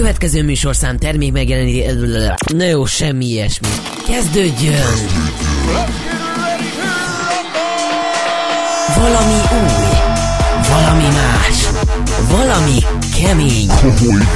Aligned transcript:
következő 0.00 0.42
műsorszám 0.42 0.98
termék 0.98 1.32
megjeleníti... 1.32 1.84
Na 2.56 2.64
jó, 2.64 2.84
semmi 2.84 3.24
ilyesmi. 3.24 3.68
Kezdődjön! 4.06 4.74
Valami 8.96 9.40
új, 9.52 9.88
valami 10.68 11.04
más, 11.04 11.68
valami 12.30 12.78
kemény. 13.22 13.68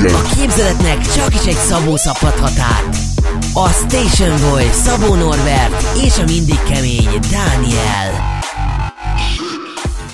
A 0.02 0.34
képzeletnek 0.36 1.12
csak 1.14 1.34
is 1.34 1.46
egy 1.46 1.58
Szabó 1.68 1.96
szabhat. 1.96 2.40
A 3.54 3.68
Station 3.68 4.50
Boy, 4.50 4.68
Szabó 4.72 5.14
Norbert 5.14 5.98
és 6.04 6.18
a 6.18 6.24
mindig 6.26 6.62
kemény 6.62 7.08
Dániel. 7.30 8.33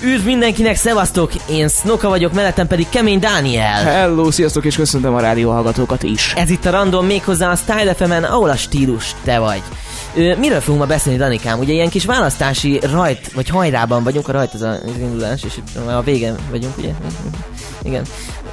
Üdv 0.03 0.25
mindenkinek, 0.25 0.75
szevasztok! 0.75 1.31
Én 1.49 1.67
Snoka 1.67 2.09
vagyok, 2.09 2.33
mellettem 2.33 2.67
pedig 2.67 2.89
Kemény 2.89 3.19
Dániel. 3.19 3.83
Hello, 3.83 4.31
sziasztok, 4.31 4.65
és 4.65 4.75
köszöntöm 4.75 5.13
a 5.13 5.19
rádióhallgatókat 5.19 6.03
is. 6.03 6.33
Ez 6.35 6.49
itt 6.49 6.65
a 6.65 6.71
Random 6.71 7.05
méghozzá 7.05 7.51
a 7.51 7.55
Style 7.55 7.93
fm 7.93 8.11
ahol 8.11 8.49
a 8.49 8.55
stílus 8.55 9.15
te 9.23 9.39
vagy. 9.39 9.61
Ö, 10.15 10.35
miről 10.35 10.59
fogunk 10.59 10.81
ma 10.81 10.87
beszélni, 10.87 11.17
Danikám? 11.19 11.59
Ugye 11.59 11.73
ilyen 11.73 11.89
kis 11.89 12.05
választási 12.05 12.79
rajt, 12.91 13.31
vagy 13.31 13.49
hajrában 13.49 14.03
vagyunk, 14.03 14.27
a 14.27 14.31
rajt 14.31 14.53
az 14.53 14.61
a 14.61 14.75
indulás, 14.99 15.43
és 15.43 15.57
itt 15.57 15.87
a 15.87 16.01
végen 16.01 16.37
vagyunk, 16.49 16.77
ugye? 16.77 16.91
Igen. 17.83 18.03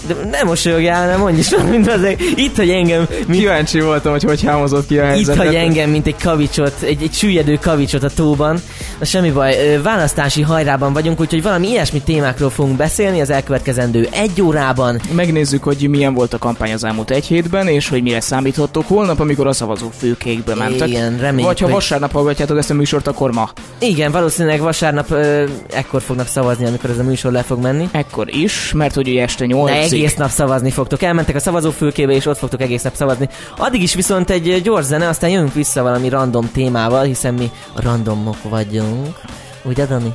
De 0.07 0.15
nem 0.31 0.47
mosolyogjál, 0.47 1.07
nem 1.07 1.21
mondj 1.21 1.39
is 1.39 1.51
mint 1.71 1.89
az 1.89 2.01
Itt, 2.35 2.57
hogy 2.57 2.71
engem... 2.71 3.07
Mint... 3.27 3.41
Kíváncsi 3.41 3.81
voltam, 3.81 4.13
hogy 4.13 4.23
hogy 4.23 4.43
hámozott 4.45 4.87
ki 4.87 4.99
a 4.99 5.05
helyzetet. 5.05 5.37
Itt, 5.37 5.47
hogy 5.47 5.55
engem, 5.55 5.91
mint 5.91 6.07
egy 6.07 6.17
kavicsot, 6.23 6.83
egy, 6.83 7.03
egy 7.03 7.13
süllyedő 7.13 7.59
kavicsot 7.61 8.03
a 8.03 8.11
tóban. 8.11 8.61
Na 8.99 9.05
semmi 9.05 9.31
baj, 9.31 9.81
választási 9.83 10.43
hajrában 10.43 10.93
vagyunk, 10.93 11.21
úgyhogy 11.21 11.43
valami 11.43 11.69
ilyesmi 11.69 12.01
témákról 12.01 12.51
fogunk 12.51 12.77
beszélni 12.77 13.21
az 13.21 13.31
elkövetkezendő 13.31 14.09
egy 14.13 14.43
órában. 14.43 15.01
Megnézzük, 15.13 15.63
hogy 15.63 15.89
milyen 15.89 16.15
volt 16.15 16.35
a 16.35 16.39
kampány 16.39 16.73
az 16.73 16.85
elmúlt 16.85 17.11
egy 17.11 17.27
hétben, 17.27 17.69
és 17.69 17.89
hogy 17.89 18.03
mire 18.03 18.21
számíthattok 18.21 18.89
holnap, 18.89 19.21
amikor 19.21 19.47
a 19.47 19.53
szavazók 19.53 19.93
főkékbe 19.93 20.55
mentek. 20.55 20.89
Igen, 20.89 21.19
reméljük, 21.19 21.47
Vagy 21.47 21.59
ha 21.59 21.65
hogy... 21.65 21.75
vasárnap 21.75 22.13
hallgatjátok 22.13 22.59
ezt 22.59 22.71
a 22.71 22.75
műsort, 22.75 23.07
akkor 23.07 23.33
ma. 23.33 23.51
Igen, 23.79 24.13
valószínűleg 24.13 24.61
vasárnap 24.61 25.11
ö, 25.11 25.45
ekkor 25.71 26.03
fognak 26.03 26.27
szavazni, 26.27 26.67
amikor 26.67 26.91
ez 26.91 26.99
a 26.99 27.03
műsor 27.03 27.33
le 27.33 27.43
fog 27.43 27.63
menni. 27.63 27.89
Ekkor 27.93 28.35
is, 28.35 28.73
mert 28.75 28.95
hogy 28.95 29.09
ugye 29.09 29.23
este 29.23 29.47
8 29.47 29.88
egész 29.93 30.15
nap 30.15 30.31
szavazni 30.31 30.71
fogtok. 30.71 31.03
Elmentek 31.03 31.35
a 31.35 31.41
szavazófülkébe, 31.41 32.13
és 32.13 32.27
ott 32.27 32.39
fogtok 32.39 32.61
egész 32.61 32.83
nap 32.83 32.95
szavazni. 32.95 33.29
Addig 33.57 33.83
is 33.83 33.95
viszont 33.95 34.31
egy 34.31 34.63
gyors 34.63 34.85
zene, 34.85 35.09
aztán 35.09 35.31
jövünk 35.31 35.55
vissza 35.55 35.83
valami 35.83 36.09
random 36.09 36.51
témával, 36.53 37.05
hiszen 37.05 37.35
mi 37.35 37.51
randomok 37.75 38.43
vagyunk. 38.43 39.21
Ugye, 39.65 39.87
Dani? 39.87 40.15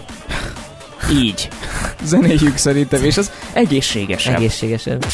Így. 1.12 1.48
Zenéjük 2.04 2.58
szerintem, 2.58 3.04
és 3.04 3.18
az 3.18 3.32
egészségesebb. 3.54 4.36
Egészségesebb. 4.36 5.06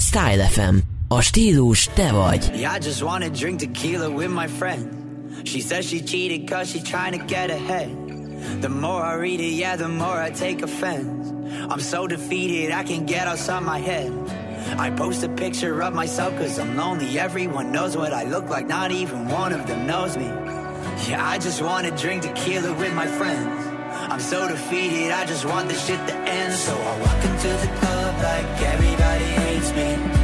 Style 0.00 0.44
FM. 0.44 0.76
A 1.08 1.20
stílus 1.20 1.88
te 1.94 2.12
vagy. 2.12 2.50
Yeah, 2.54 2.74
I 2.74 2.84
just 2.84 3.02
wanna 3.02 3.28
drink 3.28 3.60
tequila 3.60 4.08
with 4.08 4.28
my 4.28 4.46
friend. 4.58 4.88
She 5.44 5.60
says 5.60 5.86
she 5.86 6.00
cheated 6.00 6.48
cause 6.48 6.70
she's 6.70 6.82
trying 6.82 7.18
to 7.18 7.24
get 7.26 7.50
ahead. 7.50 8.07
The 8.60 8.68
more 8.68 9.02
I 9.02 9.14
read 9.14 9.40
it, 9.40 9.52
yeah, 9.52 9.76
the 9.76 9.88
more 9.88 10.20
I 10.20 10.30
take 10.30 10.62
offense. 10.62 11.30
I'm 11.70 11.80
so 11.80 12.06
defeated, 12.06 12.72
I 12.72 12.84
can't 12.84 13.06
get 13.06 13.26
outside 13.26 13.62
my 13.62 13.78
head. 13.78 14.12
I 14.78 14.90
post 14.90 15.22
a 15.22 15.28
picture 15.28 15.80
of 15.82 15.94
myself 15.94 16.36
cause 16.36 16.58
I'm 16.58 16.76
lonely. 16.76 17.18
Everyone 17.18 17.72
knows 17.72 17.96
what 17.96 18.12
I 18.12 18.24
look 18.24 18.48
like, 18.48 18.66
not 18.66 18.90
even 18.90 19.28
one 19.28 19.52
of 19.52 19.66
them 19.66 19.86
knows 19.86 20.16
me. 20.16 20.26
Yeah, 21.08 21.20
I 21.24 21.38
just 21.38 21.62
wanna 21.62 21.96
drink 21.96 22.22
tequila 22.22 22.74
with 22.74 22.94
my 22.94 23.06
friends. 23.06 23.66
I'm 24.10 24.20
so 24.20 24.48
defeated, 24.48 25.10
I 25.10 25.24
just 25.26 25.44
want 25.44 25.68
this 25.68 25.86
shit 25.86 25.98
to 26.08 26.14
end. 26.14 26.54
So 26.54 26.74
I 26.74 27.00
walk 27.00 27.24
into 27.24 27.48
the 27.48 27.72
club 27.78 28.14
like 28.22 28.62
everybody 28.62 29.24
hates 29.24 29.72
me. 29.72 30.17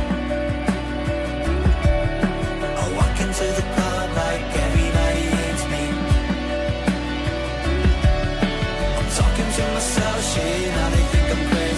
shit, 10.34 10.68
now 10.68 10.90
they 10.90 11.04
think 11.12 11.30
I'm 11.30 11.48
crazy 11.50 11.73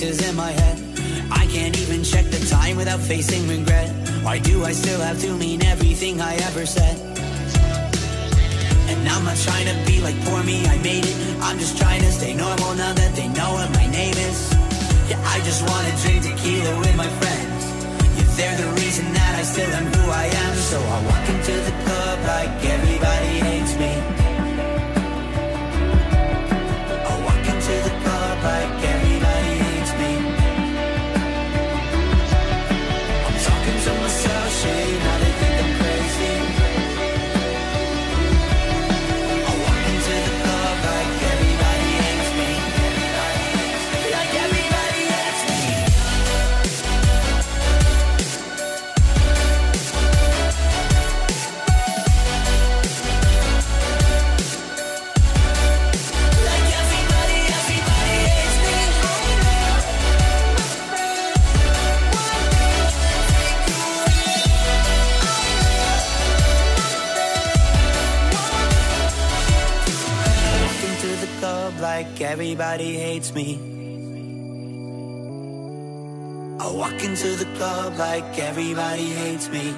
voices 0.00 0.28
in 0.28 0.34
my 0.34 0.50
head. 0.50 0.78
I 1.30 1.46
can't 1.46 1.76
even 1.78 2.02
check 2.02 2.24
the 2.26 2.40
time 2.46 2.76
without 2.76 3.00
facing 3.00 3.46
regret. 3.48 3.88
Why 4.22 4.38
do 4.38 4.64
I 4.64 4.72
still 4.72 5.00
have 5.00 5.20
to 5.20 5.36
mean 5.36 5.62
everything 5.64 6.20
I 6.20 6.34
ever 6.48 6.64
said? 6.64 6.96
And 8.90 9.08
I'm 9.08 9.24
not 9.24 9.36
trying 9.36 9.66
to 9.66 9.76
be 9.86 10.00
like 10.00 10.16
poor 10.24 10.42
me, 10.42 10.64
I 10.66 10.76
made 10.78 11.04
it. 11.04 11.16
I'm 11.42 11.58
just 11.58 11.76
trying 11.76 12.00
to 12.00 12.12
stay 12.12 12.32
normal 12.34 12.74
now 12.74 12.92
that 12.94 13.14
they 13.14 13.28
know 13.28 13.50
what 13.52 13.68
my 13.72 13.86
name 13.90 14.16
is. 14.16 14.38
Yeah, 15.10 15.20
I 15.34 15.38
just 15.48 15.60
wanna 15.68 15.92
drink 16.02 16.22
tequila 16.24 16.72
with 16.80 16.96
my 16.96 17.10
friends. 17.20 17.60
Yeah, 18.16 18.30
they're 18.36 18.58
the 18.64 18.70
reason 18.80 19.06
that 19.12 19.32
I 19.40 19.42
still 19.42 19.70
am 19.78 19.86
who 19.92 20.02
I 20.10 20.26
am. 20.44 20.54
So 20.70 20.78
I 20.96 20.98
walk 21.10 21.26
into 21.28 21.54
the 21.68 21.74
club 21.84 22.18
like 22.34 22.52
everybody 22.64 23.09
everybody 72.40 72.94
hates 72.94 73.34
me. 73.34 73.56
I 76.58 76.72
walk 76.72 77.04
into 77.04 77.36
the 77.36 77.44
club 77.58 77.98
like 77.98 78.38
everybody 78.38 79.10
hates 79.10 79.50
me. 79.50 79.74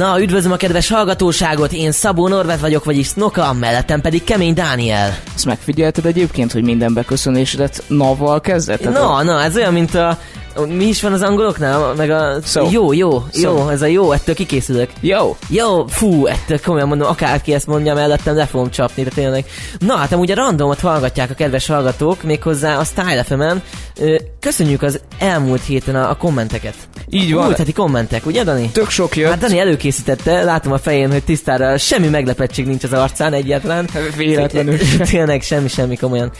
Na, 0.00 0.20
üdvözlöm 0.20 0.52
a 0.52 0.56
kedves 0.56 0.88
hallgatóságot, 0.88 1.72
én 1.72 1.92
Szabó 1.92 2.28
Norbert 2.28 2.60
vagyok, 2.60 2.84
vagyis 2.84 3.06
Snoka, 3.06 3.52
mellettem 3.52 4.00
pedig 4.00 4.24
Kemény 4.24 4.54
Dániel. 4.54 5.18
Ezt 5.34 5.44
megfigyelted 5.44 6.06
egyébként, 6.06 6.52
hogy 6.52 6.62
minden 6.62 6.94
beköszönésedet 6.94 7.82
navval 7.86 8.40
kezdett? 8.40 8.82
Na, 8.82 9.22
na, 9.22 9.42
ez 9.42 9.56
olyan, 9.56 9.72
mint 9.72 9.94
a 9.94 10.18
mi 10.68 10.84
is 10.84 11.02
van 11.02 11.12
az 11.12 11.22
angoloknál? 11.22 11.94
Meg 11.96 12.10
a... 12.10 12.38
So. 12.44 12.68
Jó, 12.70 12.92
jó, 12.92 13.24
so. 13.32 13.40
jó, 13.40 13.68
ez 13.68 13.82
a 13.82 13.86
jó, 13.86 14.12
ettől 14.12 14.34
kikészülök. 14.34 14.90
Jó. 15.00 15.36
Jó, 15.48 15.86
fú, 15.86 16.26
ettől 16.26 16.60
komolyan 16.60 16.88
mondom, 16.88 17.08
akárki 17.08 17.54
ezt 17.54 17.66
mondja 17.66 17.94
mellettem, 17.94 18.36
le 18.36 18.46
fogom 18.46 18.70
csapni, 18.70 19.02
de 19.02 19.10
tényleg. 19.10 19.44
Na, 19.78 19.94
hát 19.94 20.12
amúgy 20.12 20.30
a 20.30 20.34
randomot 20.34 20.80
hallgatják 20.80 21.30
a 21.30 21.34
kedves 21.34 21.66
hallgatók, 21.66 22.22
méghozzá 22.22 22.78
a 22.78 22.84
Style 22.84 23.22
fm 23.22 23.42
Köszönjük 24.40 24.82
az 24.82 25.00
elmúlt 25.18 25.64
héten 25.64 25.94
a, 25.94 26.10
a 26.10 26.14
kommenteket. 26.14 26.74
Így 27.08 27.32
van. 27.32 27.44
Múlt 27.44 27.56
heti 27.56 27.72
kommentek, 27.72 28.26
ugye 28.26 28.44
Dani? 28.44 28.70
Tök 28.72 28.90
sok 28.90 29.16
jött. 29.16 29.30
Hát 29.30 29.38
Dani 29.38 29.58
előkészítette, 29.58 30.42
látom 30.42 30.72
a 30.72 30.78
fején, 30.78 31.10
hogy 31.10 31.24
tisztára 31.24 31.78
semmi 31.78 32.08
meglepettség 32.08 32.66
nincs 32.66 32.84
az 32.84 32.92
arcán 32.92 33.32
egyáltalán. 33.32 33.88
Véletlenül. 34.16 34.78
Tényleg 35.10 35.42
semmi, 35.42 35.68
semmi 35.68 35.96
komolyan. 35.96 36.32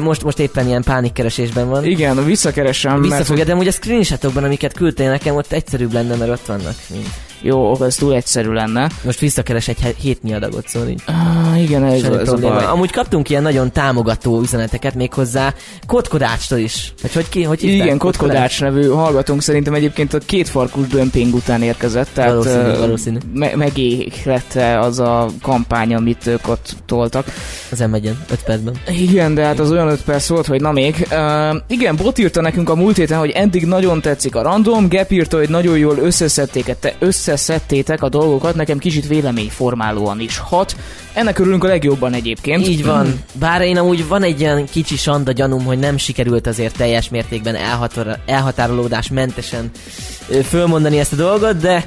Most, 0.00 0.22
most 0.22 0.38
éppen 0.38 0.66
ilyen 0.66 0.82
pánikkeresésben 0.82 1.68
van. 1.68 1.84
Igen, 1.84 2.24
visszakeresem. 2.24 3.00
Vissza 3.00 3.14
mert... 3.14 3.26
de 3.44 3.52
amúgy 3.52 3.66
a 3.66 3.72
screenshotokban, 3.72 4.44
amiket 4.44 4.72
küldtél 4.72 5.10
nekem, 5.10 5.34
ott 5.36 5.52
egyszerűbb 5.52 5.92
lenne, 5.92 6.16
mert 6.16 6.30
ott 6.30 6.46
vannak. 6.46 6.74
Mint. 6.90 7.31
Jó, 7.42 7.80
az 7.80 7.94
túl 7.94 8.14
egyszerű 8.14 8.50
lenne. 8.50 8.90
Most 9.04 9.18
visszakeres 9.18 9.68
egy 9.68 9.94
hétnyi 10.00 10.34
adagot, 10.34 10.68
szóval 10.68 10.88
így. 10.88 11.02
Ah, 11.06 11.62
igen, 11.62 11.84
ez, 11.84 12.02
ez 12.02 12.28
a 12.28 12.36
baj. 12.36 12.64
Amúgy 12.64 12.90
kaptunk 12.90 13.30
ilyen 13.30 13.42
nagyon 13.42 13.72
támogató 13.72 14.40
üzeneteket 14.40 14.94
méghozzá 14.94 15.54
Kotkodácstól 15.86 16.58
is. 16.58 16.94
Hogy, 17.00 17.12
hogy 17.12 17.28
ki, 17.28 17.42
hogy 17.42 17.62
Igen, 17.64 17.98
Kotkodács 17.98 18.60
nevű 18.60 18.88
hallgatónk 18.88 19.42
szerintem 19.42 19.74
egyébként 19.74 20.14
a 20.14 20.18
két 20.18 20.48
farkus 20.48 20.86
dömping 20.86 21.34
után 21.34 21.62
érkezett, 21.62 22.08
tehát 22.14 22.30
valószínű, 22.30 22.78
valószínű. 22.78 23.18
Me- 23.34 23.54
megéhlette 23.54 24.78
az 24.78 24.98
a 24.98 25.28
kampány, 25.42 25.94
amit 25.94 26.26
ők 26.26 26.48
ott 26.48 26.74
toltak. 26.86 27.26
Az 27.70 27.80
emegyen, 27.80 28.24
5 28.30 28.42
percben. 28.42 28.74
Igen, 28.88 29.34
de 29.34 29.44
hát 29.44 29.58
az 29.58 29.70
olyan 29.70 29.88
5 29.88 30.02
perc 30.02 30.28
volt, 30.28 30.46
hogy 30.46 30.60
na 30.60 30.72
még. 30.72 31.06
Uh, 31.10 31.56
igen, 31.66 31.96
Bot 31.96 32.18
írta 32.18 32.40
nekünk 32.40 32.70
a 32.70 32.74
múlt 32.74 32.96
héten, 32.96 33.18
hogy 33.18 33.30
eddig 33.30 33.66
nagyon 33.66 34.00
tetszik 34.00 34.34
a 34.34 34.42
random, 34.42 34.88
Gap 34.88 35.10
írta, 35.10 35.36
hogy 35.36 35.48
nagyon 35.48 35.78
jól 35.78 35.98
összeszedték, 35.98 36.76
te 36.80 36.94
össze 36.98 37.31
összeszedtétek 37.32 38.02
a 38.02 38.08
dolgokat, 38.08 38.54
nekem 38.54 38.78
kicsit 38.78 39.06
véleményformálóan 39.06 40.20
is 40.20 40.38
hat. 40.38 40.76
Ennek 41.12 41.38
örülünk 41.38 41.64
a 41.64 41.68
legjobban 41.68 42.12
egyébként. 42.12 42.68
Így 42.68 42.84
van. 42.84 43.22
Bár 43.32 43.60
én 43.60 43.76
amúgy 43.76 44.08
van 44.08 44.22
egy 44.22 44.40
ilyen 44.40 44.66
kicsi 44.66 44.96
sanda 44.96 45.32
gyanúm, 45.32 45.64
hogy 45.64 45.78
nem 45.78 45.96
sikerült 45.96 46.46
azért 46.46 46.76
teljes 46.76 47.08
mértékben 47.08 47.54
elhatár- 47.54 48.18
elhatárolódás 48.26 49.08
mentesen 49.08 49.70
fölmondani 50.44 50.98
ezt 50.98 51.12
a 51.12 51.16
dolgot, 51.16 51.56
de 51.56 51.84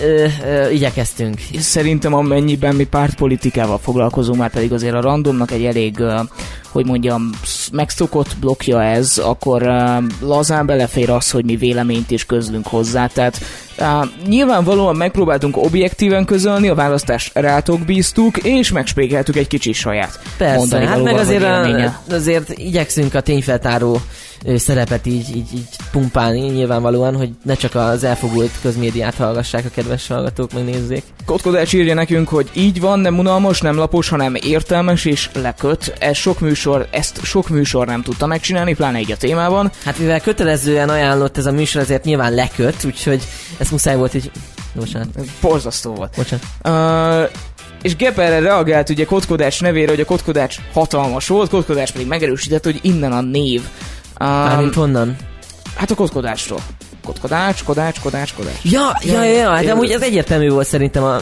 ö, 0.00 0.26
ö, 0.44 0.68
igyekeztünk. 0.68 1.40
Szerintem 1.58 2.14
amennyiben 2.14 2.74
mi 2.74 2.84
pártpolitikával 2.84 3.78
foglalkozunk, 3.78 4.38
már 4.38 4.50
pedig 4.50 4.72
azért 4.72 4.94
a 4.94 5.00
randomnak 5.00 5.50
egy 5.50 5.64
elég, 5.64 5.98
ö, 5.98 6.20
hogy 6.68 6.86
mondjam, 6.86 7.30
megszokott 7.72 8.36
blokja 8.40 8.82
ez, 8.82 9.18
akkor 9.18 9.62
ö, 9.62 9.96
lazán 10.20 10.66
belefér 10.66 11.10
az, 11.10 11.30
hogy 11.30 11.44
mi 11.44 11.56
véleményt 11.56 12.10
is 12.10 12.26
közlünk 12.26 12.66
hozzá. 12.66 13.06
Tehát 13.06 13.40
Uh, 13.80 14.08
nyilvánvalóan 14.26 14.96
megpróbáltunk 14.96 15.56
objektíven 15.56 16.24
közölni, 16.24 16.68
a 16.68 16.74
választást 16.74 17.30
rátok 17.34 17.80
bíztuk, 17.80 18.36
és 18.36 18.72
megspékeltük 18.72 19.36
egy 19.36 19.46
kicsi 19.46 19.72
saját. 19.72 20.20
Persze, 20.36 20.78
hát 20.78 21.02
meg 21.02 21.14
azért, 21.14 21.42
a, 21.42 21.94
azért 22.10 22.58
igyekszünk 22.58 23.14
a 23.14 23.20
tényfeltáró 23.20 24.00
szerepet 24.56 25.06
így, 25.06 25.36
így, 25.36 25.54
így 25.54 25.68
pumpálni 25.92 26.40
nyilvánvalóan, 26.40 27.16
hogy 27.16 27.30
ne 27.42 27.54
csak 27.54 27.74
az 27.74 28.04
elfogult 28.04 28.50
közmédiát 28.62 29.14
hallgassák 29.14 29.64
a 29.64 29.68
kedves 29.74 30.06
hallgatók, 30.06 30.52
meg 30.52 30.64
nézzék. 30.64 31.02
Kotkodás 31.24 31.72
írja 31.72 31.94
nekünk, 31.94 32.28
hogy 32.28 32.50
így 32.52 32.80
van, 32.80 33.00
nem 33.00 33.18
unalmas, 33.18 33.60
nem 33.60 33.76
lapos, 33.76 34.08
hanem 34.08 34.34
értelmes 34.34 35.04
és 35.04 35.30
leköt. 35.32 35.94
Ez 35.98 36.16
sok 36.16 36.40
műsor, 36.40 36.88
ezt 36.90 37.24
sok 37.24 37.48
műsor 37.48 37.86
nem 37.86 38.02
tudta 38.02 38.26
megcsinálni, 38.26 38.74
pláne 38.74 39.00
így 39.00 39.12
a 39.12 39.16
témában. 39.16 39.70
Hát 39.84 39.98
mivel 39.98 40.20
kötelezően 40.20 40.88
ajánlott 40.88 41.36
ez 41.36 41.46
a 41.46 41.52
műsor, 41.52 41.82
ezért 41.82 42.04
nyilván 42.04 42.34
leköt, 42.34 42.84
úgyhogy 42.84 43.22
ezt 43.58 43.70
muszáj 43.70 43.96
volt 43.96 44.14
így... 44.14 44.30
Bocsánat. 44.74 45.08
Borzasztó 45.40 45.94
volt. 45.94 46.14
Bocsánat. 46.16 46.44
Uh, 46.64 47.30
és 47.82 47.96
Gep 47.96 48.18
erre 48.18 48.38
reagált 48.38 48.88
ugye 48.88 49.04
Kotkodás 49.04 49.60
nevére, 49.60 49.90
hogy 49.90 50.00
a 50.00 50.04
Kotkodás 50.04 50.60
hatalmas 50.72 51.26
volt, 51.26 51.50
Kotkodás 51.50 51.90
pedig 51.90 52.06
megerősített, 52.06 52.64
hogy 52.64 52.78
innen 52.82 53.12
a 53.12 53.20
név. 53.20 53.62
Um, 54.20 54.26
Mármint 54.26 54.74
honnan? 54.74 55.16
Hát 55.74 55.90
a 55.90 55.94
kotkodásról. 55.94 56.60
Kotkodács, 57.04 57.64
kodács, 57.64 58.00
kodács, 58.00 58.34
kodács. 58.34 58.62
Ja, 58.62 58.98
ja, 59.00 59.22
ja, 59.22 59.56
ja, 59.56 59.62
de 59.62 59.72
amúgy 59.72 59.90
ez 59.90 60.02
egyértelmű 60.02 60.48
volt 60.48 60.66
szerintem 60.66 61.02
a 61.02 61.18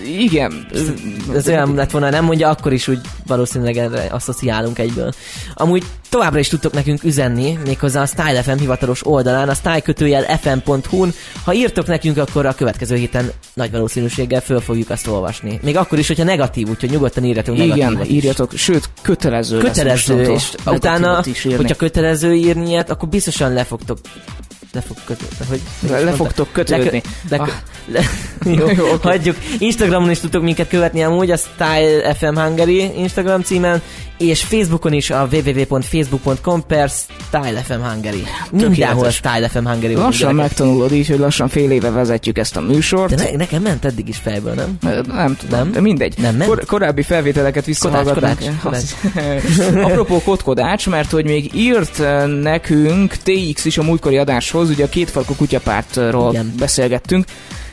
igen. 0.00 0.66
Ez, 0.72 0.92
ez 1.34 1.48
olyan 1.48 1.74
lett 1.74 1.90
volna, 1.90 2.10
nem 2.10 2.24
mondja, 2.24 2.48
akkor 2.48 2.72
is 2.72 2.88
úgy 2.88 3.00
valószínűleg 3.26 3.76
erre 3.76 4.06
asszociálunk 4.10 4.78
egyből. 4.78 5.12
Amúgy 5.54 5.84
továbbra 6.08 6.38
is 6.38 6.48
tudtok 6.48 6.72
nekünk 6.72 7.04
üzenni, 7.04 7.58
méghozzá 7.64 8.02
a 8.02 8.06
Style 8.06 8.42
FM 8.42 8.58
hivatalos 8.58 9.06
oldalán, 9.06 9.48
a 9.48 9.54
style 9.54 10.38
fm.hu-n. 10.40 11.12
Ha 11.44 11.52
írtok 11.52 11.86
nekünk, 11.86 12.18
akkor 12.18 12.46
a 12.46 12.54
következő 12.54 12.96
héten 12.96 13.30
nagy 13.54 13.70
valószínűséggel 13.70 14.40
föl 14.40 14.60
fogjuk 14.60 14.90
azt 14.90 15.06
olvasni. 15.06 15.60
Még 15.62 15.76
akkor 15.76 15.98
is, 15.98 16.06
hogyha 16.06 16.24
negatív, 16.24 16.68
úgyhogy 16.68 16.90
nyugodtan 16.90 17.24
írjatok 17.24 17.58
Igen, 17.58 18.04
írjatok, 18.04 18.52
sőt, 18.54 18.90
kötelező 19.02 19.58
Kötelező, 19.58 20.22
és 20.22 20.50
utána, 20.66 21.22
hogyha 21.56 21.74
kötelező 21.74 22.34
írni 22.34 22.68
ilyet, 22.68 22.90
akkor 22.90 23.08
biztosan 23.08 23.52
le 23.52 23.64
fogtok 23.64 23.98
le 24.74 24.80
fog 24.80 24.96
kötődni. 25.04 25.46
Hogy 25.48 25.60
le, 25.88 26.00
le 26.00 26.12
fogtok 26.12 26.52
kötődni. 26.52 27.02
Le, 27.28 27.36
le, 27.36 27.42
ah. 27.42 27.48
le, 27.86 28.02
jó, 28.58 28.68
jó 28.84 28.92
okay. 28.92 29.12
hagyjuk. 29.12 29.36
Instagramon 29.58 30.10
is 30.10 30.20
tudtok 30.20 30.42
minket 30.42 30.68
követni 30.68 31.02
amúgy, 31.02 31.30
a 31.30 31.36
Style 31.36 32.14
FM 32.14 32.38
Hungary 32.38 32.90
Instagram 32.96 33.42
címen, 33.42 33.82
és 34.18 34.42
Facebookon 34.42 34.92
is 34.92 35.10
a 35.10 35.28
www.facebook.com 35.32 36.66
per 36.66 36.88
Style 36.88 37.60
FM 37.62 37.80
Hungary. 37.80 38.22
Mindenhol 38.50 39.10
Style 39.10 39.48
FM 39.48 39.64
Hungary. 39.64 39.94
Lassan 39.94 40.34
megtanulod 40.34 40.92
így, 40.92 41.08
hogy 41.08 41.18
lassan 41.18 41.48
fél 41.48 41.70
éve 41.70 41.90
vezetjük 41.90 42.38
ezt 42.38 42.56
a 42.56 42.60
műsort. 42.60 43.14
De 43.14 43.22
ne, 43.22 43.36
nekem 43.36 43.62
ment 43.62 43.84
eddig 43.84 44.08
is 44.08 44.16
fejből, 44.16 44.54
nem? 44.54 44.78
Nem 45.06 45.36
tudom, 45.36 45.58
nem? 45.58 45.72
de 45.72 45.80
mindegy. 45.80 46.14
Nem 46.18 46.36
ment? 46.36 46.50
Kor, 46.50 46.64
korábbi 46.64 47.02
felvételeket. 47.02 47.78
Kodács, 47.78 48.08
kodács. 48.62 48.84
Apropó 49.90 50.22
kotkodács, 50.22 50.88
mert 50.88 51.10
hogy 51.10 51.24
még 51.24 51.54
írt 51.54 52.02
nekünk 52.42 53.16
TX 53.16 53.64
is 53.64 53.78
a 53.78 53.82
múltkori 53.82 54.16
adáshoz, 54.16 54.70
ugye 54.70 54.84
a 54.84 54.88
kétfarkú 54.88 55.34
kutyapártról 55.34 56.32
Igen. 56.32 56.54
beszélgettünk, 56.58 57.24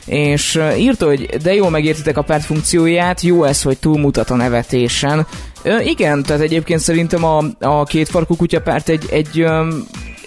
és 0.04 0.60
írta, 0.78 1.06
hogy 1.06 1.26
de 1.42 1.54
jól 1.54 1.70
megértitek 1.70 2.16
a 2.16 2.22
párt 2.22 2.44
funkcióját, 2.44 3.20
jó 3.20 3.44
ez, 3.44 3.62
hogy 3.62 3.78
túlmutat 3.78 4.30
a 4.30 4.34
nevetésen. 4.34 5.26
Ö, 5.62 5.80
igen, 5.80 6.22
tehát 6.22 6.42
egyébként 6.42 6.80
szerintem 6.80 7.24
a, 7.24 7.44
a 7.60 7.84
két 7.84 8.08
farkú 8.08 8.36
kutyapárt 8.36 8.88
egy, 8.88 9.06
egy, 9.10 9.44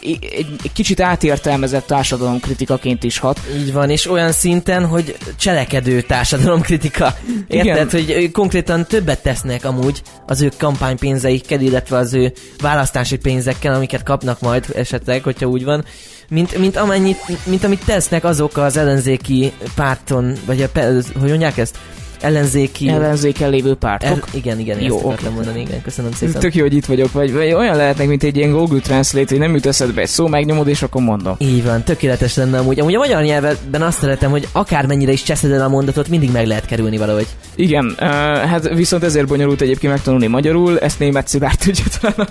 egy, 0.02 0.56
egy 0.64 0.72
kicsit 0.74 1.00
átértelmezett 1.00 1.86
társadalomkritikaként 1.86 3.04
is 3.04 3.18
hat. 3.18 3.40
Így 3.58 3.74
van, 3.74 3.90
és 3.90 4.10
olyan 4.10 4.32
szinten, 4.32 4.86
hogy 4.86 5.18
cselekedő 5.36 6.02
társadalomkritika. 6.02 7.16
Érted, 7.48 7.94
Igen. 7.94 8.18
hogy 8.18 8.32
konkrétan 8.32 8.86
többet 8.86 9.22
tesznek 9.22 9.66
amúgy 9.66 10.02
az 10.26 10.42
ő 10.42 10.52
kampánypénzeikkel, 10.58 11.62
illetve 11.62 11.98
az 11.98 12.14
ő 12.14 12.34
választási 12.62 13.18
pénzekkel, 13.18 13.74
amiket 13.74 14.04
kapnak 14.04 14.42
majd 14.42 14.66
esetleg, 14.76 15.24
hogyha 15.24 15.46
úgy 15.46 15.64
van, 15.64 15.86
mint, 16.30 16.58
mint, 16.58 16.76
amennyit, 16.78 17.46
mint 17.46 17.64
amit 17.64 17.86
tesznek 17.86 18.24
azok 18.24 18.58
az 18.58 18.78
ellenzéki 18.78 19.52
párton, 19.76 20.34
vagy 20.46 20.62
a, 20.62 20.80
hogy 21.20 21.30
mondják 21.30 21.58
ezt? 21.58 21.78
Ellenzéki... 22.22 22.90
Ellenzéken 22.90 23.50
lévő 23.50 23.74
pártok. 23.74 24.10
El, 24.10 24.24
igen, 24.32 24.60
igen, 24.60 24.82
jó, 24.82 24.96
ezt 24.96 25.06
okay. 25.06 25.34
mondani, 25.34 25.60
igen, 25.60 25.82
köszönöm 25.82 26.12
szépen. 26.12 26.42
Tök 26.42 26.56
jó, 26.56 26.62
hogy 26.62 26.74
itt 26.74 26.86
vagyok, 26.86 27.12
vagy, 27.12 27.34
vagy 27.34 27.54
olyan 27.54 27.76
lehetnek, 27.76 28.08
mint 28.08 28.24
egy 28.24 28.38
ilyen 28.38 28.52
Google 28.52 28.80
Translate, 28.80 29.28
hogy 29.30 29.40
nem 29.40 29.54
jut 29.54 29.66
eszedbe 29.66 30.02
egy 30.02 30.08
szó, 30.08 30.28
megnyomod, 30.28 30.68
és 30.68 30.82
akkor 30.82 31.02
mondom. 31.02 31.36
Így 31.38 31.64
van, 31.64 31.84
tökéletes 31.84 32.36
lenne 32.36 32.58
amúgy. 32.58 32.80
Amúgy 32.80 32.96
a 32.96 32.98
magyar 32.98 33.24
nyelven 33.24 33.82
azt 33.82 34.00
szeretem, 34.00 34.32
hogy 34.32 34.48
akármennyire 34.52 35.12
is 35.12 35.24
cseszed 35.24 35.52
el 35.52 35.62
a 35.62 35.68
mondatot, 35.68 36.08
mindig 36.08 36.32
meg 36.32 36.48
lehet 36.48 36.66
kerülni 36.66 36.98
valahogy. 36.98 37.28
Igen, 37.56 37.86
uh, 37.86 38.08
hát 38.38 38.70
viszont 38.74 39.04
ezért 39.04 39.28
bonyolult 39.28 39.62
egyébként 39.62 39.94
megtanulni 39.94 40.28
magyarul, 40.28 40.80
ezt 40.80 41.00
német 41.00 41.28
szilárd 41.28 41.58
tudja 41.58 41.84
talán, 42.02 42.28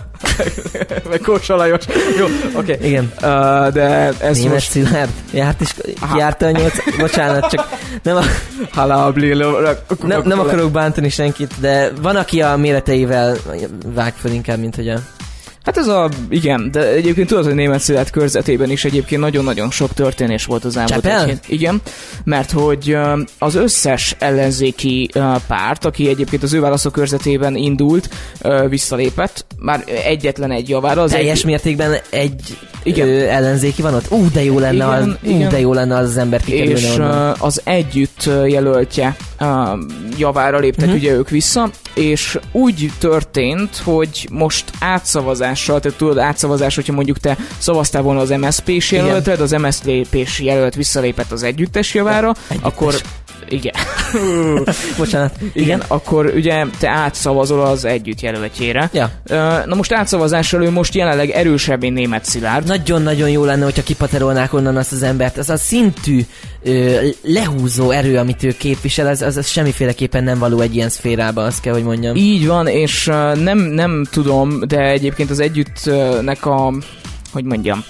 meg 1.10 1.20
Kósa 1.20 1.56
Lajos. 1.56 1.84
Jó, 2.18 2.24
oké. 2.24 2.72
Okay. 2.72 2.88
Igen. 2.88 3.12
Uh, 3.14 3.68
de 3.72 4.12
ez 4.20 4.36
német 4.36 4.52
most... 4.52 4.70
szilárd? 4.70 5.10
Járt 5.32 5.60
is, 5.60 5.74
járt 6.16 6.42
a 6.42 6.50
nyolc, 6.50 6.96
bocsánat, 6.98 7.50
csak 7.50 7.68
nem 8.02 8.16
a... 8.16 8.22
Halabli, 8.70 9.32
nem, 10.02 10.22
nem 10.24 10.40
akarok 10.40 10.70
bántani 10.70 11.08
senkit, 11.08 11.54
de 11.60 11.90
van, 12.00 12.16
aki 12.16 12.42
a 12.42 12.56
méreteivel 12.56 13.36
vág 13.94 14.14
fel 14.14 14.32
inkább, 14.32 14.58
mint 14.58 14.76
hogy 14.76 14.88
a 14.88 14.98
Hát 15.64 15.76
ez 15.76 15.86
a, 15.86 16.08
igen, 16.28 16.70
de 16.70 16.88
egyébként 16.88 17.28
tudod, 17.28 17.44
hogy 17.44 17.54
német 17.54 17.80
szület 17.80 18.10
körzetében 18.10 18.70
is 18.70 18.84
egyébként 18.84 19.20
nagyon-nagyon 19.20 19.70
sok 19.70 19.92
történés 19.92 20.44
volt 20.44 20.64
az 20.64 20.76
elmúlt 20.76 21.06
egy 21.06 21.38
Igen, 21.46 21.80
mert 22.24 22.50
hogy 22.50 22.96
az 23.38 23.54
összes 23.54 24.16
ellenzéki 24.18 25.10
párt, 25.46 25.84
aki 25.84 26.08
egyébként 26.08 26.42
az 26.42 26.52
ő 26.52 26.60
válaszok 26.60 26.92
körzetében 26.92 27.56
indult, 27.56 28.08
visszalépett, 28.68 29.46
már 29.64 29.84
egyetlen 30.04 30.50
egy 30.50 30.68
javára. 30.68 31.02
Az 31.02 31.10
Teljes 31.10 31.38
egy... 31.38 31.44
mértékben 31.44 31.96
egy 32.10 32.58
igen. 32.82 33.08
Ö, 33.08 33.28
ellenzéki 33.28 33.82
van 33.82 33.94
ott? 33.94 34.10
Ú, 34.10 34.30
de 34.32 34.44
jó 34.44 34.58
lenne, 34.58 34.74
igen, 34.74 34.88
az, 34.88 35.16
igen. 35.22 35.46
Ú, 35.46 35.50
de 35.50 35.60
jó 35.60 35.72
lenne 35.72 35.96
az, 35.96 36.08
az 36.08 36.16
ember 36.16 36.40
kikerülni 36.40 36.80
És 36.80 36.94
onnan. 36.94 37.36
az 37.38 37.60
együtt 37.64 38.30
jelöltje 38.46 39.16
javára 40.18 40.58
léptek 40.58 40.84
uh-huh. 40.84 41.00
ugye 41.00 41.12
ők 41.12 41.28
vissza, 41.28 41.70
és 41.94 42.38
úgy 42.52 42.90
történt, 42.98 43.76
hogy 43.76 44.28
most 44.32 44.64
átszavazással, 44.80 45.80
tehát 45.80 45.98
tudod, 45.98 46.18
átszavazás, 46.18 46.74
hogyha 46.74 46.92
mondjuk 46.92 47.18
te 47.18 47.36
szavaztál 47.58 48.02
volna 48.02 48.20
az 48.20 48.30
MSZP-s 48.30 48.92
jelölted, 48.92 49.40
az 49.40 49.50
MSZP-s 49.50 50.40
jelölt 50.40 50.74
visszalépett 50.74 51.32
az 51.32 51.42
együttes 51.42 51.94
javára, 51.94 52.26
ja, 52.26 52.34
együttes. 52.48 52.72
akkor 52.72 52.94
igen. 53.48 53.74
Bocsánat. 54.98 55.34
Igen, 55.40 55.52
igen, 55.54 55.82
akkor 55.88 56.32
ugye 56.34 56.64
te 56.78 56.88
átszavazol 56.88 57.60
az 57.60 57.84
együtt 57.84 58.20
jelöltjére. 58.20 58.90
Ja. 58.92 59.10
Na 59.66 59.74
most 59.74 59.92
átszavazással 59.92 60.62
ő 60.62 60.70
most 60.70 60.94
jelenleg 60.94 61.30
erősebb, 61.30 61.80
mint 61.80 61.94
német 61.94 62.24
Szilárd. 62.24 62.66
Nagyon-nagyon 62.66 63.30
jó 63.30 63.44
lenne, 63.44 63.64
hogyha 63.64 63.82
kipaterolnák 63.82 64.52
onnan 64.52 64.76
azt 64.76 64.92
az 64.92 65.02
embert. 65.02 65.38
Az 65.38 65.50
a 65.50 65.56
szintű 65.56 66.20
ö, 66.62 67.06
lehúzó 67.22 67.90
erő, 67.90 68.16
amit 68.16 68.42
ő 68.42 68.54
képvisel, 68.58 69.06
az, 69.06 69.22
az, 69.22 69.36
az 69.36 69.46
semmiféleképpen 69.46 70.24
nem 70.24 70.38
való 70.38 70.60
egy 70.60 70.74
ilyen 70.74 70.88
szférába, 70.88 71.42
azt 71.42 71.60
kell, 71.60 71.72
hogy 71.72 71.84
mondjam. 71.84 72.16
Így 72.16 72.46
van, 72.46 72.66
és 72.66 73.04
nem, 73.34 73.58
nem 73.58 74.04
tudom, 74.10 74.60
de 74.66 74.80
egyébként 74.80 75.30
az 75.30 75.40
együttnek 75.40 76.46
a, 76.46 76.72
hogy 77.32 77.44
mondjam, 77.44 77.84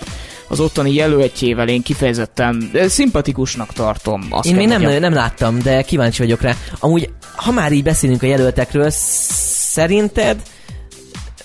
az 0.49 0.61
ottani 0.61 0.95
jelöltjével 0.95 1.69
én 1.69 1.83
kifejezetten 1.83 2.71
szimpatikusnak 2.87 3.73
tartom. 3.73 4.27
Azt 4.31 4.49
én 4.49 4.55
még 4.55 4.67
nem, 4.67 4.83
nem 4.83 5.13
láttam, 5.13 5.59
de 5.63 5.83
kíváncsi 5.83 6.23
vagyok 6.23 6.41
rá. 6.41 6.55
Amúgy, 6.79 7.11
ha 7.37 7.53
már 7.53 7.73
így 7.73 7.83
beszélünk 7.83 8.23
a 8.23 8.27
jelöltekről, 8.27 8.91
szerinted 8.91 10.43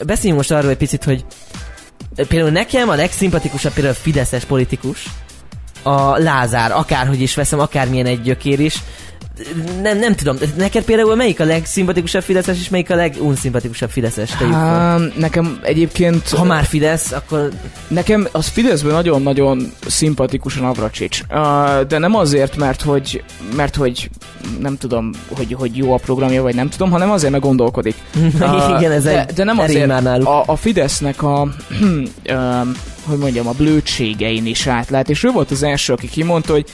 beszéljünk 0.06 0.38
most 0.38 0.52
arról 0.52 0.70
egy 0.70 0.78
picit, 0.78 1.04
hogy 1.04 1.26
például 2.28 2.52
nekem 2.52 2.90
a 2.90 2.96
legszimpatikusabb 2.96 3.74
például 3.74 3.96
a 3.96 4.00
Fideszes 4.02 4.46
politikus, 4.46 5.06
a 5.84 6.18
Lázár, 6.18 6.72
akárhogy 6.72 7.22
is 7.22 7.36
veszem, 7.36 7.60
akármilyen 7.60 8.06
egy 8.06 8.22
gyökér 8.22 8.60
is, 8.60 8.84
nem, 9.82 10.00
nem 10.00 10.16
tudom, 10.16 10.38
neked 10.58 10.84
például 10.84 11.16
melyik 11.16 11.40
a 11.40 11.44
legszimpatikusabb 11.44 12.24
Fideszes, 12.24 12.60
és 12.60 12.70
melyik 12.70 12.90
a 12.90 12.96
legunszimpatikusabb 12.96 13.90
Fideszes? 13.90 14.32
Há, 14.32 14.98
nekem 15.18 15.60
egyébként... 15.64 16.30
Ha 16.30 16.44
már 16.44 16.64
Fidesz, 16.64 17.12
akkor... 17.12 17.50
Nekem 17.88 18.28
az 18.32 18.48
Fideszben 18.48 18.94
nagyon-nagyon 18.94 19.72
szimpatikus 19.88 20.58
a 20.58 20.62
Navracsics. 20.62 21.22
Uh, 21.30 21.82
de 21.88 21.98
nem 21.98 22.16
azért, 22.16 22.56
mert 22.56 22.82
hogy, 22.82 23.24
mert 23.56 23.76
hogy 23.76 24.10
nem 24.60 24.78
tudom, 24.78 25.12
hogy, 25.36 25.54
hogy 25.54 25.78
jó 25.78 25.94
a 25.94 25.98
programja, 25.98 26.42
vagy 26.42 26.56
nem 26.56 26.70
tudom, 26.70 26.92
hanem 26.92 27.12
azért, 27.12 27.32
mert 27.32 27.44
gondolkodik. 27.44 27.96
Igen, 28.78 28.92
ez 28.92 29.04
de, 29.04 29.26
de 29.36 29.44
nem 29.44 29.60
azért, 29.60 29.88
már 29.88 30.04
náluk. 30.04 30.28
A, 30.28 30.44
a 30.46 30.56
Fidesznek 30.56 31.24
a, 31.24 31.48
hogy 33.10 33.18
mondjam, 33.18 33.48
a 33.48 33.52
blödségein 33.52 34.46
is 34.46 34.68
átlát, 34.68 35.10
és 35.10 35.24
ő 35.24 35.32
volt 35.32 35.52
az 35.52 35.64
első, 35.64 35.94
aki 35.94 36.08
kimondta, 36.08 36.54
hogy 36.54 36.66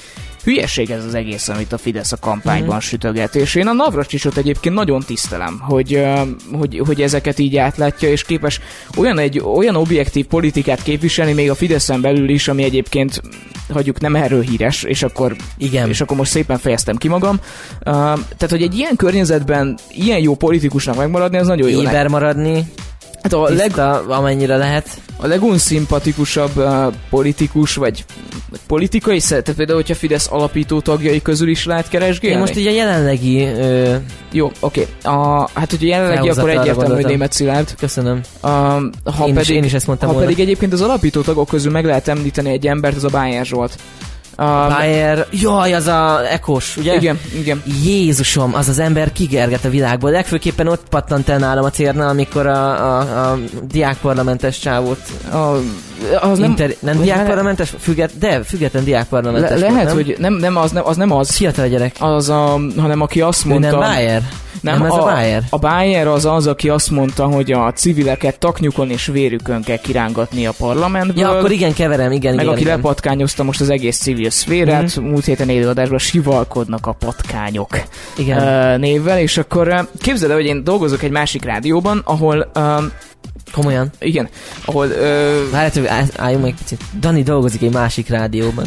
hülyeség 0.46 0.92
ez 0.92 1.06
az 1.06 1.14
egész, 1.14 1.48
amit 1.48 1.74
a 1.74 1.78
Fidesz 1.78 2.12
a 2.12 2.18
kampányban 2.18 2.76
mm. 2.76 2.80
sütöget, 2.80 3.36
és 3.36 3.56
én 3.56 3.68
a 3.68 3.74
Navracsicsot 3.74 4.38
egyébként 4.38 4.76
nagyon 4.76 5.02
tisztelem, 5.02 5.60
hogy, 5.60 6.04
hogy, 6.52 6.82
hogy 6.86 7.02
ezeket 7.02 7.40
így 7.40 7.58
átlátja, 7.58 8.10
és 8.10 8.24
képes 8.24 8.60
olyan 8.98 9.18
egy 9.18 9.40
olyan 9.40 9.76
objektív 9.76 10.26
politikát 10.26 10.84
képviselni, 10.84 11.34
még 11.34 11.50
a 11.50 11.56
Fideszen 11.56 12.02
belül 12.02 12.30
is, 12.30 12.48
ami 12.48 12.64
egyébként 12.64 13.22
hagyjuk 13.74 14.00
nem 14.00 14.16
erről 14.16 14.42
híres, 14.42 14.84
és 14.84 15.04
akkor, 15.04 15.36
Igen. 15.58 15.90
és 15.90 16.02
akkor 16.02 16.18
most 16.18 16.32
szépen 16.32 16.58
fejeztem 16.58 16.96
ki 16.96 17.08
magam. 17.08 17.36
Uh, 17.36 17.84
tehát, 17.94 18.50
hogy 18.50 18.62
egy 18.62 18.78
ilyen 18.78 18.96
környezetben 18.96 19.78
ilyen 19.90 20.20
jó 20.20 20.36
politikusnak 20.36 20.96
megmaradni, 20.98 21.38
az 21.38 21.48
nagyon 21.48 21.70
jó. 21.70 21.82
Éber 21.82 22.08
maradni. 22.08 22.66
Hát 23.26 23.34
a 23.34 23.46
Tiszta, 23.46 23.92
leg... 23.92 24.10
amennyire 24.10 24.58
lehet. 24.58 24.90
A 25.18 25.28
legunszimpatikusabb 25.28 26.58
uh, 26.58 26.94
politikus, 27.10 27.76
vagy 27.76 28.06
politikai 28.68 29.20
tehát 29.20 29.54
például, 29.56 29.78
hogyha 29.78 29.96
Fidesz 29.96 30.28
alapító 30.32 30.80
tagjai 30.80 31.22
közül 31.22 31.48
is 31.48 31.66
lehet 31.66 31.90
keresgélni? 31.90 32.36
Én 32.36 32.42
most 32.42 32.58
így 32.58 32.68
a 32.68 32.72
jelenlegi... 32.72 33.44
Ö... 33.44 33.96
Jó, 34.32 34.52
oké. 34.60 34.88
Okay. 35.04 35.46
Hát, 35.54 35.70
hogyha 35.70 35.88
jelenlegi, 35.88 36.30
akkor 36.30 36.50
egyértelmű, 36.50 36.94
hogy 36.94 37.06
német 37.06 37.32
Szilárd. 37.32 37.76
Köszönöm. 37.80 38.22
Uh, 38.42 38.50
ha 38.50 39.28
én, 39.28 39.34
pedig, 39.34 39.40
is, 39.40 39.50
én 39.50 39.64
is 39.64 39.74
ezt 39.74 39.88
mondtam 39.88 40.08
Ha 40.08 40.14
volna. 40.14 40.30
pedig 40.30 40.44
egyébként 40.44 40.74
az 40.74 40.82
alapító 40.82 41.22
tagok 41.22 41.48
közül 41.48 41.72
meg 41.72 41.86
lehet 41.86 42.08
említeni 42.08 42.50
egy 42.50 42.68
embert, 42.68 42.96
az 42.96 43.04
a 43.04 43.10
Bájer 43.10 43.46
Zsolt. 43.46 43.78
Um, 44.38 44.68
Bayer, 44.68 45.26
jaj, 45.32 45.74
az 45.74 45.88
a 45.88 46.32
ekos, 46.32 46.78
ugye? 46.78 46.96
Igen, 46.96 47.20
igen. 47.34 47.64
Jézusom, 47.84 48.54
az 48.56 48.70
az 48.70 48.80
ember 48.80 49.12
kigerget 49.12 49.66
a 49.66 49.70
világból. 49.70 50.12
Legfőképpen 50.12 50.68
ott 50.68 50.84
pattant 50.90 51.30
el 51.30 51.38
nálam 51.38 51.64
a 51.64 51.70
cérna, 51.70 52.08
amikor 52.08 52.48
a, 52.48 52.70
a, 52.70 53.32
a 53.32 53.38
diákparlamentes 53.68 54.60
csávót... 54.60 55.00
A, 55.32 55.56
az 56.28 56.40
inter, 56.40 56.68
nem, 56.68 56.78
nem 56.80 57.04
diákparlamentes? 57.04 57.74
Függet, 57.80 58.18
de 58.18 58.44
független 58.44 58.84
diákparlamentes 58.84 59.60
Le, 59.60 59.70
Lehet, 59.70 59.92
volt, 59.92 60.06
hogy 60.06 60.16
nem, 60.20 60.34
nem, 60.34 60.58
az, 60.58 60.72
nem, 60.72 60.86
az 60.86 60.98
nem 60.98 61.12
az. 61.12 61.32
Fiatal 61.36 61.68
gyerek. 61.68 61.96
Az 62.00 62.30
a, 62.30 62.60
hanem 62.78 63.02
aki 63.02 63.22
azt 63.22 63.46
mondta... 63.46 63.68
Ő 63.68 63.72
nem 63.72 63.80
Bayer? 63.80 64.22
Nem, 64.66 64.78
nem 64.78 64.86
ez 64.86 64.92
a, 64.92 65.02
a 65.02 65.14
Bayer? 65.14 65.44
A 65.50 65.58
Bayer 65.58 66.08
az 66.08 66.26
az, 66.26 66.48
aki 66.48 66.70
azt 66.70 66.92
mondta, 66.92 67.26
hogy 67.26 67.52
a 67.52 67.72
civileket 67.72 68.40
taknyukon 68.40 68.90
és 68.90 69.06
vérükön 69.06 69.62
kell 69.62 69.78
kirángatni 69.78 70.46
a 70.46 70.52
parlamentből. 70.58 71.24
Ja, 71.24 71.38
akkor 71.38 71.52
igen, 71.52 71.74
keverem, 71.74 72.12
igen, 72.12 72.36
Meg 72.36 72.44
igen, 72.44 72.54
aki 72.54 72.64
igen. 72.64 72.76
lepatkányozta 72.76 73.44
most 73.44 73.62
az 73.62 73.70
egész 73.70 73.98
civil 73.98 74.30
szférát, 74.30 75.00
mm-hmm. 75.00 75.10
múlt 75.10 75.26
héten 75.26 75.50
élőadásban 75.50 75.98
sivalkodnak 75.98 76.86
a 76.86 76.92
patkányok 76.92 77.82
igen. 78.18 78.80
Névvel, 78.80 79.20
és 79.20 79.38
akkor 79.38 79.90
képzeld 80.02 80.32
el, 80.32 80.38
hogy 80.38 80.46
én 80.46 80.64
dolgozok 80.64 81.04
egy 81.04 81.12
másik 81.12 81.44
rádióban, 81.44 82.02
ahol 82.06 82.52
Komolyan? 83.52 83.90
Igen. 84.00 84.30
Ahol... 84.66 84.88
Ö... 84.88 85.50
Várjátok, 85.52 85.88
álljunk 86.16 86.44
meg 86.44 86.56
picit. 86.58 86.82
Dani 87.00 87.24
dolgozik 87.24 87.62
egy 87.62 87.74
másik 87.74 88.10
rádióban. 88.10 88.66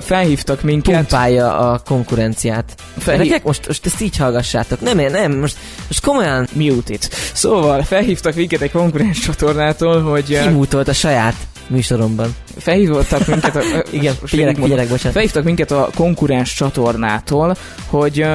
Felhívtak 0.00 0.62
minket. 0.62 0.94
Pumpálja 0.94 1.58
a 1.58 1.78
konkurenciát. 1.78 2.74
Felhív... 2.98 3.40
most, 3.42 3.66
most 3.66 3.86
ezt 3.86 4.00
így 4.00 4.16
hallgassátok. 4.16 4.80
Nem, 4.80 4.96
nem, 4.96 5.32
most, 5.32 5.56
most 5.86 6.04
komolyan... 6.04 6.48
Mute 6.52 6.92
it. 6.92 7.10
Szóval 7.32 7.82
felhívtak 7.82 8.34
minket 8.34 8.60
egy 8.60 8.70
konkurens 8.70 9.18
csatornától, 9.18 10.02
hogy... 10.02 10.40
Kimútolt 10.42 10.88
a 10.88 10.92
saját 10.92 11.34
műsoromban. 11.66 12.34
Felhívtak 12.58 13.26
minket 13.26 13.56
a... 13.56 13.60
Igen, 13.90 14.14
figyelek, 14.24 14.56
figyelek, 14.56 14.88
bocsánat. 14.88 15.12
Felhívtak 15.12 15.44
minket 15.44 15.70
a 15.70 15.90
konkurens 15.94 16.54
csatornától, 16.54 17.56
hogy 17.86 18.26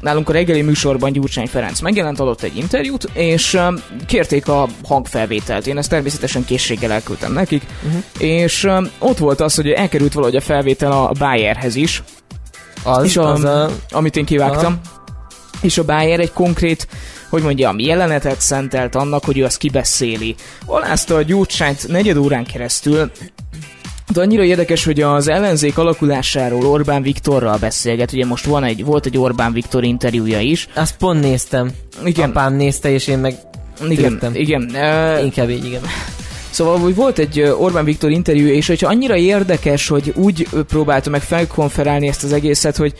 nálunk 0.00 0.28
a 0.28 0.32
reggeli 0.32 0.62
műsorban 0.62 1.12
Gyurcsány 1.12 1.46
Ferenc 1.46 1.80
megjelent, 1.80 2.20
adott 2.20 2.42
egy 2.42 2.56
interjút, 2.56 3.08
és 3.12 3.58
kérték 4.06 4.48
a 4.48 4.68
hangfelvételt. 4.84 5.66
Én 5.66 5.78
ezt 5.78 5.90
természetesen 5.90 6.44
készséggel 6.44 6.92
elküldtem 6.92 7.32
nekik, 7.32 7.62
uh-huh. 7.86 8.02
és 8.18 8.68
ott 8.98 9.18
volt 9.18 9.40
az, 9.40 9.54
hogy 9.54 9.68
elkerült 9.68 10.12
valahogy 10.12 10.36
a 10.36 10.40
felvétel 10.40 10.92
a 10.92 11.12
Bayerhez 11.18 11.74
is, 11.74 12.02
az, 12.82 13.04
és 13.04 13.16
a, 13.16 13.32
az 13.32 13.44
a... 13.44 13.70
amit 13.90 14.16
én 14.16 14.24
kivágtam. 14.24 14.80
Aha. 14.84 14.94
És 15.60 15.78
a 15.78 15.84
Bayer 15.84 16.20
egy 16.20 16.32
konkrét 16.32 16.86
hogy 17.28 17.42
mondjam, 17.42 17.78
jelenetet 17.78 18.40
szentelt 18.40 18.94
annak, 18.94 19.24
hogy 19.24 19.38
ő 19.38 19.44
azt 19.44 19.58
kibeszéli. 19.58 20.34
Alázta 20.66 21.14
a 21.14 21.22
gyurcsányt 21.22 21.88
negyed 21.88 22.16
órán 22.16 22.44
keresztül, 22.44 23.10
de 24.12 24.20
annyira 24.20 24.42
érdekes, 24.42 24.84
hogy 24.84 25.00
az 25.00 25.28
ellenzék 25.28 25.78
alakulásáról 25.78 26.66
Orbán 26.66 27.02
Viktorral 27.02 27.58
beszélget. 27.58 28.12
Ugye 28.12 28.26
most 28.26 28.44
van 28.44 28.64
egy, 28.64 28.84
volt 28.84 29.06
egy 29.06 29.18
Orbán 29.18 29.52
Viktor 29.52 29.84
interjúja 29.84 30.40
is. 30.40 30.68
Azt 30.74 30.96
pont 30.96 31.20
néztem. 31.20 31.70
Igen. 32.04 32.30
Apám 32.30 32.54
nézte, 32.54 32.90
és 32.90 33.06
én 33.06 33.18
meg 33.18 33.34
igen, 33.88 34.10
tűrtem. 34.10 34.34
igen. 34.34 34.70
Uh, 34.72 35.24
Inkább 35.24 35.50
így, 35.50 35.64
igen. 35.64 35.80
Szóval 36.50 36.78
hogy 36.78 36.94
volt 36.94 37.18
egy 37.18 37.40
Orbán 37.40 37.84
Viktor 37.84 38.10
interjú, 38.10 38.46
és 38.46 38.66
hogyha 38.66 38.88
annyira 38.88 39.16
érdekes, 39.16 39.88
hogy 39.88 40.12
úgy 40.16 40.48
próbálta 40.68 41.10
meg 41.10 41.22
felkonferálni 41.22 42.08
ezt 42.08 42.24
az 42.24 42.32
egészet, 42.32 42.76
hogy 42.76 42.94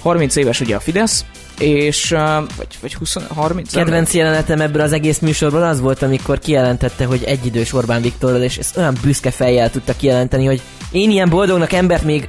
30 0.00 0.36
éves 0.36 0.60
ugye 0.60 0.76
a 0.76 0.80
Fidesz, 0.80 1.24
és 1.58 2.10
vagy, 2.56 2.78
vagy 2.80 2.94
20, 2.94 3.16
30 3.28 3.72
Kedvenc 3.72 4.14
jelenetem 4.14 4.60
ebből 4.60 4.82
az 4.82 4.92
egész 4.92 5.18
műsorban 5.18 5.62
az 5.62 5.80
volt, 5.80 6.02
amikor 6.02 6.38
kijelentette, 6.38 7.04
hogy 7.04 7.22
egyidős 7.24 7.72
Orbán 7.72 8.02
Viktorral, 8.02 8.42
és 8.42 8.56
ezt 8.56 8.76
olyan 8.76 8.96
büszke 9.02 9.30
fejjel 9.30 9.70
tudta 9.70 9.96
kijelenteni, 9.96 10.44
hogy 10.44 10.60
én 10.90 11.10
ilyen 11.10 11.28
boldognak 11.28 11.72
embert 11.72 12.04
még 12.04 12.28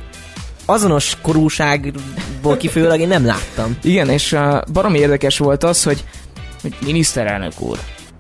azonos 0.66 1.18
korúságból 1.22 2.58
kifőleg 2.58 3.00
én 3.00 3.08
nem 3.08 3.26
láttam. 3.26 3.78
Igen, 3.84 4.10
és 4.10 4.32
uh, 4.32 4.62
baromi 4.74 5.00
érdekes 5.00 5.38
volt 5.38 5.64
az, 5.64 5.84
hogy, 5.84 6.04
hogy 6.62 6.76
miniszterelnök 6.86 7.60
úr, 7.60 7.80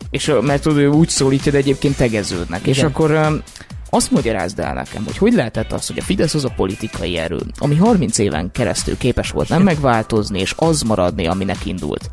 és 0.09 0.31
mert 0.41 0.61
tudod, 0.61 0.77
ő 0.77 0.87
úgy 0.87 1.09
szólítja, 1.09 1.51
de 1.51 1.57
egyébként 1.57 1.97
tegeződnek. 1.97 2.59
Igen. 2.59 2.73
És 2.73 2.83
akkor 2.83 3.41
azt 3.89 4.12
magyarázd 4.12 4.60
el 4.60 4.74
nekem, 4.74 5.03
hogy 5.06 5.17
hogy 5.17 5.34
lehetett 5.34 5.72
az, 5.72 5.88
hogy 5.88 5.98
a 5.98 6.01
Fidesz 6.01 6.34
az 6.34 6.46
a 6.46 6.53
politikai 6.56 7.17
erő, 7.17 7.39
ami 7.58 7.75
30 7.75 8.17
éven 8.17 8.51
keresztül 8.51 8.98
képes 8.98 9.32
volt 9.32 9.50
nem 9.50 9.62
megváltozni, 9.62 10.39
és 10.39 10.53
az 10.58 10.82
maradni, 10.82 11.27
aminek 11.27 11.65
indult. 11.65 12.12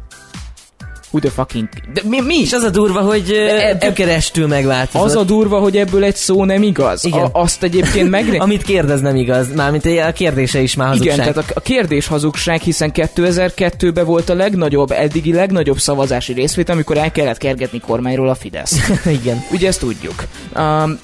who 1.14 1.20
the 1.20 1.30
fucking... 1.30 1.68
De 1.92 2.00
mi? 2.04 2.20
mi? 2.20 2.40
És 2.40 2.52
az 2.52 2.62
a 2.62 2.70
durva, 2.70 3.00
hogy 3.00 3.30
e, 3.30 3.76
gyökerestül 3.80 4.46
megváltozott. 4.46 5.06
Az 5.06 5.16
a 5.16 5.22
durva, 5.22 5.58
hogy 5.58 5.76
ebből 5.76 6.04
egy 6.04 6.16
szó 6.16 6.44
nem 6.44 6.62
igaz. 6.62 7.04
Igen. 7.04 7.24
A, 7.24 7.40
azt 7.40 7.62
egyébként 7.62 8.10
meg... 8.10 8.34
Amit 8.38 8.62
kérdez 8.62 9.00
nem 9.00 9.16
igaz. 9.16 9.54
Mármint 9.54 9.84
a 9.84 10.12
kérdése 10.12 10.60
is 10.60 10.74
már 10.74 10.88
hazugság. 10.88 11.14
Igen, 11.14 11.32
tehát 11.32 11.50
a, 11.50 11.52
a 11.54 11.60
kérdés 11.60 12.06
hazugság, 12.06 12.60
hiszen 12.60 12.90
2002-ben 12.94 14.04
volt 14.04 14.28
a 14.28 14.34
legnagyobb, 14.34 14.90
eddigi 14.90 15.32
legnagyobb 15.32 15.78
szavazási 15.78 16.32
részvét, 16.32 16.68
amikor 16.68 16.96
el 16.96 17.12
kellett 17.12 17.38
kergetni 17.38 17.80
kormányról 17.80 18.28
a 18.28 18.34
Fidesz. 18.34 18.88
Igen. 19.20 19.44
Ugye 19.52 19.68
ezt 19.68 19.80
tudjuk. 19.80 20.24
Um, 20.56 20.98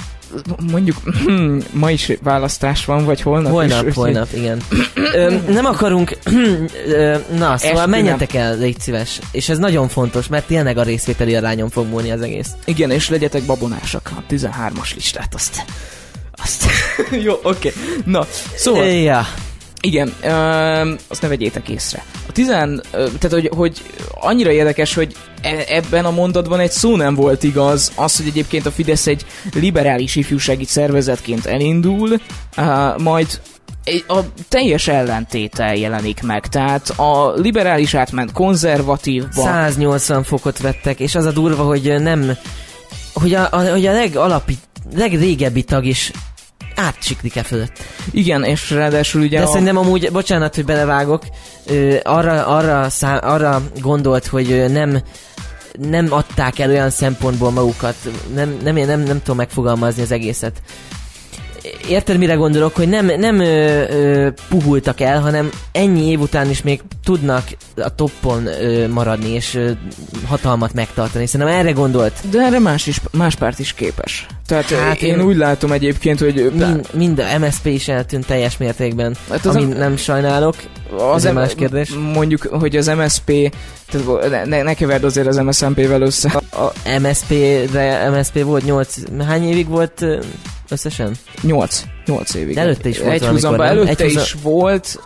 mondjuk 0.71 0.97
ma 1.73 1.91
is 1.91 2.13
választás 2.23 2.85
van, 2.85 3.05
vagy 3.05 3.21
holnap 3.21 3.53
Holnap, 3.53 3.87
is, 3.87 3.95
holnap, 3.95 4.29
igen. 4.35 4.61
ö, 5.15 5.35
nem 5.49 5.65
akarunk... 5.65 6.19
ö, 6.87 7.17
na, 7.39 7.57
szóval 7.57 7.79
Eskü 7.79 7.91
menjetek 7.91 8.35
el, 8.35 8.57
légy 8.59 8.81
szíves. 8.81 9.19
És 9.33 9.49
ez 9.49 9.59
nagyon 9.59 9.89
fontos, 9.89 10.29
mert 10.29 10.47
tényleg 10.47 10.79
a 10.79 10.83
részvételi 10.83 11.35
arányon 11.35 11.71
fog 11.71 11.87
múlni 11.87 12.11
az 12.11 12.23
egész. 12.23 12.51
Igen, 12.65 12.91
és 12.91 13.09
legyetek 13.09 13.43
babonásak. 13.43 14.11
A 14.17 14.33
13-as 14.33 14.95
listát 14.95 15.35
azt... 15.35 15.65
Azt... 16.43 16.65
Jó, 17.25 17.33
oké. 17.43 17.69
Okay. 17.69 17.73
Na, 18.05 18.27
szóval... 18.55 18.85
Ja. 18.85 19.27
Igen, 19.81 20.15
ö, 20.23 20.31
azt 21.09 21.23
ne 21.23 21.29
vegyétek 21.29 21.69
észre. 21.69 22.05
A 22.29 22.33
tizen, 22.33 22.83
ö, 22.91 23.07
tehát 23.19 23.33
hogy, 23.33 23.51
hogy 23.57 23.83
annyira 24.21 24.51
érdekes, 24.51 24.95
hogy 24.95 25.17
e, 25.43 25.65
ebben 25.69 26.05
a 26.05 26.11
mondatban 26.11 26.61
egy 26.61 26.71
szó 26.71 26.97
nem 26.97 27.15
volt 27.15 27.43
igaz, 27.43 27.93
az, 27.95 28.17
hogy 28.17 28.27
egyébként 28.27 28.67
a 28.67 28.71
Fidesz 28.71 29.07
egy 29.07 29.27
liberális 29.55 30.17
ifjúsági 30.17 30.65
szervezetként 30.65 31.47
elindul, 31.47 32.21
ö, 32.57 32.93
majd 32.99 33.41
a 34.07 34.21
teljes 34.49 34.89
ellentétel 34.89 35.75
jelenik 35.75 36.23
meg, 36.23 36.47
tehát 36.47 36.89
a 36.89 37.33
liberális 37.37 37.95
átment 37.95 38.33
konzervatívba. 38.33 39.43
180 39.43 40.23
fokot 40.23 40.59
vettek, 40.59 41.01
és 41.01 41.15
az 41.15 41.25
a 41.25 41.31
durva, 41.33 41.63
hogy 41.63 41.95
nem, 41.99 42.37
hogy 43.13 43.35
a, 43.35 43.49
a, 43.51 43.71
hogy 43.71 43.87
a 43.87 43.93
legalapi, 43.93 44.59
legrégebbi 44.95 45.63
tag 45.63 45.85
is 45.85 46.13
átsiklik 46.75 47.37
e 47.37 47.43
fölött. 47.43 47.79
Igen, 48.11 48.45
és 48.45 48.71
ráadásul 48.71 49.23
ugye 49.23 49.39
De 49.39 49.45
a... 49.45 49.49
szerintem 49.49 49.77
amúgy, 49.77 50.13
bocsánat, 50.13 50.55
hogy 50.55 50.65
belevágok, 50.65 51.23
arra, 52.03 52.47
arra, 52.47 52.91
szá, 52.91 53.17
arra 53.17 53.63
gondolt, 53.81 54.27
hogy 54.27 54.65
nem 54.69 55.03
nem 55.79 56.07
adták 56.11 56.59
el 56.59 56.71
olyan 56.71 56.91
szempontból 56.91 57.51
magukat, 57.51 57.95
nem, 58.35 58.57
nem, 58.63 58.75
nem, 58.75 59.01
nem 59.01 59.19
tudom 59.19 59.37
megfogalmazni 59.37 60.03
az 60.03 60.11
egészet 60.11 60.63
érted, 61.89 62.19
mire 62.19 62.35
gondolok, 62.35 62.77
hogy 62.77 62.89
nem, 62.89 63.07
nem 63.07 63.41
ö, 63.41 63.85
ö, 63.91 64.29
puhultak 64.49 65.01
el, 65.01 65.21
hanem 65.21 65.51
ennyi 65.73 66.11
év 66.11 66.21
után 66.21 66.51
is 66.51 66.63
még 66.63 66.81
tudnak 67.05 67.45
a 67.77 67.95
toppon 67.95 68.47
ö, 68.47 68.89
maradni, 68.89 69.29
és 69.29 69.55
ö, 69.55 69.71
hatalmat 70.27 70.75
megtartani. 70.75 71.27
Szerintem 71.27 71.57
erre 71.57 71.71
gondolt. 71.71 72.13
De 72.31 72.41
erre 72.41 72.59
más, 72.59 72.87
is, 72.87 73.01
más 73.13 73.35
párt 73.35 73.59
is 73.59 73.73
képes. 73.73 74.27
Tehát 74.47 74.71
hát 74.71 75.03
én, 75.03 75.15
én 75.15 75.21
úgy 75.21 75.37
látom 75.37 75.73
egyébként, 75.73 76.21
hogy... 76.21 76.53
Mind, 76.55 76.89
mind 76.93 77.19
a 77.19 77.39
MSP 77.39 77.67
is 77.67 77.89
eltűnt 77.89 78.27
teljes 78.27 78.57
mértékben, 78.57 79.17
hát 79.31 79.47
az 79.47 79.57
amit 79.57 79.79
nem 79.79 79.97
sajnálok. 79.97 80.55
Az 80.99 81.25
Ez 81.25 81.35
más 81.35 81.55
kérdés. 81.55 81.91
Mondjuk, 82.13 82.43
hogy 82.43 82.77
az 82.77 82.87
MSP, 82.87 83.55
tehát 83.91 84.47
ne, 84.47 84.63
ne 84.63 84.75
keverd 84.75 85.05
azért 85.05 85.27
az 85.27 85.37
MSZMP-vel 85.37 86.03
össze. 86.03 86.41
A, 86.51 86.61
a 86.61 86.73
MSP, 87.01 87.29
de 87.73 88.11
MSP 88.11 88.43
volt 88.43 88.65
8, 88.65 88.95
hány 89.27 89.49
évig 89.49 89.69
volt 89.69 90.05
összesen? 90.71 91.15
8. 91.43 91.85
8 92.07 92.35
évig. 92.35 92.55
De 92.55 92.61
előtte 92.61 92.89
is 92.89 92.99
volt 92.99 93.13
Egy 93.13 93.27
húzamba 93.27 93.65
előtte 93.65 94.05
egy 94.05 94.13
is 94.13 94.37
volt. 94.43 95.03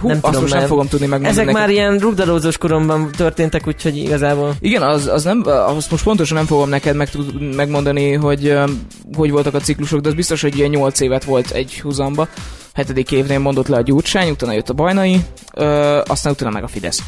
Hú, 0.00 0.08
nem 0.08 0.16
azt 0.16 0.24
tudom, 0.24 0.40
most 0.40 0.54
nem 0.54 0.66
fogom 0.66 0.88
tudni 0.88 1.06
megmondani. 1.06 1.40
Ezek 1.40 1.46
neked. 1.46 1.60
már 1.60 1.70
ilyen 1.70 1.98
rugdalózós 1.98 2.58
koromban 2.58 3.10
történtek, 3.16 3.66
úgyhogy 3.66 3.96
igazából... 3.96 4.54
Igen, 4.60 4.82
az, 4.82 5.06
az 5.06 5.24
nem, 5.24 5.42
azt 5.46 5.90
most 5.90 6.04
pontosan 6.04 6.36
nem 6.36 6.46
fogom 6.46 6.68
neked 6.68 6.96
meg, 6.96 7.08
megmondani, 7.54 8.12
hogy 8.12 8.58
hogy 9.16 9.30
voltak 9.30 9.54
a 9.54 9.60
ciklusok, 9.60 10.00
de 10.00 10.08
az 10.08 10.14
biztos, 10.14 10.42
hogy 10.42 10.58
ilyen 10.58 10.70
8 10.70 11.00
évet 11.00 11.24
volt 11.24 11.50
egy 11.50 11.80
húzamba. 11.80 12.28
Hetedik 12.74 13.12
évnél 13.12 13.38
mondott 13.38 13.68
le 13.68 13.76
a 13.76 13.82
gyurcsány, 13.82 14.30
utána 14.30 14.52
jött 14.52 14.68
a 14.68 14.74
bajnai, 14.74 15.20
ö, 15.54 16.00
aztán 16.06 16.32
utána 16.32 16.50
meg 16.50 16.62
a 16.62 16.68
Fidesz. 16.68 17.02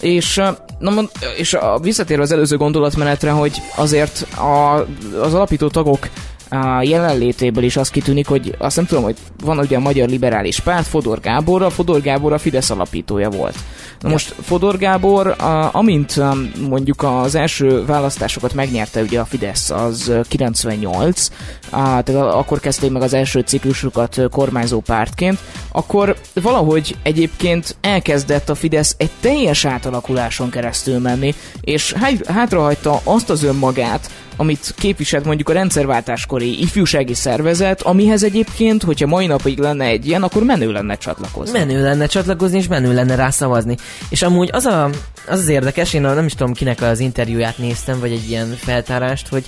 És, 0.00 0.40
na 0.78 0.90
mond, 0.90 1.08
és 1.36 1.54
a, 1.54 1.78
visszatérve 1.82 2.22
az 2.22 2.32
előző 2.32 2.56
gondolatmenetre, 2.56 3.30
hogy 3.30 3.62
azért 3.76 4.26
a, 4.36 4.86
az 5.20 5.34
alapító 5.34 5.68
tagok 5.68 6.08
a 6.50 6.82
jelenlétéből 6.82 7.64
is 7.64 7.76
az 7.76 7.90
kitűnik, 7.90 8.26
hogy 8.26 8.54
azt 8.58 8.76
nem 8.76 8.86
tudom, 8.86 9.04
hogy 9.04 9.16
van 9.44 9.58
ugye 9.58 9.76
a 9.76 9.80
Magyar 9.80 10.08
Liberális 10.08 10.60
Párt, 10.60 10.86
Fodor 10.86 11.20
Gábor, 11.20 11.62
a 11.62 11.70
Fodor 11.70 12.00
Gábor 12.00 12.32
a 12.32 12.38
Fidesz 12.38 12.70
alapítója 12.70 13.30
volt. 13.30 13.56
Na 14.00 14.08
most 14.08 14.34
Fodor 14.42 14.76
Gábor, 14.76 15.26
a, 15.26 15.74
amint 15.74 16.16
um, 16.16 16.52
mondjuk 16.68 17.02
az 17.02 17.34
első 17.34 17.84
választásokat 17.84 18.54
megnyerte 18.54 19.02
ugye 19.02 19.20
a 19.20 19.24
Fidesz, 19.24 19.70
az 19.70 20.12
98, 20.28 21.28
a, 21.70 22.02
tehát 22.02 22.08
akkor 22.08 22.60
kezdték 22.60 22.90
meg 22.90 23.02
az 23.02 23.14
első 23.14 23.40
ciklusukat 23.40 24.20
kormányzó 24.30 24.80
pártként, 24.80 25.38
akkor 25.72 26.16
valahogy 26.34 26.96
egyébként 27.02 27.76
elkezdett 27.80 28.48
a 28.48 28.54
Fidesz 28.54 28.94
egy 28.98 29.10
teljes 29.20 29.64
átalakuláson 29.64 30.50
keresztül 30.50 30.98
menni, 30.98 31.34
és 31.60 31.94
hátrahagyta 32.26 33.00
azt 33.04 33.30
az 33.30 33.42
önmagát, 33.42 34.10
amit 34.36 34.74
képviselt 34.76 35.24
mondjuk 35.24 35.48
a 35.48 35.52
rendszerváltáskori 35.52 36.60
ifjúsági 36.60 37.14
szervezet, 37.14 37.82
amihez 37.82 38.22
egyébként, 38.22 38.82
hogyha 38.82 39.06
mai 39.06 39.26
napig 39.26 39.58
lenne 39.58 39.84
egy 39.84 40.06
ilyen, 40.06 40.22
akkor 40.22 40.42
menő 40.42 40.72
lenne 40.72 40.94
csatlakozni. 40.94 41.58
Menő 41.58 41.82
lenne 41.82 42.06
csatlakozni, 42.06 42.58
és 42.58 42.68
menő 42.68 42.94
lenne 42.94 43.14
rá 43.14 43.30
szavazni. 43.30 43.76
És 44.08 44.22
amúgy 44.22 44.48
az, 44.52 44.64
a, 44.64 44.84
az 45.28 45.38
az 45.38 45.48
érdekes, 45.48 45.92
én 45.92 46.00
nem 46.00 46.26
is 46.26 46.34
tudom 46.34 46.52
kinek 46.52 46.82
az 46.82 46.98
interjúját 46.98 47.58
néztem, 47.58 48.00
vagy 48.00 48.12
egy 48.12 48.28
ilyen 48.30 48.54
feltárást, 48.56 49.28
hogy 49.28 49.44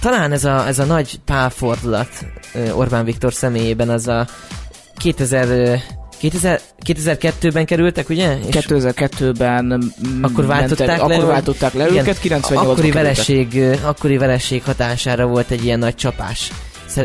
talán 0.00 0.32
ez 0.32 0.44
a, 0.44 0.66
ez 0.66 0.78
a 0.78 0.84
nagy 0.84 1.20
pálfordulat 1.24 2.08
Orbán 2.74 3.04
Viktor 3.04 3.32
személyében 3.32 3.88
az 3.88 4.08
a 4.08 4.26
2000 4.96 5.80
2000, 6.30 6.60
2002-ben 6.86 7.64
kerültek, 7.64 8.08
ugye? 8.08 8.38
És 8.46 8.54
2002-ben 8.60 9.92
akkor 10.20 10.46
váltották 10.46 10.86
mentek, 10.86 11.06
le, 11.06 11.14
akkor 11.14 11.26
váltották 11.26 11.72
le 11.72 11.88
őket, 11.90 12.18
98 12.18 12.68
akkori 12.68 12.90
vereség, 12.90 13.62
akkori 13.82 14.16
vereség 14.16 14.62
hatására 14.62 15.26
volt 15.26 15.50
egy 15.50 15.64
ilyen 15.64 15.78
nagy 15.78 15.94
csapás. 15.94 16.52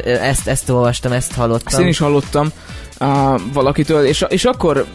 Ezt, 0.03 0.47
ezt 0.47 0.69
olvastam, 0.69 1.12
ezt 1.12 1.34
hallottam. 1.34 1.73
Ezt 1.73 1.80
én 1.80 1.88
is 1.88 1.97
hallottam 1.97 2.51
uh, 3.00 3.42
valakitől, 3.54 4.06
és, 4.06 4.26
és 4.30 4.46
akkor 4.46 4.86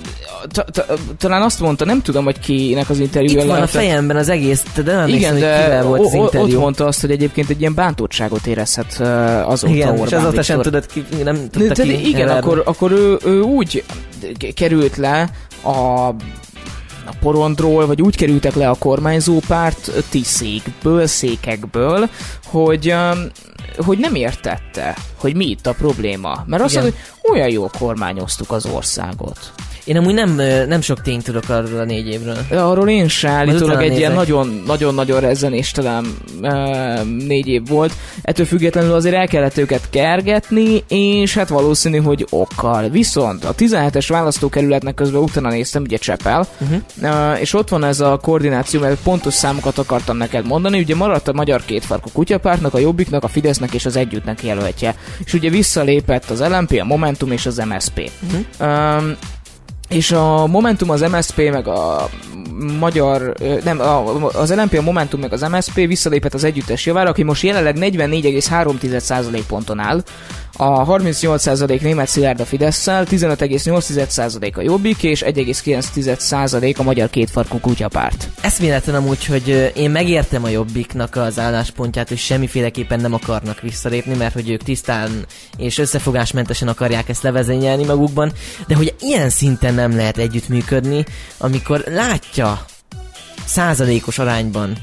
talán 1.18 1.42
azt 1.42 1.60
mondta, 1.60 1.84
nem 1.84 2.02
tudom, 2.02 2.24
hogy 2.24 2.38
kinek 2.38 2.90
az 2.90 2.98
interjúja 2.98 3.42
Itt 3.42 3.48
van 3.48 3.62
a 3.62 3.66
fejemben 3.66 4.16
az 4.16 4.28
egész, 4.28 4.64
de 4.84 4.96
nem 4.96 5.08
Igen, 5.08 5.38
de 5.38 5.62
kivel 5.62 5.84
volt 5.84 6.00
az 6.00 6.14
interjú. 6.14 6.46
ott 6.46 6.60
mondta 6.60 6.86
azt, 6.86 7.00
hogy 7.00 7.10
egyébként 7.10 7.50
egy 7.50 7.60
ilyen 7.60 7.74
bántottságot 7.74 8.46
érezhet 8.46 9.00
azóta 9.46 9.74
Igen, 9.74 9.88
Orbán 9.88 10.06
és 10.06 10.12
azóta 10.12 10.42
sem 10.42 10.60
tudott 10.60 10.86
ki, 10.86 11.04
nem 11.24 11.48
tudta 11.50 11.74
de, 11.74 11.82
ki 11.82 12.08
Igen, 12.08 12.28
akkor, 12.28 12.62
akkor 12.64 12.92
ő, 12.92 13.18
ő 13.24 13.40
úgy 13.40 13.84
került 14.54 14.96
le 14.96 15.30
a 15.64 16.10
a 17.06 17.12
porondról, 17.20 17.86
vagy 17.86 18.02
úgy 18.02 18.16
kerültek 18.16 18.54
le 18.54 18.68
a 18.68 18.76
kormányzó 18.78 19.40
párt 19.46 19.90
tiszékből, 20.10 21.06
székekből, 21.06 22.08
hogy 22.44 22.94
hogy 23.76 23.98
nem 23.98 24.14
értette, 24.14 24.96
hogy 25.16 25.34
mi 25.34 25.46
itt 25.46 25.66
a 25.66 25.72
probléma. 25.72 26.44
Mert 26.46 26.62
azt 26.62 26.74
mondja, 26.74 26.92
hogy 26.92 27.30
olyan 27.32 27.48
jól 27.48 27.70
kormányoztuk 27.78 28.50
az 28.50 28.66
országot. 28.66 29.52
Én 29.84 29.96
amúgy 29.96 30.14
nem, 30.14 30.34
nem 30.68 30.80
sok 30.80 31.00
tényt 31.00 31.24
tudok 31.24 31.48
arról 31.48 31.80
a 31.80 31.84
négy 31.84 32.08
évről. 32.08 32.36
Arról 32.50 32.88
én 32.88 33.08
se 33.08 33.28
állítólag 33.28 33.82
egy 33.82 33.96
ilyen 33.96 34.20
nagyon-nagyon 34.66 35.20
rezenéstelen 35.20 36.06
e, 36.42 37.02
négy 37.02 37.48
év 37.48 37.68
volt. 37.68 37.92
Ettől 38.22 38.46
függetlenül 38.46 38.92
azért 38.92 39.14
el 39.14 39.26
kellett 39.26 39.58
őket 39.58 39.90
kergetni, 39.90 40.84
és 40.88 41.34
hát 41.34 41.48
valószínű, 41.48 41.98
hogy 41.98 42.26
okkal. 42.30 42.88
Viszont 42.88 43.44
a 43.44 43.54
17-es 43.54 44.06
választókerületnek 44.08 44.94
közben 44.94 45.22
utána 45.22 45.48
néztem, 45.48 45.82
ugye 45.82 45.96
Csepel, 45.96 46.46
uh-huh. 46.60 47.40
és 47.40 47.54
ott 47.54 47.68
van 47.68 47.84
ez 47.84 48.00
a 48.00 48.18
koordináció, 48.22 48.80
mert 48.80 49.02
pontos 49.02 49.34
számokat 49.34 49.78
akartam 49.78 50.16
neked 50.16 50.46
mondani. 50.46 50.78
Ugye 50.78 50.94
maradt 50.94 51.28
a 51.28 51.32
Magyar 51.32 51.64
Kétfarkú 51.64 52.08
Kutyapártnak, 52.12 52.74
a 52.74 52.78
Jobbiknak, 52.78 53.24
a 53.24 53.28
Fidesznek 53.28 53.74
és 53.74 53.86
az 53.86 53.96
Együttnek 53.96 54.44
jelöltje. 54.44 54.94
És 55.24 55.32
ugye 55.32 55.50
visszalépett 55.50 56.30
az 56.30 56.40
LMP, 56.40 56.80
a 56.80 56.84
Momentum 56.84 57.32
és 57.32 57.46
az 57.46 57.62
MSP. 57.68 58.10
Uh-huh. 58.22 58.98
Um, 58.98 59.16
és 59.92 60.10
a 60.10 60.46
Momentum, 60.46 60.90
az 60.90 61.00
MSP, 61.00 61.36
meg 61.36 61.68
a 61.68 62.08
magyar, 62.78 63.34
nem, 63.64 63.80
az 64.32 64.54
LNP, 64.54 64.78
a 64.78 64.82
Momentum, 64.82 65.20
meg 65.20 65.32
az 65.32 65.40
MSP 65.40 65.74
visszalépett 65.74 66.34
az 66.34 66.44
együttes 66.44 66.86
javára, 66.86 67.10
aki 67.10 67.22
most 67.22 67.42
jelenleg 67.42 67.76
44,3% 67.78 69.42
ponton 69.48 69.78
áll, 69.78 70.02
a 70.56 70.86
38% 70.86 71.80
német 71.80 72.08
Szilárd 72.08 72.40
a 72.40 72.44
Fidesz-szel, 72.44 73.06
15,8% 73.10 74.54
a 74.54 74.60
Jobbik, 74.60 75.02
és 75.02 75.22
1,9% 75.26 76.76
a 76.76 76.82
magyar 76.82 77.10
kétfarkú 77.10 77.60
kutyapárt. 77.60 78.28
Eszméletlen 78.40 78.94
amúgy, 78.94 79.24
hogy 79.26 79.72
én 79.76 79.90
megértem 79.90 80.44
a 80.44 80.48
Jobbiknak 80.48 81.16
az 81.16 81.38
álláspontját, 81.38 82.08
hogy 82.08 82.18
semmiféleképpen 82.18 83.00
nem 83.00 83.14
akarnak 83.14 83.60
visszalépni, 83.60 84.14
mert 84.14 84.34
hogy 84.34 84.50
ők 84.50 84.62
tisztán 84.62 85.10
és 85.56 85.78
összefogásmentesen 85.78 86.68
akarják 86.68 87.08
ezt 87.08 87.22
levezényelni 87.22 87.84
magukban, 87.84 88.32
de 88.66 88.74
hogy 88.74 88.94
ilyen 89.00 89.30
szinten 89.30 89.74
nem 89.74 89.96
lehet 89.96 90.18
együttműködni, 90.18 91.04
amikor 91.38 91.84
látja 91.86 92.64
százalékos 93.44 94.18
arányban 94.18 94.76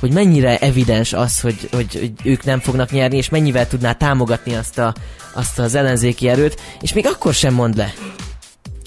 hogy 0.00 0.12
mennyire 0.12 0.58
evidens 0.58 1.12
az, 1.12 1.40
hogy, 1.40 1.68
hogy, 1.72 1.94
hogy 1.94 2.12
ők 2.24 2.44
nem 2.44 2.60
fognak 2.60 2.90
nyerni, 2.90 3.16
és 3.16 3.28
mennyivel 3.28 3.68
tudná 3.68 3.92
támogatni 3.92 4.54
azt, 4.54 4.78
a, 4.78 4.94
azt 5.34 5.58
az 5.58 5.74
ellenzéki 5.74 6.28
erőt, 6.28 6.60
és 6.80 6.92
még 6.92 7.06
akkor 7.06 7.34
sem 7.34 7.54
mond 7.54 7.76
le. 7.76 7.92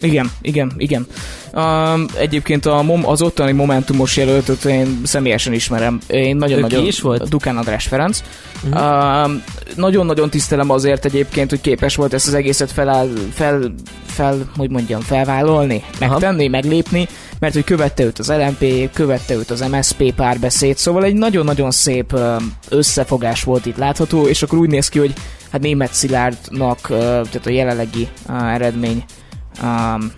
Igen, 0.02 0.32
igen, 0.42 0.72
igen. 0.78 1.08
Uh, 1.54 2.00
egyébként 2.18 2.66
a 2.66 2.82
mom, 2.82 3.08
az 3.08 3.22
ottani 3.22 3.52
Momentumos 3.52 4.18
jelöltöt 4.18 4.66
én 4.66 5.02
személyesen 5.04 5.54
ismerem. 5.54 6.00
Én 6.08 6.36
nagyon-nagyon... 6.36 6.86
is 6.86 7.02
volt? 7.02 7.30
Dukán 7.30 7.58
András 7.58 7.88
Ferenc. 7.88 8.22
Uh-huh. 8.64 9.26
Uh, 9.26 9.32
nagyon-nagyon 9.76 10.30
tisztelem 10.30 10.70
azért 10.70 11.06
egyébként, 11.06 11.50
hogy 11.50 11.62
képes 11.62 11.96
volt 11.96 12.14
ezt 12.14 12.28
az 12.28 12.34
egészet 12.34 12.72
fel, 12.72 13.08
fel, 13.34 13.74
fel 14.06 14.50
hogy 14.58 14.70
mondjam, 14.70 15.02
felvállalni, 15.02 15.84
megtenni, 16.00 16.42
Aha. 16.42 16.52
meglépni, 16.52 17.08
mert 17.40 17.54
hogy 17.54 17.64
követte 17.64 18.04
őt 18.04 18.20
az 18.20 18.30
LMP, 18.30 18.92
követte 18.94 19.34
őt 19.34 19.52
az 19.52 19.66
MSP 19.72 20.14
párbeszéd, 20.16 20.78
szóval 20.78 21.04
egy 21.04 21.16
nagyon-nagyon 21.16 21.72
szép 21.72 22.16
összefogás 22.70 23.44
volt 23.44 23.66
itt 23.66 23.78
látható, 23.78 24.28
és 24.28 24.42
akkor 24.42 24.60
úgy 24.60 24.70
néz 24.70 24.90
ki, 24.90 25.00
hogy 25.00 25.14
hát 25.52 25.62
német 25.62 25.94
Szilárdnak, 25.94 26.88
tehát 26.88 27.46
a 27.46 27.50
jelenlegi 27.50 28.08
eredmény 28.28 29.04
um, 29.64 30.12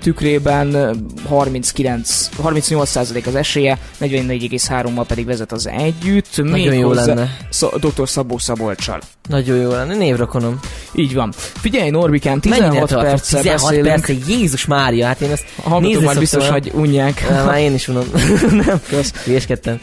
tükrében 0.00 0.96
39, 1.28 2.28
38% 2.42 3.26
az 3.26 3.34
esélye, 3.34 3.78
44,3-mal 4.00 5.04
pedig 5.06 5.26
vezet 5.26 5.52
az 5.52 5.68
együtt. 5.68 6.42
Nagyon 6.42 6.74
jó 6.74 6.92
lenne. 6.92 7.36
Sz- 7.50 7.78
Dr. 7.78 8.08
Szabó 8.08 8.38
Szabolcsal. 8.38 9.00
Nagyon 9.28 9.56
jó 9.56 9.70
lenne, 9.70 9.94
névrokonom. 9.94 10.60
Így 10.94 11.14
van. 11.14 11.32
Figyelj, 11.36 11.90
Norbikán, 11.90 12.40
16 12.40 12.94
perccel 12.94 13.40
16 13.40 13.80
perc, 13.80 14.28
Jézus 14.28 14.66
Mária, 14.66 15.06
hát 15.06 15.20
én 15.20 15.30
ezt 15.30 15.44
Hallgatom 15.62 16.04
már 16.04 16.18
biztos, 16.18 16.48
hogy 16.48 16.70
unják. 16.74 17.28
Már 17.30 17.58
én 17.58 17.74
is 17.74 17.88
unom. 17.88 18.04
nem, 18.66 18.80
Kösz. 18.88 19.12
Hülyeskedtem. 19.24 19.80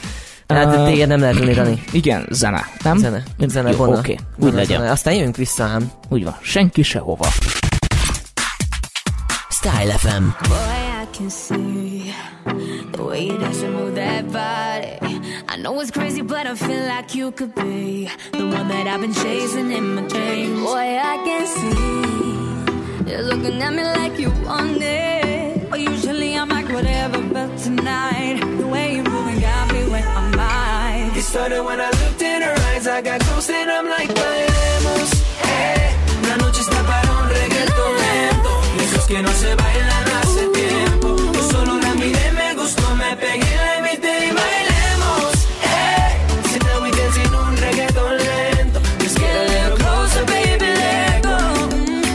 Hát 0.47 0.75
uh, 0.75 0.87
téged 0.87 1.07
nem 1.07 1.19
lehet 1.19 1.39
unni, 1.39 1.81
Igen, 1.91 2.27
zene, 2.29 2.67
nem? 2.83 2.97
Zene. 2.97 3.23
Zene, 3.47 3.69
Oké, 3.69 3.91
okay. 3.91 4.17
úgy 4.39 4.53
legyen. 4.53 4.79
Zene. 4.79 4.91
Aztán 4.91 5.13
jövünk 5.13 5.35
vissza 5.35 5.63
ám. 5.63 5.91
Úgy 6.09 6.23
van, 6.23 6.37
senki 6.41 6.81
sehova. 6.81 7.27
Style 9.63 9.91
FM. 9.91 10.25
Boy, 10.49 10.81
I 11.03 11.07
can 11.13 11.29
see 11.29 12.13
the 12.91 13.01
way 13.01 13.27
you 13.27 13.37
dance 13.37 13.61
and 13.61 13.73
move 13.73 13.95
that 13.95 14.29
body. 14.29 15.21
I 15.47 15.55
know 15.55 15.79
it's 15.79 15.89
crazy, 15.89 16.21
but 16.21 16.45
I 16.45 16.53
feel 16.55 16.85
like 16.85 17.15
you 17.15 17.31
could 17.31 17.55
be 17.55 18.09
the 18.33 18.45
one 18.45 18.67
that 18.67 18.87
I've 18.87 18.99
been 18.99 19.13
chasing 19.13 19.71
in 19.71 19.95
my 19.95 20.01
dreams. 20.05 20.59
Boy, 20.59 20.99
I 21.11 21.15
can 21.27 21.43
see 21.47 23.09
you're 23.09 23.21
looking 23.21 23.61
at 23.61 23.73
me 23.73 23.83
like 23.83 24.19
you 24.19 24.31
want 24.43 24.81
it. 24.81 25.69
But 25.69 25.79
usually 25.79 26.35
I'm 26.35 26.49
like 26.49 26.67
whatever, 26.67 27.21
but 27.21 27.57
tonight 27.57 28.41
the 28.57 28.67
way 28.67 28.95
you're 28.95 29.09
moving 29.09 29.39
got 29.39 29.71
me 29.71 29.87
where 29.89 30.05
my 30.13 30.27
mind. 30.35 31.15
It 31.15 31.21
started 31.21 31.63
when 31.63 31.79
I 31.79 31.89
looked 32.01 32.21
in 32.21 32.41
her 32.41 32.55
eyes. 32.67 32.85
I 32.85 33.01
got 33.01 33.21
close 33.21 33.49
and 33.49 33.71
I'm 33.71 33.87
like, 33.87 34.09
bailemos, 34.09 34.52
que 39.13 39.21
no 39.21 39.31
se 39.33 39.53
bailan 39.55 40.07
hace 40.19 40.47
tiempo. 40.47 41.15
Yo 41.33 41.41
solo 41.51 41.79
la 41.79 41.93
miré, 41.93 42.31
me 42.31 42.55
gustó, 42.55 42.95
me 42.95 43.15
pegué, 43.15 43.55
la 43.65 43.77
invité 43.77 44.11
y 44.27 44.31
bailemos. 44.39 45.31
Hey, 45.61 46.17
sit 46.51 46.63
down, 46.63 46.81
we 46.83 46.89
dancing 46.91 47.33
un 47.35 47.55
reggaeton 47.57 48.17
lento. 48.17 48.79
Just 49.01 49.19
get 49.19 49.35
a 49.41 49.45
little 49.53 49.77
closer, 49.77 50.25
baby, 50.25 50.65
let 50.81 51.21
go. 51.21 51.37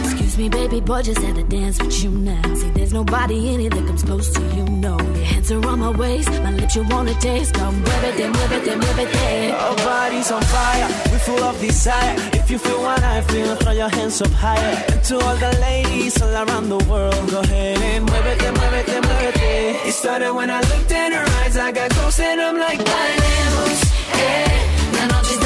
Excuse 0.06 0.38
me, 0.38 0.48
baby 0.48 0.80
boy, 0.80 1.02
just 1.02 1.22
had 1.22 1.36
to 1.36 1.44
dance 1.44 1.80
with 1.80 2.02
you 2.02 2.10
now. 2.10 2.57
Nobody 2.98 3.54
in 3.54 3.60
it 3.60 3.70
that 3.74 3.86
comes 3.86 4.02
close 4.02 4.28
to 4.30 4.42
you, 4.56 4.64
no. 4.64 4.98
Your 4.98 5.24
hands 5.32 5.52
are 5.52 5.64
on 5.68 5.78
my 5.78 5.90
waist, 5.90 6.30
my 6.42 6.50
lips 6.50 6.74
you 6.74 6.82
wanna 6.90 7.14
taste. 7.20 7.54
Come 7.54 7.76
move 7.76 8.04
it, 8.08 8.16
then 8.16 8.32
move 8.32 8.50
it, 8.50 8.64
then 8.64 8.78
move 8.80 8.98
it, 8.98 9.12
then. 9.12 9.54
Our 9.54 9.76
bodies 9.76 10.32
on 10.32 10.42
fire, 10.42 10.88
we 11.12 11.18
full 11.18 11.44
of 11.44 11.60
desire. 11.60 12.16
If 12.32 12.50
you 12.50 12.58
feel 12.58 12.80
what 12.82 13.00
I 13.00 13.20
feel, 13.20 13.54
throw 13.54 13.70
your 13.70 13.88
hands 13.88 14.20
up 14.20 14.32
higher. 14.32 14.84
And 14.88 15.00
to 15.04 15.14
all 15.14 15.36
the 15.36 15.52
ladies 15.60 16.20
all 16.20 16.34
around 16.42 16.70
the 16.70 16.82
world, 16.90 17.30
go 17.30 17.38
ahead 17.38 17.78
and 17.78 18.04
move 18.04 18.26
it, 18.32 18.38
then 18.40 18.54
move 18.54 18.74
it, 18.80 18.86
then 18.86 19.02
move 19.02 19.22
it. 19.22 19.86
It 19.86 19.92
started 19.92 20.32
when 20.32 20.50
I 20.50 20.60
looked 20.62 20.90
in 20.90 21.12
her 21.12 21.26
eyes, 21.38 21.56
I 21.56 21.70
got 21.70 21.90
close 21.92 22.18
and 22.18 22.40
I'm 22.40 22.58
like, 22.58 22.80
bailemos, 22.80 23.80
eh. 24.14 24.98
La 24.98 25.06
noche 25.06 25.36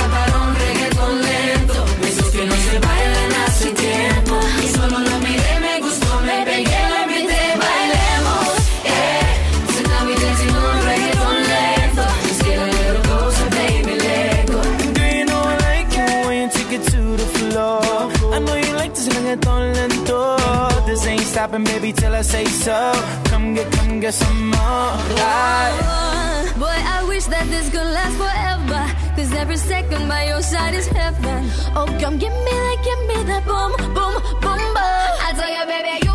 stopping, 21.53 21.65
baby, 21.65 21.93
till 21.93 22.15
I 22.15 22.23
say 22.23 22.45
so. 22.47 22.93
Come 23.25 23.55
get, 23.55 23.71
come 23.73 24.01
get 24.01 24.15
some 24.15 24.51
more. 24.51 24.93
Right. 25.21 25.79
Oh, 25.83 26.55
boy, 26.59 26.79
I 26.97 27.05
wish 27.09 27.27
that 27.27 27.47
this 27.49 27.69
could 27.71 27.91
last 27.97 28.17
forever. 28.17 28.83
Cause 29.17 29.33
every 29.35 29.57
second 29.57 30.09
by 30.09 30.25
your 30.29 30.43
side 30.43 30.75
is 30.75 30.87
heaven. 30.87 31.51
Oh, 31.77 31.87
come 32.01 32.19
give 32.19 32.33
me 32.33 32.53
that, 32.65 32.79
give 32.85 33.01
me 33.09 33.23
that 33.31 33.45
boom, 33.45 33.73
boom, 33.95 34.15
boom, 34.41 34.63
boom. 34.77 35.13
I 35.27 35.33
tell 35.37 35.53
you, 35.57 35.65
baby, 35.73 35.95
you, 36.07 36.12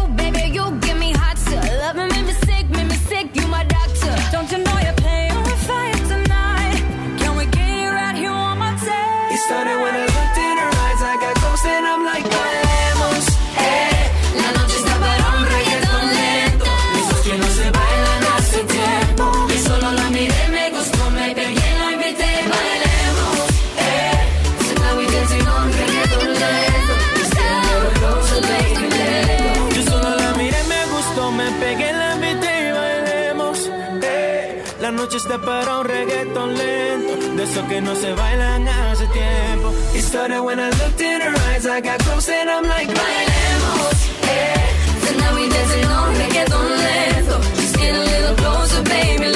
Está 35.17 35.39
para 35.39 35.80
un 35.80 35.86
reggaeton 35.86 36.56
lento. 36.56 37.36
De 37.36 37.43
esos 37.43 37.65
que 37.67 37.82
no 37.82 37.95
se 37.95 38.13
bailan 38.13 38.67
hace 38.67 39.08
tiempo. 39.08 39.73
It 39.95 40.03
started 40.03 40.41
when 40.41 40.60
I 40.60 40.69
looked 40.69 41.01
in 41.01 41.21
her 41.21 41.34
eyes, 41.49 41.65
I 41.65 41.82
got 41.82 41.97
close 42.06 42.30
and 42.30 42.47
I'm 42.47 42.63
like, 42.63 42.88
bailemos, 42.88 43.97
eh. 44.21 44.53
So 45.01 45.17
now 45.17 45.34
we 45.34 45.49
dancing 45.49 45.86
on 45.86 46.13
reggaeton 46.13 46.69
lento. 46.86 47.39
Just 47.56 47.77
get 47.80 47.95
a 47.95 47.99
little 47.99 48.36
closer, 48.36 48.84
baby, 48.84 49.27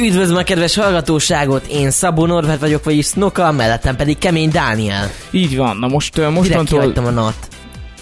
Üdvözlöm 0.00 0.36
a 0.36 0.42
kedves 0.42 0.76
hallgatóságot, 0.76 1.66
én 1.66 1.90
Szabó 1.90 2.26
Norbert 2.26 2.60
vagyok, 2.60 2.84
vagyis 2.84 3.06
Snoka, 3.06 3.52
mellettem 3.52 3.96
pedig 3.96 4.18
Kemény 4.18 4.50
Dániel. 4.50 5.10
Így 5.30 5.56
van, 5.56 5.76
na 5.76 5.86
most 5.86 6.18
uh, 6.18 6.24
Direkt 6.24 6.36
mostantól... 6.36 6.78
kihagytam 6.78 7.04
a 7.04 7.10
nat. 7.10 7.48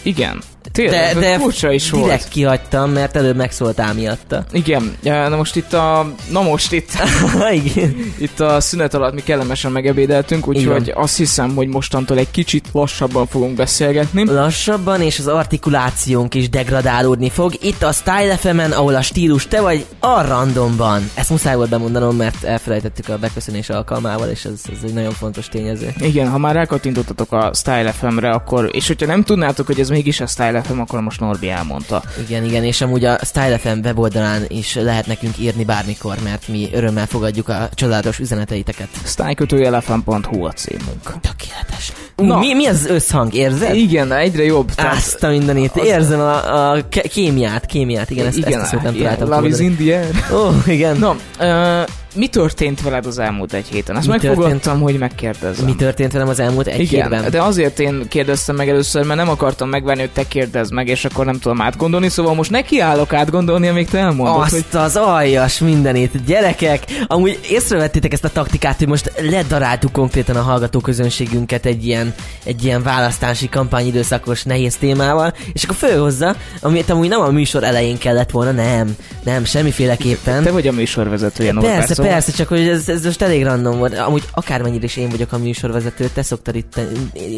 Igen. 0.03 0.43
Tényleg, 0.79 1.15
De, 1.15 1.21
de 1.21 1.39
furcsa 1.39 1.73
is 1.73 1.91
volt. 1.91 2.05
direkt 2.05 2.29
kihagytam, 2.29 2.91
mert 2.91 3.17
előbb 3.17 3.37
megszóltál 3.37 3.95
miatta. 3.95 4.45
Igen, 4.53 4.97
na 5.03 5.37
most 5.37 5.57
itt 5.57 5.73
a... 5.73 6.13
Na 6.31 6.43
most 6.43 6.73
itt... 6.73 6.91
Igen. 7.65 8.13
Itt 8.19 8.41
a 8.41 8.61
szünet 8.61 8.95
alatt 8.95 9.15
mi 9.15 9.23
kellemesen 9.23 9.73
megebédeltünk, 9.73 10.49
úgyhogy 10.49 10.93
azt 10.95 11.17
hiszem, 11.17 11.55
hogy 11.55 11.69
mostantól 11.69 12.19
egy 12.19 12.31
kicsit 12.31 12.69
lassabban 12.73 13.27
fogunk 13.27 13.57
beszélgetni. 13.57 14.25
Lassabban, 14.25 15.03
és 15.03 15.19
az 15.19 15.27
artikulációnk 15.27 16.35
is 16.35 16.49
degradálódni 16.49 17.31
fog. 17.31 17.53
Itt 17.61 17.83
a 17.83 17.93
Style 17.93 18.37
fm 18.37 18.59
ahol 18.73 18.95
a 18.95 19.03
stílus 19.03 19.47
te 19.47 19.61
vagy, 19.61 19.87
a 20.01 20.23
randomban. 20.23 21.11
Ezt 21.15 21.31
muszáj 21.31 21.55
volt 21.55 21.71
bemondanom, 21.71 22.17
mert 22.17 22.45
elfelejtettük 22.45 23.09
a 23.09 23.19
beköszönés 23.19 23.69
alkalmával, 23.69 24.29
és 24.29 24.45
ez, 24.45 24.61
ez 24.73 24.79
egy 24.85 24.93
nagyon 24.93 25.13
fontos 25.13 25.49
tényező. 25.49 25.93
Igen, 26.01 26.29
ha 26.29 26.39
már 26.39 26.55
rákattintottatok 26.55 27.33
a 27.33 27.51
Style 27.55 27.93
FM-re, 27.93 28.31
akkor, 28.31 28.71
és 28.73 28.87
hogyha 28.87 29.07
nem 29.07 29.23
tudnátok, 29.23 29.67
hogy 29.67 29.81
ez 29.81 29.89
mégis 29.89 30.21
a 30.21 30.27
Style 30.27 30.63
FM, 30.69 30.79
akkor 30.79 31.01
most 31.01 31.21
Norbi 31.21 31.49
elmondta. 31.49 32.03
Igen, 32.27 32.45
igen, 32.45 32.65
és 32.65 32.81
amúgy 32.81 33.05
a 33.05 33.19
Style 33.25 33.59
FM 33.59 33.79
weboldalán 33.85 34.45
is 34.49 34.75
lehet 34.75 35.07
nekünk 35.07 35.39
írni 35.39 35.65
bármikor, 35.65 36.17
mert 36.25 36.49
mi 36.49 36.69
örömmel 36.73 37.07
fogadjuk 37.07 37.49
a 37.49 37.69
csodálatos 37.75 38.19
üzeneteiteket. 38.19 38.89
stylekötőjelefm.hu 39.05 40.45
a 40.45 40.53
címünk. 40.53 41.21
Tökéletes. 41.21 41.93
Na. 42.17 42.39
Mi, 42.39 42.55
mi 42.55 42.67
az 42.67 42.87
összhang, 42.87 43.35
érzed? 43.35 43.75
Igen, 43.75 44.13
egyre 44.13 44.45
jobb. 44.45 44.75
Tehát 44.75 44.97
Azt 44.97 45.23
a 45.23 45.29
mindenit. 45.29 45.71
Az... 45.75 45.87
Érzem 45.87 46.21
a, 46.21 46.71
a 46.71 46.89
kémiát, 46.89 47.67
kémiát, 47.67 48.11
igen, 48.11 48.27
ezt, 48.27 48.37
igen, 48.37 48.61
ezt 48.61 48.73
a 48.73 48.77
szót 48.77 48.83
nem 48.83 48.97
találtam. 48.97 49.29
Love 49.29 49.49
is 49.49 49.59
in 49.59 49.77
the 49.77 49.99
air. 49.99 50.15
Ó, 50.33 50.47
oh, 50.47 50.55
igen. 50.67 50.97
No, 50.97 51.11
uh, 51.41 51.87
mi 52.15 52.27
történt 52.27 52.83
veled 52.83 53.07
az 53.07 53.19
elmúlt 53.19 53.53
egy 53.53 53.67
héten? 53.67 53.97
Azt 53.97 54.07
mi 54.07 54.13
megfogadtam, 54.13 54.59
történt? 54.59 54.83
hogy 54.83 54.99
megkérdezem. 54.99 55.65
Mi 55.65 55.75
történt 55.75 56.13
velem 56.13 56.29
az 56.29 56.41
elmúlt 56.41 56.67
egy 56.67 56.81
Igen, 56.81 57.11
hétben? 57.11 57.31
de 57.31 57.43
azért 57.43 57.79
én 57.79 58.09
kérdeztem 58.09 58.57
meg 58.57 58.69
először, 58.69 59.05
mert 59.05 59.19
nem 59.19 59.29
akartam 59.29 59.69
megvárni, 59.69 60.01
hogy 60.01 60.11
te 60.11 60.29
kérdezz 60.29 60.71
meg, 60.71 60.89
és 60.89 61.05
akkor 61.05 61.25
nem 61.25 61.39
tudom 61.39 61.61
átgondolni, 61.61 62.09
szóval 62.09 62.35
most 62.35 62.51
nekiállok 62.51 63.13
átgondolni, 63.13 63.69
amíg 63.69 63.89
te 63.89 63.99
elmondod. 63.99 64.43
Azt 64.43 64.51
hogy... 64.71 64.81
az 64.81 64.97
aljas 64.97 65.59
mindenit. 65.59 66.25
Gyerekek, 66.25 66.85
amúgy 67.07 67.39
észrevettétek 67.51 68.13
ezt 68.13 68.25
a 68.25 68.29
taktikát, 68.29 68.79
hogy 68.79 68.89
most 68.89 69.13
ledaráltuk 69.21 69.93
konkrétan 69.93 70.37
a 70.37 70.43
hallgatóközönségünket 70.43 71.67
egy 71.67 71.87
ilyen, 71.87 72.15
egy 72.45 72.65
ilyen 72.65 72.83
választási 72.83 73.49
kampányidőszakos 73.49 74.43
nehéz 74.43 74.77
témával, 74.77 75.35
és 75.53 75.65
akkor 75.65 75.77
fölhozza, 75.77 76.37
amit 76.61 76.91
amúgy 76.91 77.09
nem 77.09 77.21
a 77.21 77.31
műsor 77.31 77.65
elején 77.65 77.99
kellett 77.99 78.31
volna, 78.31 78.51
nem, 78.51 78.97
nem, 79.25 79.45
semmiféleképpen. 79.45 80.43
Te 80.43 80.51
vagy 80.51 80.67
a 80.67 80.73
műsorvezetője, 80.73 81.53
Persze, 81.61 81.98
szóval... 81.99 82.13
persze, 82.13 82.33
csak 82.33 82.49
hogy 82.49 82.69
ez, 82.69 82.89
ez 82.89 83.05
most 83.05 83.23
elég 83.23 83.45
random 83.45 83.79
volt. 83.79 83.99
Amúgy 83.99 84.25
akármennyire 84.33 84.85
is 84.85 84.97
én 84.97 85.09
vagyok 85.09 85.33
a 85.33 85.39
műsorvezető, 85.39 86.11
te 86.15 86.23
szoktad 86.23 86.55
itt 86.55 86.81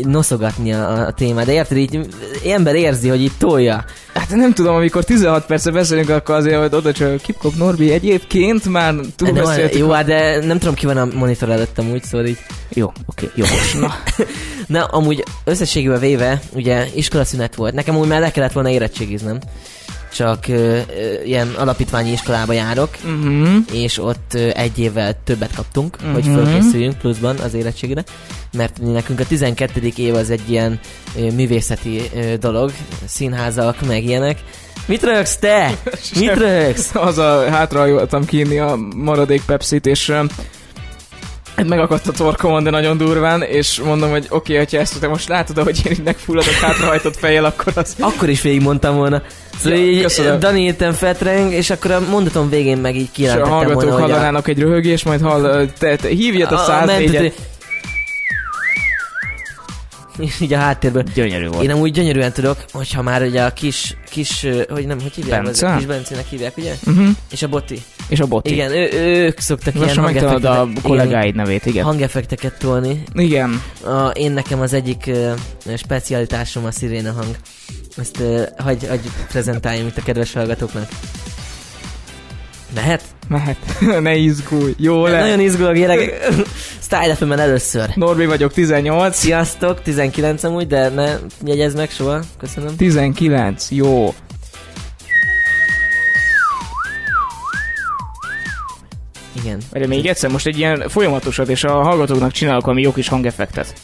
noszogatni 0.02 0.72
a, 0.72 1.06
a 1.06 1.12
témát, 1.12 1.46
de 1.46 1.52
érted, 1.52 1.76
így 1.76 2.06
ember 2.46 2.74
érzi, 2.74 3.08
hogy 3.08 3.22
itt 3.22 3.38
tolja. 3.38 3.84
Hát 4.14 4.30
nem 4.30 4.52
tudom, 4.52 4.74
amikor 4.74 5.04
16 5.04 5.46
perce 5.46 5.70
beszélünk, 5.70 6.08
akkor 6.08 6.34
azért, 6.34 6.58
hogy 6.60 6.74
oda 6.74 6.92
csak 6.92 7.20
Kipkop 7.20 7.54
Norbi 7.54 7.92
egyébként 7.92 8.68
már 8.68 8.94
túl 9.16 9.30
de 9.30 9.42
beszéltük. 9.42 9.78
Jó, 9.78 9.90
hát 9.90 10.06
de 10.06 10.44
nem 10.44 10.58
tudom, 10.58 10.74
ki 10.74 10.86
van 10.86 10.96
a 10.96 11.08
monitor 11.14 11.50
előttem 11.50 11.90
úgy, 11.90 12.04
szóval 12.04 12.26
így. 12.26 12.38
Jó, 12.68 12.92
oké, 13.06 13.30
okay, 13.30 13.30
jó. 13.34 13.44
Na. 13.80 13.94
Na, 14.66 14.84
amúgy 14.84 15.24
összességében 15.44 16.00
véve, 16.00 16.40
ugye 16.52 16.86
iskolaszünet 16.94 17.54
volt. 17.54 17.74
Nekem 17.74 17.96
úgy 17.96 18.08
már 18.08 18.20
le 18.20 18.30
kellett 18.30 18.52
volna 18.52 18.70
érettségiznem 18.70 19.38
csak 20.20 20.44
uh, 20.48 20.80
ilyen 21.24 21.48
alapítványi 21.48 22.10
iskolába 22.10 22.52
járok, 22.52 22.90
uh-huh. 23.04 23.48
és 23.72 23.98
ott 23.98 24.32
uh, 24.34 24.50
egy 24.54 24.78
évvel 24.78 25.22
többet 25.24 25.54
kaptunk, 25.54 25.96
uh-huh. 25.96 26.12
hogy 26.12 26.24
fölkészüljünk 26.24 26.98
pluszban 26.98 27.38
az 27.38 27.54
érettségre, 27.54 28.04
mert 28.56 28.80
nekünk 28.82 29.20
a 29.20 29.26
12. 29.26 29.92
év 29.96 30.14
az 30.14 30.30
egy 30.30 30.50
ilyen 30.50 30.80
uh, 31.16 31.32
művészeti 31.32 32.00
uh, 32.14 32.34
dolog, 32.34 32.72
színházak, 33.06 33.86
meg 33.86 34.04
ilyenek, 34.04 34.38
Mit 34.86 35.02
rögsz 35.02 35.36
te? 35.36 35.78
Mit 36.20 36.34
rögsz? 36.34 36.94
Az 36.94 37.18
a 37.18 37.50
hátra 37.50 38.06
kínni 38.26 38.58
a 38.58 38.78
maradék 38.96 39.42
Pepsi-t, 39.44 39.86
és 39.86 40.12
megakadt 41.66 42.06
a 42.06 42.12
torkomon, 42.12 42.62
de 42.62 42.70
nagyon 42.70 42.96
durván, 42.96 43.42
és 43.42 43.80
mondom, 43.84 44.10
hogy 44.10 44.26
oké, 44.28 44.52
okay, 44.52 44.66
ha 44.70 44.78
ezt 44.78 45.00
te 45.00 45.08
most 45.08 45.28
látod, 45.28 45.58
hogy 45.58 45.80
én 45.84 45.92
így 45.92 46.02
megfulladok 46.02 46.52
hátrahajtott 46.52 47.16
fejjel, 47.16 47.44
akkor 47.44 47.72
az... 47.76 47.96
Akkor 47.98 48.28
is 48.28 48.42
mondtam 48.60 48.96
volna. 48.96 49.22
Szóval 49.58 49.78
ja, 49.78 49.84
így 49.84 50.02
köszönöm. 50.02 50.38
Dani 50.38 50.62
éppen 50.62 50.92
fetreng, 50.92 51.52
és 51.52 51.70
akkor 51.70 51.90
a 51.90 52.00
mondatom 52.10 52.48
végén 52.48 52.78
meg 52.78 52.96
így 52.96 53.10
kijelentettem 53.10 53.52
volna, 53.52 53.70
És 53.70 53.76
a 53.76 53.80
hallgatók 53.80 54.00
hallanának 54.00 54.46
a... 54.46 54.50
egy 54.50 54.58
röhögés, 54.58 55.02
majd 55.02 55.20
hall, 55.20 55.66
te, 55.78 55.96
te 55.96 56.08
hívjad 56.08 56.52
a, 56.52 56.54
a 56.54 56.64
104 56.64 57.32
így 60.40 60.52
a 60.52 60.58
háttérből. 60.58 61.02
Gyönyörű 61.14 61.48
volt. 61.48 61.62
Én 61.62 61.70
amúgy 61.70 61.92
gyönyörűen 61.92 62.32
tudok, 62.32 62.64
hogyha 62.72 63.02
már 63.02 63.22
ugye 63.22 63.42
a 63.42 63.52
kis, 63.52 63.96
kis, 64.10 64.46
hogy 64.68 64.86
nem, 64.86 65.00
hogy 65.00 65.12
hívják? 65.12 65.42
Bence? 65.42 65.68
Az, 65.68 65.76
kis 65.76 65.86
Bencének 65.86 66.26
hívják, 66.26 66.56
ugye? 66.56 66.74
Uh-huh. 66.86 67.08
És 67.30 67.42
a 67.42 67.48
Boti. 67.48 67.82
És 68.10 68.20
a 68.20 68.26
Boti. 68.26 68.52
Igen, 68.52 68.72
ő, 68.72 68.88
ők 68.92 69.38
szoktak 69.38 69.74
Most 69.74 69.92
ilyen 69.92 70.04
hangeffekteket. 70.04 70.44
a 70.44 70.68
kollégáid 70.82 71.34
nevét, 71.34 71.66
igen. 71.66 71.84
Hangeffekteket 71.84 72.58
tolni. 72.58 73.02
Igen. 73.14 73.62
A, 73.84 74.06
én 74.08 74.32
nekem 74.32 74.60
az 74.60 74.72
egyik 74.72 75.04
uh, 75.06 75.76
specialitásom 75.76 76.64
a 76.64 76.70
sziréna 76.70 77.12
hang. 77.12 77.36
Ezt 77.96 78.18
uh, 78.20 78.42
hagy, 78.56 78.86
hagy 78.88 79.00
prezentáljam 79.28 79.86
itt 79.86 79.96
a 79.96 80.02
kedves 80.02 80.32
hallgatóknak. 80.32 80.88
Mehet? 82.74 83.02
Mehet. 83.28 83.56
ne 84.00 84.16
izgulj. 84.16 84.74
Jó 84.78 85.06
le. 85.06 85.20
Nagyon 85.20 85.40
izgulok, 85.40 85.74
gyerekek. 85.74 86.28
Style 86.80 87.14
fm 87.14 87.32
először. 87.32 87.90
Norbi 87.94 88.26
vagyok, 88.26 88.52
18. 88.52 89.16
Sziasztok, 89.16 89.82
19 89.82 90.44
amúgy, 90.44 90.66
de 90.66 90.88
ne 90.88 91.16
jegyezd 91.44 91.76
meg 91.76 91.90
soha. 91.90 92.20
Köszönöm. 92.38 92.76
19, 92.76 93.70
jó. 93.70 94.14
Igen. 99.40 99.60
Vagy 99.70 99.88
még 99.88 100.06
egyszer, 100.06 100.30
most 100.30 100.46
egy 100.46 100.58
ilyen 100.58 100.88
folyamatosat, 100.88 101.48
és 101.48 101.64
a 101.64 101.82
hallgatóknak 101.82 102.32
csinálok 102.32 102.66
ami 102.66 102.82
jó 102.82 102.92
kis 102.92 103.08
hangeffektet. 103.08 103.74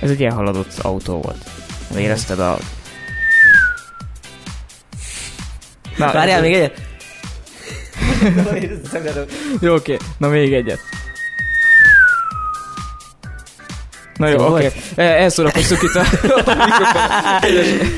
Ez 0.00 0.10
egy 0.10 0.22
elhaladott 0.22 0.78
autó 0.78 1.20
volt. 1.20 1.50
Érezted 1.96 2.38
a 2.38 2.58
Na, 5.96 6.12
Várjál 6.12 6.40
még 6.40 6.52
egyet? 6.52 6.82
Jó, 9.60 9.74
oké. 9.74 9.96
Na 10.18 10.28
még 10.28 10.52
egyet. 10.52 10.78
Na 14.16 14.28
jó, 14.28 14.46
oké. 14.46 14.70
Okay. 14.92 15.06
Elszórakoztuk 15.06 15.82
itt 15.82 15.94
a... 15.94 16.04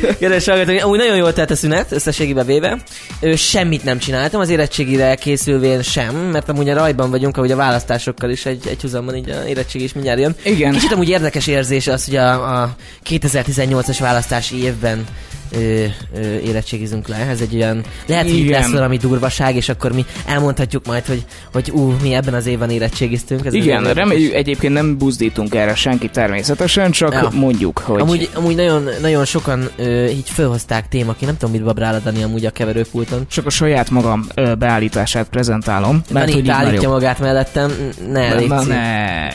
Kedves 0.21 0.47
hallgatók, 0.47 0.83
amúgy 0.83 0.99
nagyon 0.99 1.17
jól 1.17 1.33
telt 1.33 1.51
a 1.51 1.57
szünet, 1.57 1.93
összességében 1.93 2.47
véve. 2.47 2.79
Ő, 3.21 3.37
semmit 3.37 3.85
nem 3.85 3.99
csináltam, 3.99 4.41
az 4.41 4.49
érettségire 4.49 5.15
készülvén 5.15 5.83
sem, 5.83 6.15
mert 6.15 6.49
amúgy 6.49 6.69
a 6.69 6.75
rajban 6.75 7.11
vagyunk, 7.11 7.37
ahogy 7.37 7.51
a 7.51 7.57
választásokkal 7.57 8.31
is 8.31 8.47
egy, 8.47 8.67
egy 8.69 8.81
huzamban 8.81 9.17
így 9.17 9.31
a 9.31 9.47
érettség 9.47 9.83
is 9.83 9.93
mindjárt 9.93 10.21
jön. 10.21 10.35
Igen. 10.43 10.73
Kicsit 10.73 10.93
amúgy 10.93 11.09
érdekes 11.09 11.47
érzés 11.47 11.87
az, 11.87 12.05
hogy 12.05 12.17
a, 12.17 12.63
a 12.63 12.77
2018-as 13.09 13.97
választási 14.01 14.63
évben 14.63 15.05
ö, 15.53 15.85
ö, 16.15 16.39
érettségizünk 16.39 17.09
le. 17.09 17.17
Ez 17.17 17.41
egy 17.41 17.55
olyan, 17.55 17.85
lehet, 18.07 18.31
hogy 18.31 18.49
lesz 18.49 18.71
valami 18.71 18.97
durvaság, 18.97 19.57
és 19.57 19.69
akkor 19.69 19.93
mi 19.93 20.05
elmondhatjuk 20.27 20.87
majd, 20.87 21.07
hogy, 21.07 21.25
hogy 21.53 21.71
ú, 21.71 21.95
mi 22.03 22.15
ebben 22.15 22.35
az 22.35 22.47
évben 22.47 22.71
érettségiztünk. 22.71 23.47
Ez 23.47 23.55
Igen, 23.55 23.95
reméljük 23.95 24.35
egyébként 24.35 24.73
nem 24.73 24.99
buzdítunk 24.99 25.55
erre 25.55 25.75
senki 25.75 26.09
természetesen, 26.09 26.91
csak 26.91 27.13
ja. 27.13 27.29
mondjuk, 27.33 27.79
hogy... 27.79 28.01
Amúgy, 28.01 28.29
amúgy 28.35 28.55
nagyon, 28.55 28.89
nagyon 29.01 29.25
sokan 29.25 29.69
ö, 29.77 30.07
így 30.07 30.31
felhozták 30.31 30.89
témaként, 30.89 31.27
nem 31.27 31.37
tudom, 31.37 31.55
mit 31.55 31.65
babrál 31.65 32.01
Dani 32.05 32.23
amúgy 32.23 32.47
a 32.47 32.51
keverőpulton. 32.51 33.27
Csak 33.29 33.47
a 33.47 33.51
saját 33.51 33.91
magam 33.91 34.27
ö, 34.35 34.55
beállítását 34.55 35.29
prezentálom. 35.29 36.03
Mert 36.11 36.31
Dani 36.31 36.49
állítja 36.49 36.89
magát 36.89 37.19
mellettem, 37.19 37.73
ne, 38.11 38.41
na, 38.47 38.63
ne. 38.63 39.29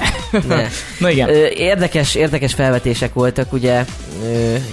Ne. 0.47 0.67
na 0.99 1.09
igen. 1.09 1.29
Érdekes, 1.55 2.15
érdekes 2.15 2.53
felvetések 2.53 3.13
voltak, 3.13 3.53
ugye 3.53 3.85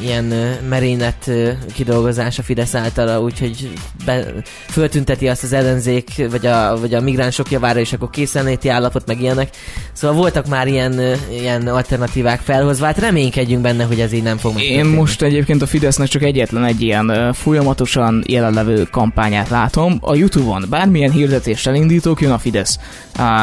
ilyen 0.01 0.25
merénylet 0.69 1.31
kidolgozás 1.75 2.39
a 2.39 2.43
Fidesz 2.43 2.75
általa, 2.75 3.21
úgyhogy 3.21 3.71
be, 4.05 4.25
föltünteti 4.69 5.29
azt 5.29 5.43
az 5.43 5.53
ellenzék, 5.53 6.29
vagy 6.31 6.47
a, 6.47 6.79
vagy 6.81 6.95
a 6.95 7.01
migránsok 7.01 7.51
javára, 7.51 7.81
és 7.81 7.93
akkor 7.93 8.11
készenléti 8.11 8.69
állapot, 8.69 9.07
meg 9.07 9.21
ilyenek. 9.21 9.49
Szóval 9.93 10.17
voltak 10.17 10.47
már 10.47 10.67
ilyen, 10.67 11.01
ilyen 11.31 11.67
alternatívák 11.67 12.41
felhozva, 12.41 12.87
hát 12.87 12.99
reménykedjünk 12.99 13.63
benne, 13.63 13.85
hogy 13.85 14.01
ez 14.01 14.13
így 14.13 14.23
nem 14.23 14.37
fog 14.37 14.55
megtörténni. 14.55 14.89
Én 14.89 14.95
most 14.97 15.23
egyébként 15.23 15.63
a 15.63 15.67
Fidesznek 15.67 16.09
csak 16.09 16.23
egyetlen 16.23 16.65
egy 16.65 16.83
ilyen 16.83 17.33
folyamatosan 17.33 18.25
jelenlevő 18.27 18.83
kampányát 18.91 19.49
látom. 19.49 19.99
A 20.01 20.15
Youtube-on 20.15 20.65
bármilyen 20.71 21.11
hirdetéssel 21.11 21.75
indítok, 21.75 22.21
jön 22.21 22.33
a 22.33 22.39
Fidesz 22.39 22.79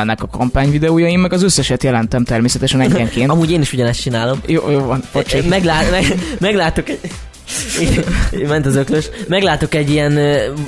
nek 0.03 0.23
a 0.23 0.27
kampányvideójaim, 0.27 1.19
meg 1.19 1.33
az 1.33 1.43
összeset 1.43 1.83
jelentem 2.05 2.23
természetesen 2.23 2.81
egyenként. 2.81 3.29
Amúgy 3.29 3.51
én 3.51 3.61
is 3.61 3.73
ugyanezt 3.73 4.01
csinálom. 4.01 4.41
Jó, 4.45 4.69
jó 4.69 4.79
van, 4.79 5.03
Meglá- 5.49 5.91
meg, 5.91 6.03
meglátok 6.39 6.89
egy 6.89 8.47
Ment 8.47 8.65
az 8.65 8.75
öklös. 8.75 9.09
Meglátok 9.27 9.75
egy 9.75 9.89
ilyen, 9.89 10.19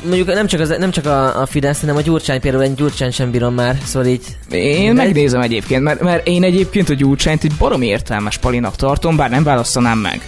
mondjuk 0.06 0.34
nem 0.34 0.48
csak, 0.48 0.60
az, 0.60 0.76
nem 0.80 0.92
csak 0.92 1.06
a, 1.06 1.42
a 1.42 1.46
Fidesz, 1.46 1.80
hanem 1.80 1.96
a 1.96 2.02
Gyurcsány 2.02 2.40
például, 2.40 2.64
egy 2.64 2.76
Gyurcsány 2.76 3.12
sem 3.12 3.32
bírom 3.32 3.54
már, 3.54 3.78
szóval 3.86 4.08
így... 4.08 4.22
Én 4.52 4.96
de 4.96 5.04
megnézem 5.04 5.42
egyébként, 5.42 5.84
mert, 5.84 6.02
mert 6.02 6.28
én 6.28 6.44
egyébként 6.44 6.90
a 6.90 6.94
Gyurcsányt 6.94 7.44
egy 7.44 7.54
baromi 7.58 7.86
értelmes 7.86 8.38
palinak 8.38 8.76
tartom, 8.76 9.16
bár 9.16 9.30
nem 9.30 9.44
választanám 9.44 9.98
meg. 9.98 10.22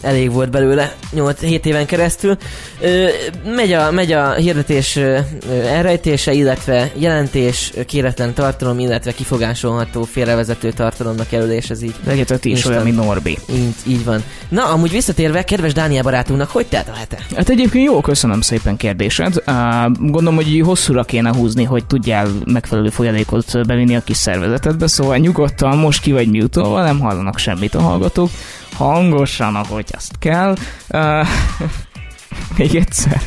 Elég 0.00 0.32
volt 0.32 0.50
belőle 0.50 0.94
8-7 1.16 1.64
éven 1.64 1.86
keresztül. 1.86 2.36
Ö, 2.80 3.08
megy, 3.54 3.72
a, 3.72 3.90
megy 3.90 4.12
a 4.12 4.32
hirdetés 4.32 4.96
ö, 4.96 5.18
elrejtése, 5.66 6.32
illetve 6.32 6.90
jelentés, 6.94 7.72
kéretlen 7.86 8.34
tartalom, 8.34 8.78
illetve 8.78 9.12
kifogásolható 9.12 10.02
félrevezető 10.02 10.70
tartalomnak 10.70 11.30
jelölés, 11.30 11.70
ez 11.70 11.82
így. 11.82 11.94
Legyetek 12.06 12.38
ti 12.38 12.50
is 12.50 12.64
olyan, 12.64 12.82
mint 12.82 12.96
Norbi. 12.96 13.38
Így, 13.52 13.74
így 13.86 14.04
van. 14.04 14.22
Na, 14.48 14.64
amúgy 14.64 14.90
visszatérve, 14.90 15.44
kedves 15.44 15.72
Dániel 15.72 16.02
barátunknak, 16.02 16.50
hogy 16.50 16.66
telt 16.66 16.88
a 16.88 16.94
hete? 16.94 17.18
Hát 17.36 17.48
egyébként 17.48 17.84
jó, 17.84 18.00
köszönöm 18.00 18.40
szépen 18.40 18.76
kérdésed. 18.76 19.42
Uh, 19.46 19.54
gondolom, 19.98 20.34
hogy 20.34 20.62
hosszúra 20.64 21.04
kéne 21.04 21.34
húzni, 21.34 21.64
hogy 21.64 21.86
tudjál 21.86 22.28
megfelelő 22.44 22.88
folyadékot 22.88 23.66
bevinni 23.66 23.96
a 23.96 24.00
kis 24.00 24.16
szervezetedbe, 24.16 24.86
szóval 24.86 25.16
nyugodtan 25.16 25.76
most 25.76 26.00
ki 26.00 26.12
vagy 26.12 26.28
mutolva, 26.28 26.82
nem 26.82 27.00
hallanak 27.00 27.38
semmit 27.38 27.74
a 27.74 27.80
hallgatók 27.80 28.30
hangosan, 28.78 29.54
ahogy 29.54 29.86
azt 29.96 30.18
kell. 30.18 30.56
Uh, 30.88 31.26
még 32.56 32.74
egyszer. 32.74 33.22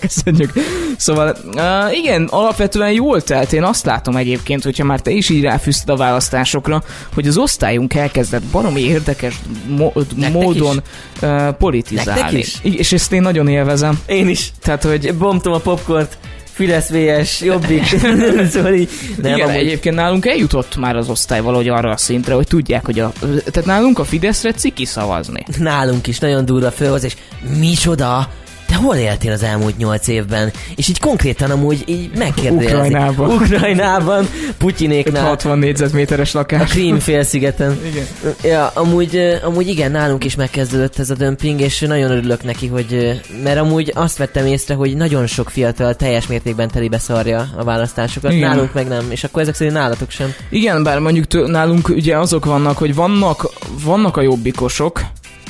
Köszönjük. 0.00 0.52
Szóval 0.96 1.36
uh, 1.54 1.96
igen, 1.96 2.24
alapvetően 2.24 2.92
jól 2.92 3.22
telt. 3.22 3.52
Én 3.52 3.62
azt 3.62 3.84
látom 3.84 4.16
egyébként, 4.16 4.62
hogyha 4.62 4.84
már 4.84 5.00
te 5.00 5.10
is 5.10 5.28
így 5.28 5.42
ráfűzted 5.42 5.88
a 5.88 5.96
választásokra, 5.96 6.82
hogy 7.14 7.26
az 7.26 7.36
osztályunk 7.36 7.94
elkezdett 7.94 8.42
baromi 8.42 8.80
érdekes 8.80 9.40
mo- 9.68 10.32
módon 10.32 10.82
uh, 11.22 11.48
politizálni. 11.48 12.44
És 12.62 12.92
ezt 12.92 13.12
én 13.12 13.22
nagyon 13.22 13.48
élvezem. 13.48 14.00
Én 14.06 14.28
is. 14.28 14.52
Tehát, 14.60 14.82
hogy... 14.82 15.14
Bomtom 15.14 15.52
a 15.52 15.58
popcornt. 15.58 16.18
Fidesz 16.56 16.90
VS, 16.90 17.40
Jobbik. 17.40 17.84
szóval 18.52 18.74
így, 18.74 18.90
nem, 19.16 19.34
Igen, 19.34 19.48
amúgy... 19.48 19.60
egyébként 19.60 19.94
nálunk 19.94 20.26
eljutott 20.26 20.76
már 20.76 20.96
az 20.96 21.08
osztály 21.08 21.40
valahogy 21.40 21.68
arra 21.68 21.90
a 21.90 21.96
szintre, 21.96 22.34
hogy 22.34 22.46
tudják, 22.46 22.84
hogy 22.84 22.98
a... 22.98 23.12
Tehát 23.20 23.64
nálunk 23.64 23.98
a 23.98 24.04
Fideszre 24.04 24.52
ciki 24.52 24.84
szavazni. 24.84 25.44
Nálunk 25.58 26.06
is 26.06 26.18
nagyon 26.18 26.44
durva 26.44 26.70
fölhozás. 26.70 27.16
Micsoda? 27.58 28.28
Hol 28.76 28.96
éltél 28.96 29.32
az 29.32 29.42
elmúlt 29.42 29.76
nyolc 29.76 30.08
évben? 30.08 30.52
És 30.76 30.88
így 30.88 31.00
konkrétan 31.00 31.50
amúgy 31.50 31.82
így 31.86 32.10
megkérdezik. 32.18 32.74
Ukrajnában. 32.74 33.38
Putyinéknál. 33.38 34.28
Putyinéknál. 34.58 35.24
60 35.24 35.58
négyzetméteres 35.58 36.32
lakás. 36.32 36.60
A 36.60 36.64
Krím 36.64 36.98
félszigeten. 36.98 37.78
igen. 37.86 38.04
Ja, 38.42 38.66
amúgy, 38.66 39.38
amúgy 39.44 39.68
igen, 39.68 39.90
nálunk 39.90 40.24
is 40.24 40.34
megkezdődött 40.34 40.98
ez 40.98 41.10
a 41.10 41.14
dömping, 41.14 41.60
és 41.60 41.80
nagyon 41.80 42.10
örülök 42.10 42.44
neki, 42.44 42.66
hogy, 42.66 43.20
mert 43.42 43.58
amúgy 43.58 43.92
azt 43.94 44.18
vettem 44.18 44.46
észre, 44.46 44.74
hogy 44.74 44.96
nagyon 44.96 45.26
sok 45.26 45.50
fiatal 45.50 45.94
teljes 45.94 46.26
mértékben 46.26 46.68
telibe 46.70 46.98
szarja 46.98 47.48
a 47.56 47.64
választásokat. 47.64 48.32
Igen. 48.32 48.48
Nálunk 48.48 48.72
meg 48.72 48.88
nem, 48.88 49.06
és 49.10 49.24
akkor 49.24 49.42
ezek 49.42 49.54
szerint 49.54 49.76
nálatok 49.76 50.10
sem. 50.10 50.34
Igen, 50.50 50.82
bár 50.82 50.98
mondjuk 50.98 51.26
tő, 51.26 51.46
nálunk 51.46 51.88
ugye 51.88 52.18
azok 52.18 52.44
vannak, 52.44 52.78
hogy 52.78 52.94
vannak, 52.94 53.50
vannak 53.84 54.16
a 54.16 54.20
jobbikosok, 54.20 55.00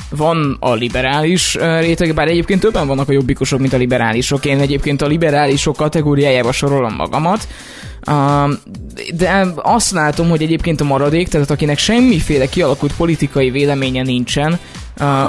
van 0.09 0.57
a 0.59 0.73
liberális 0.73 1.57
réteg, 1.79 2.13
bár 2.13 2.27
egyébként 2.27 2.59
többen 2.59 2.87
vannak 2.87 3.09
a 3.09 3.11
jobbikosok, 3.11 3.59
mint 3.59 3.73
a 3.73 3.77
liberálisok. 3.77 4.45
Én 4.45 4.59
egyébként 4.59 5.01
a 5.01 5.07
liberálisok 5.07 5.75
kategóriájába 5.75 6.51
sorolom 6.51 6.93
magamat. 6.93 7.47
de 9.17 9.45
azt 9.55 9.91
látom, 9.91 10.29
hogy 10.29 10.41
egyébként 10.41 10.81
a 10.81 10.83
maradék, 10.83 11.27
tehát 11.27 11.51
akinek 11.51 11.77
semmiféle 11.77 12.45
kialakult 12.45 12.93
politikai 12.95 13.49
véleménye 13.49 14.01
nincsen, 14.01 14.59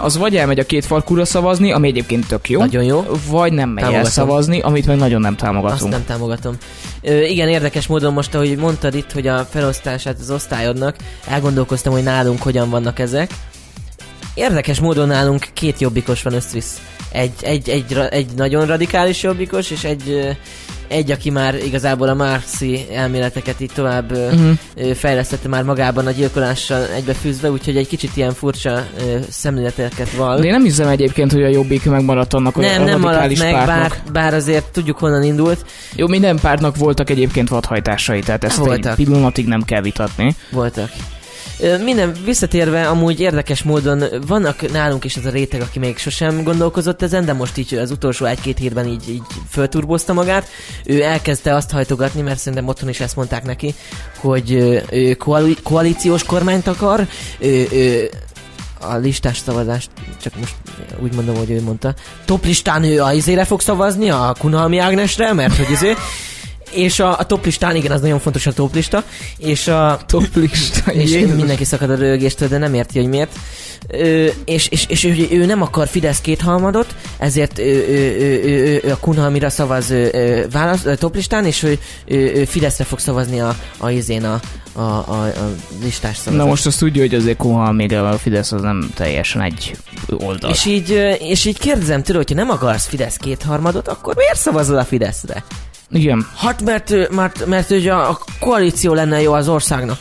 az 0.02 0.16
vagy 0.16 0.36
elmegy 0.36 0.58
a 0.58 0.64
két 0.64 0.84
farkúra 0.84 1.24
szavazni, 1.24 1.72
ami 1.72 1.88
egyébként 1.88 2.26
tök 2.26 2.48
jó. 2.48 2.58
Nagyon 2.58 2.82
jó. 2.82 3.04
Vagy 3.30 3.52
nem 3.52 3.68
megy 3.68 3.82
támogatom. 3.82 4.06
el 4.06 4.12
szavazni, 4.12 4.60
amit 4.60 4.86
meg 4.86 4.96
nagyon 4.96 5.20
nem 5.20 5.36
támogatunk. 5.36 5.80
Azt 5.80 5.90
nem 5.90 6.04
támogatom. 6.06 6.56
Ö, 7.02 7.22
igen, 7.22 7.48
érdekes 7.48 7.86
módon 7.86 8.12
most, 8.12 8.34
ahogy 8.34 8.56
mondtad 8.56 8.94
itt, 8.94 9.12
hogy 9.12 9.26
a 9.26 9.44
felosztását 9.50 10.16
az 10.20 10.30
osztályodnak, 10.30 10.96
elgondolkoztam, 11.26 11.92
hogy 11.92 12.02
nálunk 12.02 12.42
hogyan 12.42 12.70
vannak 12.70 12.98
ezek. 12.98 13.30
Érdekes 14.38 14.81
módon 14.81 15.07
nálunk 15.07 15.46
két 15.53 15.81
jobbikos 15.81 16.22
van 16.22 16.33
összvisz. 16.33 16.81
Egy, 17.12 17.33
egy, 17.40 17.68
egy, 17.68 17.98
egy 18.11 18.27
nagyon 18.37 18.66
radikális 18.66 19.22
jobbikos, 19.22 19.70
és 19.70 19.85
egy, 19.85 20.37
egy, 20.88 21.11
aki 21.11 21.31
már 21.31 21.55
igazából 21.55 22.09
a 22.09 22.14
Marxi 22.14 22.87
elméleteket 22.92 23.61
itt 23.61 23.72
tovább 23.72 24.12
uh-huh. 24.12 24.94
fejlesztette 24.94 25.48
már 25.48 25.62
magában 25.62 26.07
a 26.07 26.11
gyilkolással 26.11 26.87
egybefűzve, 26.96 27.51
úgyhogy 27.51 27.77
egy 27.77 27.88
kicsit 27.88 28.16
ilyen 28.16 28.35
furcsa 28.35 28.87
szemléleteket 29.29 30.12
val. 30.12 30.37
De 30.38 30.44
én 30.44 30.51
nem 30.51 30.62
hiszem 30.62 30.88
egyébként, 30.88 31.33
hogy 31.33 31.42
a 31.42 31.48
jobbik 31.48 31.85
megmaradt 31.85 32.35
annak 32.35 32.55
nem, 32.55 32.83
a 32.83 32.85
nem 32.85 33.03
radikális 33.03 33.38
meg, 33.38 33.53
bár, 33.53 33.92
bár 34.12 34.35
azért 34.35 34.70
tudjuk 34.72 34.98
honnan 34.98 35.22
indult. 35.22 35.64
Jó, 35.94 36.07
minden 36.07 36.38
pártnak 36.38 36.77
voltak 36.77 37.11
egyébként 37.11 37.48
vadhajtásai, 37.48 38.20
tehát 38.20 38.44
ezt 38.44 38.57
voltak. 38.57 38.98
egy 38.98 39.05
pillanatig 39.05 39.46
nem 39.46 39.62
kell 39.62 39.81
vitatni. 39.81 40.37
Voltak. 40.51 40.90
Minden 41.84 42.12
visszatérve, 42.24 42.88
amúgy 42.88 43.20
érdekes 43.20 43.62
módon 43.62 44.04
vannak 44.26 44.72
nálunk 44.72 45.04
is 45.04 45.16
az 45.16 45.24
a 45.24 45.30
réteg, 45.30 45.60
aki 45.60 45.78
még 45.78 45.98
sosem 45.98 46.42
gondolkozott 46.42 47.02
ezen, 47.02 47.24
de 47.24 47.32
most 47.32 47.56
így 47.56 47.74
az 47.74 47.90
utolsó 47.90 48.24
egy-két 48.24 48.58
hétben 48.58 48.86
így, 48.86 49.08
így 49.08 49.22
fölturbozta 49.50 50.12
magát. 50.12 50.48
Ő 50.84 51.02
elkezdte 51.02 51.54
azt 51.54 51.70
hajtogatni, 51.70 52.20
mert 52.20 52.38
szerintem 52.38 52.68
otthon 52.68 52.88
is 52.88 53.00
ezt 53.00 53.16
mondták 53.16 53.44
neki, 53.44 53.74
hogy 54.16 54.52
ő 54.90 55.14
koali- 55.14 55.62
koalíciós 55.62 56.24
kormányt 56.24 56.66
akar, 56.66 57.06
ő, 57.38 57.66
ő 57.72 58.10
a 58.80 58.96
listás 58.96 59.38
szavazást, 59.38 59.90
csak 60.22 60.32
most 60.38 60.54
úgy 61.02 61.14
mondom, 61.14 61.36
hogy 61.36 61.50
ő 61.50 61.62
mondta. 61.62 61.94
Top 62.24 62.44
listán 62.44 62.84
ő 62.84 63.02
a 63.02 63.12
izére 63.12 63.44
fog 63.44 63.60
szavazni, 63.60 64.10
a 64.10 64.34
Kunhalmi 64.38 64.78
Ágnesre, 64.78 65.32
mert 65.32 65.56
hogy 65.56 65.70
izé, 65.70 65.94
és 66.70 67.00
a, 67.00 67.18
a 67.18 67.26
top 67.26 67.44
listán, 67.44 67.76
igen, 67.76 67.90
az 67.90 68.00
nagyon 68.00 68.18
fontos 68.18 68.46
a 68.46 68.52
top 68.52 68.74
lista, 68.74 69.04
és 69.38 69.68
a 69.68 70.00
top 70.07 70.35
lista, 70.35 70.92
és 71.02 71.11
Jézus. 71.11 71.35
mindenki 71.35 71.64
szakad 71.64 71.90
a 71.90 71.94
rögéstől, 71.94 72.48
de 72.48 72.59
nem 72.59 72.74
érti, 72.74 72.98
hogy 72.98 73.09
miért. 73.09 73.38
Ö, 73.88 74.26
és 74.44 74.68
és, 74.68 74.87
és 74.88 75.04
ő, 75.04 75.26
ő, 75.31 75.44
nem 75.44 75.62
akar 75.62 75.88
Fidesz 75.88 76.20
kéthalmadot, 76.20 76.94
ezért 77.18 77.59
ő, 77.59 77.87
ő, 77.88 78.18
ő, 78.20 78.42
ő, 78.44 78.81
ő 78.85 78.92
a 78.92 78.96
Kunhalmira 78.96 79.50
szavaz 79.50 79.90
ő, 79.90 80.46
válasz, 80.52 80.87
top 80.98 81.14
listán, 81.14 81.44
és 81.44 81.62
ő, 81.62 81.78
ő, 82.04 82.35
ő 82.35 82.44
Fideszre 82.44 82.85
fog 82.85 82.98
szavazni 82.98 83.40
a, 83.40 83.57
a 83.78 83.90
izén 83.90 84.24
a, 84.24 84.40
a, 84.72 84.81
a, 84.81 85.24
a 85.24 85.54
listás 85.83 86.16
szavazat. 86.16 86.44
Na 86.44 86.50
most 86.50 86.66
azt 86.66 86.78
tudja, 86.78 87.02
hogy 87.02 87.14
azért 87.14 87.42
még 87.72 87.92
a 87.92 88.18
Fidesz 88.18 88.52
az 88.52 88.61
nem 88.61 88.90
teljesen 88.94 89.42
egy 89.42 89.76
oldal. 90.18 90.50
És 90.50 90.64
így, 90.64 91.16
és 91.20 91.44
így 91.44 91.59
kérdezem 91.59 92.02
tőle, 92.02 92.18
hogyha 92.18 92.35
nem 92.35 92.50
akarsz 92.50 92.87
Fidesz 92.87 93.16
kétharmadot, 93.16 93.88
akkor 93.88 94.14
miért 94.14 94.38
szavazol 94.38 94.78
a 94.78 94.85
Fideszre? 94.85 95.44
Igen. 95.90 96.27
Hát 96.37 96.62
mert, 96.62 97.11
mert, 97.11 97.46
mert 97.46 97.70
ugye 97.70 97.92
a 97.92 98.18
koalíció 98.40 98.94
lenne 98.94 99.20
jó 99.20 99.33
az 99.33 99.48
országnak. 99.48 99.98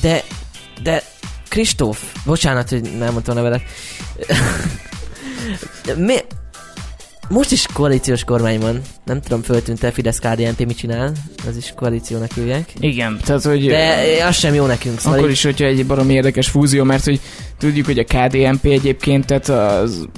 De, 0.00 0.22
de 0.82 1.02
Kristóf, 1.48 2.02
bocsánat, 2.24 2.68
hogy 2.68 2.82
nem 2.98 3.12
mondtam 3.12 3.36
a 3.36 3.40
nevedet. 3.40 3.62
Mi, 5.96 6.16
most 7.28 7.52
is 7.52 7.66
koalíciós 7.72 8.24
kormány 8.24 8.60
van. 8.60 8.80
Nem 9.04 9.20
tudom, 9.20 9.42
föltűnt-e 9.42 9.90
Fidesz 9.90 10.18
KDNP 10.18 10.66
mit 10.66 10.76
csinál. 10.76 11.12
Az 11.48 11.56
is 11.56 11.72
koalíciónak 11.76 12.32
hívják. 12.32 12.72
Igen, 12.80 13.20
tehát 13.24 13.42
hogy... 13.42 13.66
De 13.66 14.24
az 14.26 14.36
sem 14.36 14.54
jó 14.54 14.66
nekünk. 14.66 14.98
Szóval 14.98 15.18
akkor 15.18 15.28
így... 15.28 15.34
is, 15.34 15.42
hogyha 15.42 15.64
egy 15.64 15.86
baromi 15.86 16.12
érdekes 16.12 16.48
fúzió, 16.48 16.84
mert 16.84 17.04
hogy 17.04 17.20
tudjuk, 17.58 17.86
hogy 17.86 17.98
a 17.98 18.04
KDNP 18.04 18.64
egyébként, 18.64 19.26
tehát 19.26 19.48
az... 19.48 20.08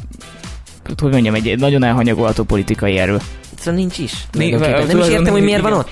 Hogy 0.96 1.12
mondjam, 1.12 1.34
egy 1.34 1.58
nagyon 1.58 1.84
elhanyagolható 1.84 2.42
politikai 2.42 2.98
erő. 2.98 3.18
Szóval 3.66 3.80
nincs 3.80 3.98
is. 3.98 4.12
Né, 4.32 4.50
nem 4.50 4.98
is 4.98 5.08
értem, 5.08 5.32
hogy 5.32 5.42
miért 5.42 5.62
van 5.62 5.72
ott. 5.72 5.90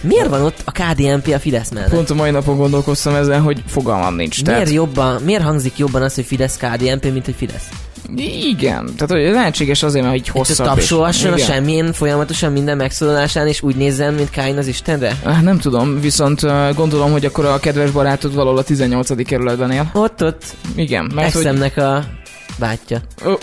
Miért 0.00 0.28
van 0.28 0.42
ott 0.42 0.62
a 0.64 0.70
KDNP 0.70 1.34
a 1.34 1.38
Fidesz 1.38 1.70
mellett? 1.70 1.90
Pont 1.90 2.10
a 2.10 2.14
mai 2.14 2.30
napon 2.30 2.56
gondolkoztam 2.56 3.14
ezen, 3.14 3.40
hogy 3.40 3.62
fogalmam 3.66 4.14
nincs. 4.14 4.44
Miért, 4.44 4.58
tehát... 4.58 4.74
jobban, 4.74 5.22
miért 5.22 5.42
hangzik 5.42 5.78
jobban 5.78 6.02
az, 6.02 6.14
hogy 6.14 6.24
Fidesz 6.24 6.56
KDNP, 6.56 7.12
mint 7.12 7.24
hogy 7.24 7.34
Fidesz? 7.36 7.68
Igen, 8.16 8.90
tehát 8.96 9.10
hogy 9.10 9.32
lehetséges 9.34 9.82
azért, 9.82 10.04
mert 10.04 10.16
így 10.16 10.28
hosszabb. 10.28 10.66
Tapsolhasson 10.66 11.32
a 11.32 11.36
semmilyen 11.36 11.92
folyamatosan 11.92 12.52
minden 12.52 12.76
megszólalásán, 12.76 13.46
és 13.46 13.62
úgy 13.62 13.76
nézzen, 13.76 14.14
mint 14.14 14.30
Káin 14.30 14.58
az 14.58 14.66
Istenre? 14.66 15.16
Ah, 15.22 15.40
nem 15.40 15.58
tudom, 15.58 16.00
viszont 16.00 16.42
uh, 16.42 16.74
gondolom, 16.74 17.12
hogy 17.12 17.24
akkor 17.24 17.44
a 17.44 17.58
kedves 17.58 17.90
barátod 17.90 18.34
valahol 18.34 18.58
a 18.58 18.62
18. 18.62 19.26
kerületben 19.26 19.70
él. 19.70 19.90
Ott, 19.94 20.22
ott. 20.22 20.42
Igen. 20.74 21.10
Mert 21.14 21.34
Eszemnek 21.34 21.74
hogy... 21.74 21.82
a 21.82 22.04
bátyja. 22.58 23.00
Oh. 23.24 23.38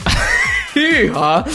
Hűha! 0.77 1.45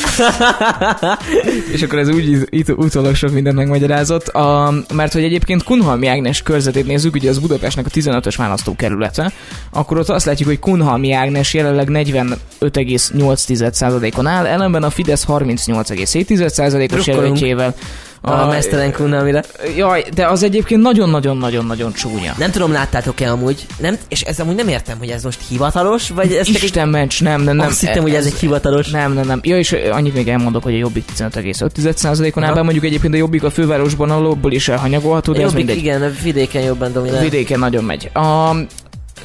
és 1.72 1.82
akkor 1.82 1.98
ez 1.98 2.08
úgy 2.08 2.48
utólag 2.76 3.14
sok 3.14 3.32
mindent 3.32 3.56
megmagyarázott, 3.56 4.28
a, 4.28 4.74
mert 4.94 5.12
hogy 5.12 5.24
egyébként 5.24 5.62
Kunhalmi 5.62 6.06
Ágnes 6.06 6.42
körzetét 6.42 6.86
nézzük, 6.86 7.14
ugye 7.14 7.30
az 7.30 7.38
Budapestnek 7.38 7.86
a 7.86 7.88
15-ös 7.88 8.34
választókerülete, 8.36 9.32
akkor 9.70 9.98
ott 9.98 10.08
azt 10.08 10.26
látjuk, 10.26 10.48
hogy 10.48 10.58
Kunhalmi 10.58 11.12
Ágnes 11.12 11.54
jelenleg 11.54 11.88
45,8%-on 11.90 14.26
áll, 14.26 14.46
ellenben 14.46 14.82
a 14.82 14.90
Fidesz 14.90 15.24
38,7%-os 15.28 17.06
jelöltjével 17.06 17.74
a, 18.22 18.30
a 18.30 18.46
mesztelen 18.46 18.92
kunamire. 18.92 19.44
Jaj, 19.76 20.04
de 20.14 20.26
az 20.26 20.42
egyébként 20.42 20.82
nagyon-nagyon-nagyon-nagyon 20.82 21.92
csúnya. 21.92 22.34
Nem 22.38 22.50
tudom, 22.50 22.72
láttátok-e 22.72 23.30
amúgy, 23.30 23.66
nem, 23.78 23.96
és 24.08 24.20
ez 24.20 24.40
amúgy 24.40 24.54
nem 24.54 24.68
értem, 24.68 24.98
hogy 24.98 25.08
ez 25.08 25.24
most 25.24 25.40
hivatalos, 25.48 26.08
vagy 26.10 26.32
ez 26.32 26.48
Isten 26.48 26.86
egy... 26.86 26.90
mencs, 26.90 27.22
nem, 27.22 27.42
nem, 27.42 27.56
nem. 27.56 27.66
Azt 27.66 27.80
hittem, 27.80 28.02
hogy 28.02 28.14
ez, 28.14 28.26
ez 28.26 28.32
egy 28.32 28.38
hivatalos. 28.38 28.90
Nem, 28.90 29.12
nem, 29.12 29.26
nem. 29.26 29.40
Ja, 29.42 29.58
és 29.58 29.72
annyit 29.72 30.14
még 30.14 30.28
elmondok, 30.28 30.62
hogy 30.62 30.74
a 30.74 30.76
Jobbik 30.76 31.04
15,5%-on 31.16 32.42
áll, 32.42 32.62
mondjuk 32.62 32.84
egyébként 32.84 33.14
a 33.14 33.16
Jobbik 33.16 33.42
a 33.42 33.50
fővárosban 33.50 34.10
alapból 34.10 34.52
is 34.52 34.68
elhanyagolható, 34.68 35.32
de 35.32 35.40
Jobbik, 35.40 35.58
ez 35.58 35.64
mindegy. 35.64 35.84
igen, 35.84 36.02
a 36.02 36.10
vidéken 36.22 36.62
jobban 36.62 36.92
dominál. 36.92 37.22
Vidéken 37.22 37.58
nagyon 37.58 37.84
megy. 37.84 38.10
A, 38.12 38.54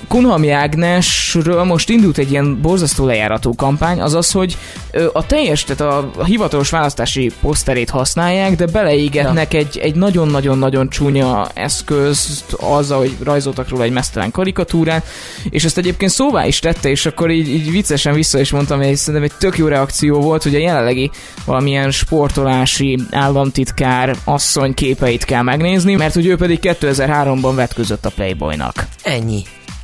Kunhalmi 0.07 0.49
Ágnesről 0.49 1.63
most 1.63 1.89
indult 1.89 2.17
egy 2.17 2.31
ilyen 2.31 2.61
borzasztó 2.61 3.05
lejárató 3.05 3.53
kampány, 3.55 4.01
azaz, 4.01 4.31
hogy 4.31 4.57
a 5.13 5.25
teljes, 5.25 5.63
tehát 5.63 5.93
a, 5.93 6.23
hivatalos 6.23 6.69
választási 6.69 7.31
poszterét 7.41 7.89
használják, 7.89 8.55
de 8.55 8.65
beleégetnek 8.65 9.53
ja. 9.53 9.59
egy, 9.59 9.77
egy 9.77 9.95
nagyon-nagyon-nagyon 9.95 10.89
csúnya 10.89 11.47
eszközt 11.53 12.53
azzal, 12.53 12.97
hogy 12.97 13.15
rajzoltak 13.23 13.69
róla 13.69 13.83
egy 13.83 13.91
mesztelen 13.91 14.31
karikatúrát, 14.31 15.05
és 15.49 15.63
ezt 15.63 15.77
egyébként 15.77 16.11
szóvá 16.11 16.45
is 16.45 16.59
tette, 16.59 16.89
és 16.89 17.05
akkor 17.05 17.31
így, 17.31 17.47
így 17.47 17.71
viccesen 17.71 18.13
vissza 18.13 18.39
is 18.39 18.51
mondtam, 18.51 18.81
hogy 18.81 18.95
szerintem 18.95 19.29
egy 19.31 19.37
tök 19.37 19.57
jó 19.57 19.67
reakció 19.67 20.21
volt, 20.21 20.43
hogy 20.43 20.55
a 20.55 20.59
jelenlegi 20.59 21.11
valamilyen 21.45 21.91
sportolási 21.91 22.99
államtitkár 23.11 24.15
asszony 24.23 24.73
képeit 24.73 25.25
kell 25.25 25.41
megnézni, 25.41 25.95
mert 25.95 26.13
hogy 26.13 26.25
ő 26.25 26.35
pedig 26.35 26.59
2003-ban 26.61 27.51
vetközött 27.55 28.05
a 28.05 28.09
Playboynak. 28.09 28.87
Ennyi. 29.03 29.43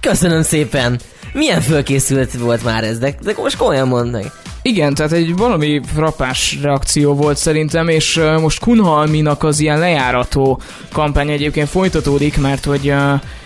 Köszönöm 0.10 0.42
szépen. 0.42 1.00
Milyen 1.34 1.62
fölkészült 1.62 2.34
volt 2.34 2.64
már 2.64 2.84
ez, 2.84 3.00
de, 3.00 3.16
de 3.22 3.34
most 3.38 3.58
komolyan 3.58 3.88
mondd 3.88 4.18
Igen, 4.62 4.94
tehát 4.94 5.12
egy 5.12 5.36
valami 5.36 5.82
frappás 5.94 6.58
reakció 6.62 7.14
volt 7.14 7.38
szerintem, 7.38 7.88
és 7.88 8.20
most 8.42 8.60
Kunhalminak 8.60 9.44
az 9.44 9.60
ilyen 9.60 9.80
lejárató 9.80 10.62
kampány 10.92 11.30
egyébként 11.30 11.70
folytatódik, 11.70 12.38
mert 12.38 12.66
hogy 12.66 12.94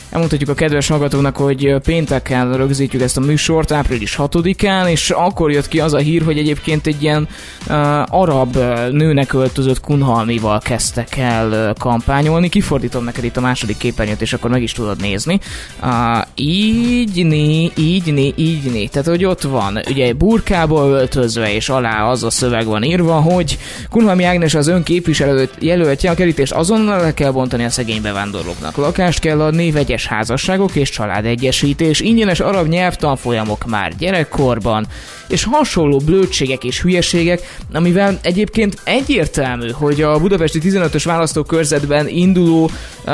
Elmondhatjuk 0.09 0.49
a 0.49 0.53
kedves 0.53 0.87
hallgatónak, 0.87 1.37
hogy 1.37 1.75
pénteken 1.83 2.57
rögzítjük 2.57 3.01
ezt 3.01 3.17
a 3.17 3.21
műsort, 3.21 3.71
április 3.71 4.15
6-án, 4.17 4.89
és 4.89 5.09
akkor 5.09 5.51
jött 5.51 5.67
ki 5.67 5.79
az 5.79 5.93
a 5.93 5.97
hír, 5.97 6.23
hogy 6.23 6.37
egyébként 6.37 6.87
egy 6.87 7.03
ilyen 7.03 7.27
uh, 7.67 7.75
arab 8.19 8.55
nőnek 8.91 9.33
öltözött 9.33 9.79
kunhalmival 9.79 10.59
kezdtek 10.59 11.17
el 11.17 11.73
kampányolni. 11.79 12.49
Kifordítom 12.49 13.03
neked 13.03 13.23
itt 13.23 13.37
a 13.37 13.41
második 13.41 13.77
képernyőt, 13.77 14.21
és 14.21 14.33
akkor 14.33 14.49
meg 14.49 14.61
is 14.61 14.71
tudod 14.71 15.01
nézni. 15.01 15.39
Uh, 15.81 15.89
így 16.35 17.25
né, 17.25 17.71
így 17.75 18.13
né, 18.13 18.33
így 18.35 18.71
né. 18.71 18.85
Tehát, 18.85 19.07
hogy 19.07 19.25
ott 19.25 19.41
van, 19.41 19.79
ugye 19.89 20.13
burkából 20.13 20.89
öltözve, 20.89 21.53
és 21.53 21.69
alá 21.69 22.09
az 22.09 22.23
a 22.23 22.29
szöveg 22.29 22.65
van 22.65 22.83
írva, 22.83 23.13
hogy 23.13 23.57
Kunhalmi 23.89 24.23
Ágnes 24.23 24.53
az 24.53 24.67
ön 24.67 24.83
képviselőt 24.83 25.53
jelöltje, 25.59 26.11
a 26.11 26.13
kerítést 26.13 26.53
azonnal 26.53 27.01
le 27.01 27.13
kell 27.13 27.31
bontani 27.31 27.63
a 27.63 27.69
szegény 27.69 28.01
bevándorlóknak. 28.01 28.77
Lakást 28.77 29.19
kell 29.19 29.41
adni, 29.41 29.71
vegyes 29.71 29.96
házasságok 30.05 30.75
és 30.75 30.89
családegyesítés, 30.89 31.99
ingyenes 31.99 32.39
arab 32.39 32.67
nyelvtanfolyamok 32.67 33.65
már 33.65 33.95
gyerekkorban, 33.97 34.87
és 35.27 35.43
hasonló 35.43 35.97
blödségek 35.97 36.63
és 36.63 36.81
hülyeségek, 36.81 37.57
amivel 37.73 38.19
egyébként 38.21 38.81
egyértelmű, 38.83 39.69
hogy 39.69 40.01
a 40.01 40.19
budapesti 40.19 40.59
15-ös 40.63 41.03
választókörzetben 41.05 42.07
induló 42.07 42.63
uh, 42.63 43.13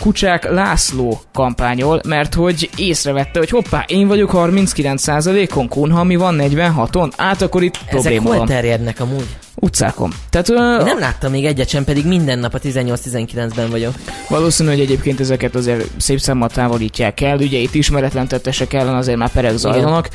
Kucsák 0.00 0.50
László 0.50 1.20
kampányol, 1.32 2.00
mert 2.08 2.34
hogy 2.34 2.70
észrevette, 2.76 3.38
hogy 3.38 3.50
hoppá, 3.50 3.84
én 3.86 4.06
vagyok 4.06 4.30
39%-on, 4.34 5.68
Kunhalmi 5.68 6.16
van 6.16 6.36
46-on, 6.38 7.12
át 7.16 7.42
akkor 7.42 7.62
itt 7.62 7.74
Ezek 7.74 7.90
probléma 7.90 8.36
hol 8.36 8.46
terjednek 8.46 9.00
amúgy? 9.00 9.26
Utcákon. 9.54 10.12
Tehát, 10.30 10.48
Én 10.48 10.84
nem 10.84 10.98
láttam 10.98 11.30
még 11.30 11.44
egyet 11.44 11.68
sem, 11.68 11.84
pedig 11.84 12.06
minden 12.06 12.38
nap 12.38 12.54
a 12.54 12.58
18-19-ben 12.58 13.70
vagyok. 13.70 13.94
Valószínű, 14.28 14.68
hogy 14.68 14.80
egyébként 14.80 15.20
ezeket 15.20 15.54
azért 15.54 15.90
szép 15.96 16.20
számmal 16.20 16.48
távolítják 16.48 17.20
el, 17.20 17.36
ugye 17.36 17.58
itt 17.58 17.74
ismeretlen 17.74 18.28
tettesek 18.28 18.72
ellen 18.72 18.94
azért 18.94 19.18
már 19.18 19.30
perek 19.30 19.56
zajlanak. 19.56 20.08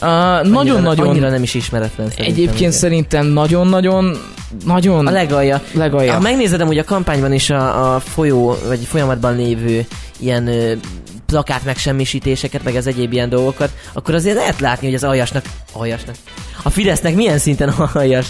Uh, 0.00 0.08
nagyon-nagyon... 0.48 1.08
Annyira 1.08 1.28
nem 1.28 1.42
is 1.42 1.54
ismeretlen 1.54 2.08
szerintem. 2.08 2.34
Egyébként 2.34 2.58
igen. 2.58 2.70
szerintem 2.70 3.26
nagyon-nagyon 3.26 4.16
nagyon... 4.64 5.06
A 5.06 5.10
legalja. 5.10 5.62
legalja. 5.72 6.12
Ha 6.12 6.20
megnézed 6.20 6.60
hogy 6.60 6.78
a 6.78 6.84
kampányban 6.84 7.32
is 7.32 7.50
a, 7.50 7.94
a 7.94 8.00
folyó, 8.00 8.56
vagy 8.66 8.78
folyamatban 8.78 9.36
lévő 9.36 9.86
ilyen 10.18 10.50
plakát 11.26 11.64
megsemmisítéseket, 11.64 12.64
meg 12.64 12.74
az 12.74 12.86
egyéb 12.86 13.12
ilyen 13.12 13.28
dolgokat, 13.28 13.70
akkor 13.92 14.14
azért 14.14 14.36
lehet 14.36 14.60
látni, 14.60 14.86
hogy 14.86 14.96
az 14.96 15.04
aljasnak, 15.04 15.44
aljasnak, 15.72 16.14
a 16.66 16.70
Fidesznek 16.70 17.14
milyen 17.14 17.38
szinten 17.38 17.68
aljas, 17.68 18.26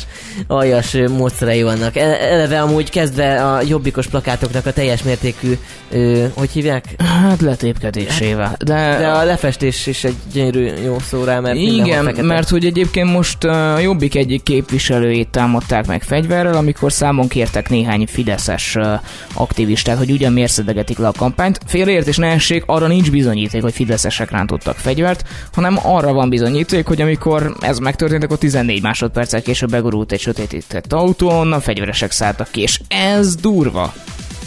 aljas 0.47 0.97
módszerei 1.17 1.63
vannak. 1.63 1.97
Eleve 1.97 2.61
amúgy 2.61 2.91
kezdve 2.91 3.45
a 3.45 3.61
jobbikos 3.69 4.07
plakátoknak 4.07 4.67
a 4.67 4.73
teljes 4.73 5.03
mértékű, 5.03 5.59
ö, 5.91 6.25
hogy 6.35 6.51
hívják? 6.51 6.85
Hát 6.99 7.41
letépkedésével. 7.41 8.57
De... 8.59 8.97
de 8.99 9.07
a 9.07 9.25
lefestés 9.25 9.87
is 9.87 10.05
egy 10.05 10.15
gyönyörű 10.33 10.73
jó 10.85 10.99
szó 10.99 11.25
rá, 11.25 11.41
mert 11.41 11.57
Igen, 11.57 12.05
mert 12.05 12.49
hogy 12.49 12.65
egyébként 12.65 13.13
most 13.13 13.45
a 13.45 13.79
Jobbik 13.79 14.15
egyik 14.15 14.43
képviselőjét 14.43 15.29
támadták 15.29 15.87
meg 15.87 16.03
fegyverrel, 16.03 16.55
amikor 16.55 16.93
számon 16.93 17.29
kértek 17.29 17.69
néhány 17.69 18.07
fideszes 18.07 18.77
aktivistát, 19.35 19.99
hogy 19.99 20.11
ugyan 20.11 20.33
mérszedegetik 20.33 20.99
le 20.99 21.07
a 21.07 21.13
kampányt. 21.13 21.61
Félreértés 21.67 22.17
ne 22.17 22.27
essék, 22.27 22.63
arra 22.67 22.86
nincs 22.87 23.11
bizonyíték, 23.11 23.63
hogy 23.63 23.73
fideszesek 23.73 24.31
rántottak 24.31 24.77
fegyvert, 24.77 25.29
hanem 25.53 25.79
arra 25.83 26.13
van 26.13 26.29
bizonyíték, 26.29 26.87
hogy 26.87 27.01
amikor 27.01 27.57
ez 27.61 27.79
megtörtént, 27.79 28.25
akkor 28.25 28.39
14 28.39 28.83
másodperccel 28.83 29.43
később 29.43 29.71
begurult 29.71 30.13
egy 30.13 30.21
sötétített 30.21 30.93
autón, 30.93 31.53
a 31.53 31.61
fegyveresek 31.61 32.11
szálltak 32.11 32.49
ki, 32.51 32.61
és 32.61 32.81
ez 32.89 33.35
durva. 33.35 33.93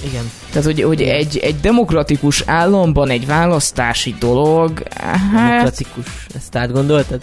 Igen. 0.07 0.31
Tehát, 0.49 0.65
hogy, 0.65 0.81
hogy 0.81 1.01
egy, 1.01 1.37
egy 1.37 1.59
demokratikus 1.59 2.43
államban 2.45 3.09
egy 3.09 3.25
választási 3.25 4.15
dolog... 4.19 4.83
Hát... 4.95 5.49
Demokratikus, 5.49 6.27
ezt 6.35 6.55
átgondoltad? 6.55 7.21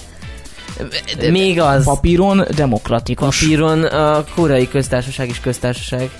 Még 1.30 1.60
az. 1.60 1.84
Papíron 1.84 2.44
demokratikus. 2.56 3.40
Papíron 3.40 3.84
a 3.84 4.24
koreai 4.34 4.68
köztársaság 4.68 5.28
is 5.28 5.40
köztársaság. 5.40 6.10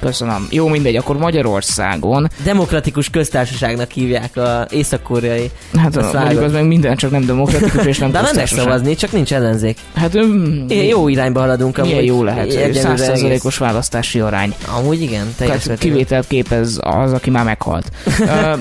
Köszönöm. 0.00 0.46
Jó, 0.50 0.68
mindegy, 0.68 0.96
akkor 0.96 1.16
Magyarországon. 1.16 2.30
Demokratikus 2.44 3.10
köztársaságnak 3.10 3.90
hívják 3.90 4.36
a 4.36 4.66
észak-koreai. 4.70 5.50
Hát 5.76 5.96
a, 5.96 6.18
mondjuk 6.18 6.42
az 6.42 6.52
meg 6.52 6.66
minden, 6.66 6.96
csak 6.96 7.10
nem 7.10 7.24
demokratikus 7.24 7.84
és 7.86 7.98
nem 7.98 8.10
De 8.16 8.20
nem 8.32 8.46
szavazni, 8.46 8.94
csak 8.94 9.12
nincs 9.12 9.32
ellenzék. 9.32 9.78
Hát 9.94 10.14
um, 10.14 10.64
jó 10.68 11.08
irányba 11.08 11.40
haladunk. 11.40 11.82
Milyen 11.82 12.04
jó 12.04 12.22
lehet, 12.22 12.74
százszerzalékos 12.74 13.58
választási 13.58 14.20
arány. 14.20 14.54
Amúgy 14.78 15.00
igen, 15.00 15.34
teljes 15.36 15.66
kivételt 15.78 16.26
képez 16.26 16.78
az, 16.80 17.12
aki 17.12 17.30
már 17.30 17.44
meghalt. 17.44 17.90
uh, 18.20 18.58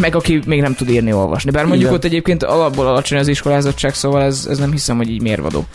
meg 0.00 0.14
aki 0.14 0.40
még 0.46 0.60
nem 0.60 0.74
tud 0.74 0.90
írni, 0.90 1.12
olvasni. 1.12 1.50
Bár 1.50 1.62
mondjuk 1.64 1.82
Igen. 1.82 1.94
ott 1.94 2.04
egyébként 2.04 2.42
alapból 2.42 2.86
alacsony 2.86 3.18
az 3.18 3.28
iskolázottság, 3.28 3.94
szóval 3.94 4.22
ez, 4.22 4.46
ez 4.50 4.58
nem 4.58 4.70
hiszem, 4.70 4.96
hogy 4.96 5.10
így 5.10 5.22
mérvadó. 5.22 5.66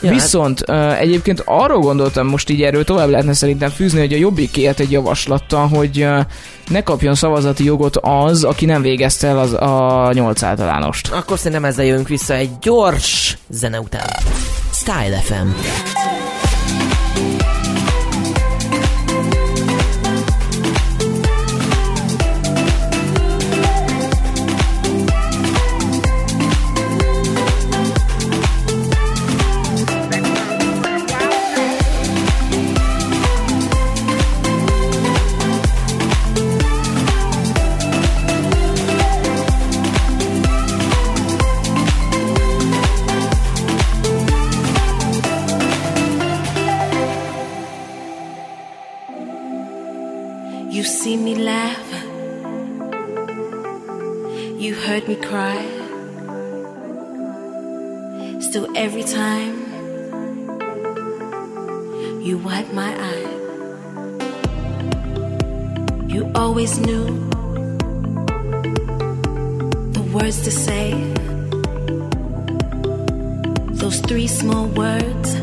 Ja, 0.00 0.10
Viszont 0.10 0.70
hát... 0.70 0.98
egyébként 0.98 1.42
arról 1.44 1.80
gondoltam 1.80 2.26
most 2.26 2.50
így 2.50 2.62
erről 2.62 2.84
tovább 2.84 3.08
lehetne 3.08 3.32
szerintem 3.32 3.70
fűzni, 3.70 3.98
hogy 3.98 4.12
a 4.12 4.16
Jobbik 4.16 4.56
élt 4.56 4.80
egy 4.80 4.90
javaslattal, 4.90 5.68
hogy 5.68 6.06
ne 6.68 6.82
kapjon 6.82 7.14
szavazati 7.14 7.64
jogot 7.64 7.96
az, 7.96 8.44
aki 8.44 8.64
nem 8.64 8.82
végezte 8.82 9.26
el 9.26 9.38
az 9.38 9.52
a 9.52 10.10
nyolc 10.12 10.42
általánost. 10.42 11.12
Akkor 11.12 11.38
szerintem 11.38 11.64
ezzel 11.64 11.84
jövünk 11.84 12.08
vissza 12.08 12.34
egy 12.34 12.50
gyors 12.60 13.38
zene 13.48 13.80
után. 13.80 14.08
Style 14.72 15.16
FM. 15.22 15.48
Still, 58.58 58.76
every 58.76 59.04
time 59.04 59.54
you 62.20 62.38
wipe 62.38 62.72
my 62.72 62.92
eye, 62.92 63.28
you 66.08 66.28
always 66.34 66.80
knew 66.80 67.04
the 69.92 70.02
words 70.12 70.42
to 70.42 70.50
say. 70.50 70.90
Those 73.78 74.00
three 74.00 74.26
small 74.26 74.66
words 74.66 75.37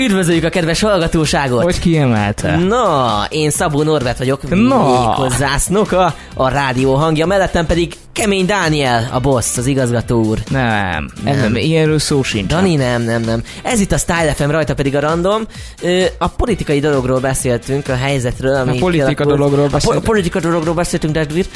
Üdvözöljük 0.00 0.44
a 0.44 0.48
kedves 0.48 0.80
hallgatóságot! 0.80 1.62
Hogy 1.62 1.78
kiemelte? 1.78 2.56
Na, 2.56 3.26
én 3.28 3.50
Szabó 3.50 3.82
Norbert 3.82 4.18
vagyok, 4.18 4.42
méghozzá 4.48 5.56
Snoka, 5.56 6.14
a 6.34 6.48
rádió 6.48 6.94
hangja, 6.94 7.26
mellettem 7.26 7.66
pedig 7.66 7.94
Kemény 8.20 8.46
Dániel, 8.46 9.08
a 9.12 9.20
boss, 9.20 9.56
az 9.56 9.66
igazgató 9.66 10.24
úr. 10.24 10.38
Nem, 10.50 11.10
ez 11.24 11.36
Nem. 11.36 11.38
nem, 11.40 11.56
ilyenről 11.56 11.98
szó 11.98 12.22
sincs. 12.22 12.46
Dani, 12.46 12.74
nem, 12.74 13.02
nem, 13.02 13.22
nem. 13.22 13.42
Ez 13.62 13.80
itt 13.80 13.92
a 13.92 13.98
Style 13.98 14.32
FM, 14.34 14.48
rajta 14.50 14.74
pedig 14.74 14.96
a 14.96 15.00
random. 15.00 15.42
Ö, 15.82 16.04
A 16.18 16.28
politikai 16.28 16.80
dologról 16.80 17.20
beszéltünk, 17.20 17.88
a 17.88 17.94
helyzetről, 17.96 18.54
ami 18.54 18.78
politika 18.78 19.06
kialakult. 19.06 19.36
dologról 19.38 19.60
A 19.60 19.62
po- 19.62 19.72
beszéltünk. 19.72 20.04
politika 20.04 20.40
dologról 20.40 20.74
beszéltünk, 20.74 21.14
Desdvir. 21.14 21.46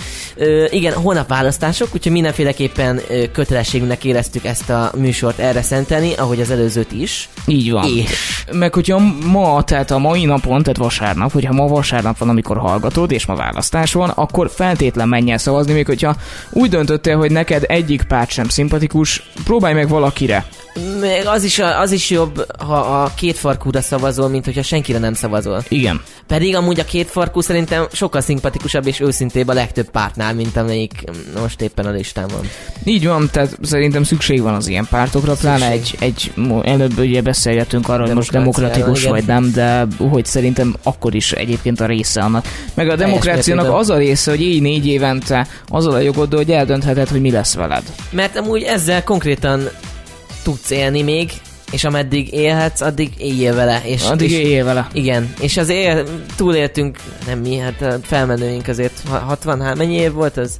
Igen, 0.70 0.92
holnap 0.92 1.28
választások, 1.28 1.88
úgyhogy 1.94 2.12
mindenféleképpen 2.12 3.00
ö, 3.08 3.30
kötelességünknek 3.32 4.04
éreztük 4.04 4.44
ezt 4.44 4.70
a 4.70 4.90
műsort 4.96 5.38
erre 5.38 5.62
szentelni, 5.62 6.12
ahogy 6.14 6.40
az 6.40 6.50
előzőt 6.50 6.92
is. 6.92 7.28
Így 7.46 7.70
van. 7.70 7.84
És 7.96 8.44
Meg 8.52 8.74
hogyha 8.74 8.98
ma, 9.32 9.64
tehát 9.64 9.90
a 9.90 9.98
mai 9.98 10.24
napon, 10.24 10.62
tehát 10.62 10.76
vasárnap, 10.78 11.32
hogyha 11.32 11.52
ma 11.52 11.66
vasárnap 11.66 12.18
van, 12.18 12.28
amikor 12.28 12.56
hallgatod, 12.58 13.10
és 13.12 13.26
ma 13.26 13.34
választás 13.34 13.92
van, 13.92 14.08
akkor 14.08 14.50
feltétlen 14.54 15.08
menj 15.08 15.30
el 15.30 15.38
szavazni, 15.38 15.72
még 15.72 15.86
hogyha 15.86 16.16
úgy 16.54 16.70
döntöttél, 16.70 17.16
hogy 17.16 17.30
neked 17.30 17.64
egyik 17.66 18.02
párt 18.02 18.30
sem 18.30 18.48
szimpatikus, 18.48 19.30
próbálj 19.44 19.74
meg 19.74 19.88
valakire. 19.88 20.44
Meg 21.00 21.26
az 21.26 21.44
is, 21.44 21.58
az 21.58 21.92
is 21.92 22.10
jobb, 22.10 22.46
ha 22.58 22.76
a 22.76 23.12
két 23.14 23.36
farkúra 23.36 23.80
szavazol, 23.80 24.28
mint 24.28 24.44
hogyha 24.44 24.62
senkire 24.62 24.98
nem 24.98 25.14
szavazol. 25.14 25.64
Igen. 25.68 26.02
Pedig 26.26 26.56
amúgy 26.56 26.80
a 26.80 26.84
két 26.84 27.08
farkú 27.08 27.40
szerintem 27.40 27.86
sokkal 27.92 28.20
szimpatikusabb 28.20 28.86
és 28.86 29.00
őszintébb 29.00 29.48
a 29.48 29.52
legtöbb 29.52 29.90
pártnál, 29.90 30.34
mint 30.34 30.56
amelyik 30.56 31.04
most 31.40 31.60
éppen 31.60 31.86
a 31.86 31.90
listán 31.90 32.28
van. 32.28 32.48
Így 32.84 33.06
van, 33.06 33.28
tehát 33.32 33.58
szerintem 33.62 34.02
szükség 34.02 34.42
van 34.42 34.54
az 34.54 34.68
ilyen 34.68 34.86
pártokra, 34.90 35.34
pláne 35.34 35.70
egy, 35.70 35.96
egy, 35.98 36.32
előbb 36.62 36.98
ugye 36.98 37.22
beszélgettünk 37.22 37.88
arról, 37.88 38.06
hogy 38.06 38.14
most 38.14 38.30
demokratikus 38.30 39.00
igen. 39.00 39.12
vagy 39.12 39.24
nem, 39.24 39.50
de 39.52 39.86
hogy 39.98 40.24
szerintem 40.24 40.74
akkor 40.82 41.14
is 41.14 41.32
egyébként 41.32 41.80
a 41.80 41.86
része 41.86 42.20
annak. 42.20 42.46
Meg 42.74 42.88
a 42.88 42.96
demokráciának 42.96 43.74
az 43.74 43.90
a 43.90 43.96
része, 43.96 44.30
hogy 44.30 44.40
így 44.40 44.62
négy 44.62 44.86
évente 44.86 45.46
azzal 45.68 45.92
a 45.92 45.98
jogoddal, 45.98 46.38
hogy 46.38 46.50
eldöntheted, 46.50 47.08
hogy 47.08 47.20
mi 47.20 47.30
lesz 47.30 47.54
veled. 47.54 47.82
Mert 48.10 48.36
amúgy 48.36 48.62
ezzel 48.62 49.04
konkrétan 49.04 49.68
tudsz 50.44 50.70
élni 50.70 51.02
még, 51.02 51.32
és 51.72 51.84
ameddig 51.84 52.32
élhetsz, 52.32 52.80
addig 52.80 53.12
éljél 53.18 53.54
vele. 53.54 53.80
És, 53.84 54.04
Addig 54.04 54.30
és, 54.30 54.36
éljél 54.38 54.64
vele. 54.64 54.88
Igen, 54.92 55.34
és 55.40 55.56
azért 55.56 56.10
túléltünk, 56.36 56.98
nem 57.26 57.38
mi, 57.38 57.56
hát 57.56 57.98
felmenőink 58.02 58.68
azért 58.68 59.00
ha- 59.08 59.18
60, 59.18 59.60
hát 59.62 59.76
mennyi 59.76 59.94
év 59.94 60.12
volt 60.12 60.36
az 60.36 60.56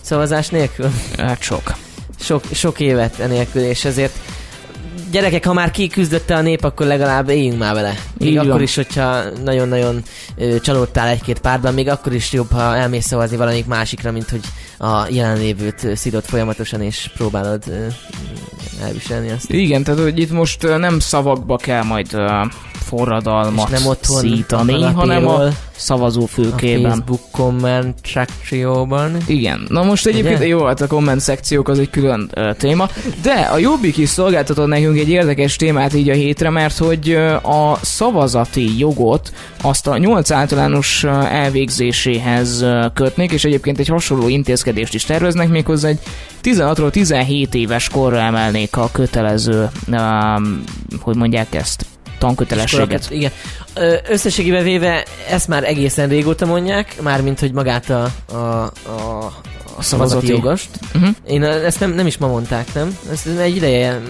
szavazás 0.00 0.48
nélkül? 0.48 0.90
Hát 1.18 1.42
sok. 1.42 1.74
Sok, 2.20 2.42
sok 2.52 2.80
évet 2.80 3.18
enélkül, 3.18 3.62
és 3.62 3.84
ezért 3.84 4.14
gyerekek, 5.10 5.44
ha 5.46 5.52
már 5.52 5.70
kiküzdötte 5.70 6.34
a 6.36 6.40
nép, 6.40 6.64
akkor 6.64 6.86
legalább 6.86 7.28
éljünk 7.28 7.58
már 7.58 7.74
vele. 7.74 7.94
Még 8.18 8.28
Így 8.28 8.36
akkor 8.36 8.50
van. 8.50 8.62
is, 8.62 8.74
hogyha 8.74 9.22
nagyon-nagyon 9.44 10.02
csalódtál 10.62 11.08
egy-két 11.08 11.38
pártban, 11.38 11.74
még 11.74 11.88
akkor 11.88 12.12
is 12.14 12.32
jobb, 12.32 12.50
ha 12.52 12.76
elmész 12.76 13.06
szavazni 13.06 13.36
valamelyik 13.36 13.66
másikra, 13.66 14.10
mint 14.10 14.30
hogy 14.30 14.40
a 14.78 15.06
jelenlévőt 15.10 15.84
ö, 15.84 15.94
szidod 15.94 16.24
folyamatosan, 16.24 16.82
és 16.82 17.10
próbálod 17.16 17.62
elviselni 18.80 19.30
azt. 19.30 19.50
Igen, 19.52 19.84
tehát 19.84 20.00
hogy 20.00 20.18
itt 20.18 20.30
most 20.30 20.62
nem 20.62 20.98
szavakba 20.98 21.56
kell 21.56 21.82
majd 21.82 22.16
forradalmat 22.90 23.70
És 23.70 23.78
nem 23.78 23.86
otthon 23.86 24.20
szítani, 24.20 24.72
a 24.82 24.90
hanem 24.90 25.26
a 25.26 25.30
kanapéról, 25.30 25.56
szavazó 25.76 26.22
a. 26.22 26.56
Facebook 26.56 27.20
komment 27.30 27.98
sekcióban. 28.02 29.16
Igen. 29.26 29.66
Na 29.68 29.82
most 29.82 30.06
egyébként 30.06 30.36
Ugye? 30.36 30.46
jó, 30.46 30.64
hát 30.64 30.80
a 30.80 30.86
komment 30.86 31.20
szekciók 31.20 31.68
az 31.68 31.78
egy 31.78 31.90
külön 31.90 32.30
uh, 32.36 32.56
téma, 32.56 32.88
de 33.22 33.32
a 33.32 33.58
Jobbik 33.58 33.96
is 33.96 34.08
szolgáltatott 34.08 34.66
nekünk 34.66 34.98
egy 34.98 35.08
érdekes 35.08 35.56
témát 35.56 35.94
így 35.94 36.08
a 36.08 36.14
hétre, 36.14 36.50
mert 36.50 36.76
hogy 36.76 37.12
a 37.42 37.78
szavazati 37.80 38.78
jogot 38.78 39.32
azt 39.62 39.86
a 39.86 39.96
8 39.96 40.30
általános 40.30 41.04
elvégzéséhez 41.30 42.64
kötnék, 42.94 43.32
és 43.32 43.44
egyébként 43.44 43.78
egy 43.78 43.88
hasonló 43.88 44.28
intézkedést 44.28 44.94
is 44.94 45.04
terveznek, 45.04 45.48
méghozzá 45.48 45.88
egy 45.88 45.98
16-ról 46.42 46.90
17 46.90 47.54
éves 47.54 47.88
korra 47.88 48.18
emelnék 48.18 48.76
a 48.76 48.88
kötelező, 48.92 49.68
um, 49.88 50.64
hogy 51.00 51.16
mondják 51.16 51.54
ezt, 51.54 51.86
tankötelességet. 52.20 53.10
Igen. 53.10 53.30
Összességében 54.08 54.62
véve 54.62 55.04
ezt 55.30 55.48
már 55.48 55.64
egészen 55.64 56.08
régóta 56.08 56.46
mondják, 56.46 57.02
mármint 57.02 57.40
hogy 57.40 57.52
magát 57.52 57.90
a, 57.90 58.10
a, 58.32 58.36
a, 58.36 58.70
a 59.76 59.82
szavazati 59.82 60.28
jogost. 60.28 60.68
Uh-huh. 60.94 61.14
Én 61.26 61.42
ö, 61.42 61.64
ezt 61.64 61.80
nem, 61.80 61.92
nem 61.92 62.06
is 62.06 62.18
ma 62.18 62.26
mondták, 62.26 62.74
nem? 62.74 62.98
Ez 63.10 63.22
egy 63.38 63.56
ideje... 63.56 64.00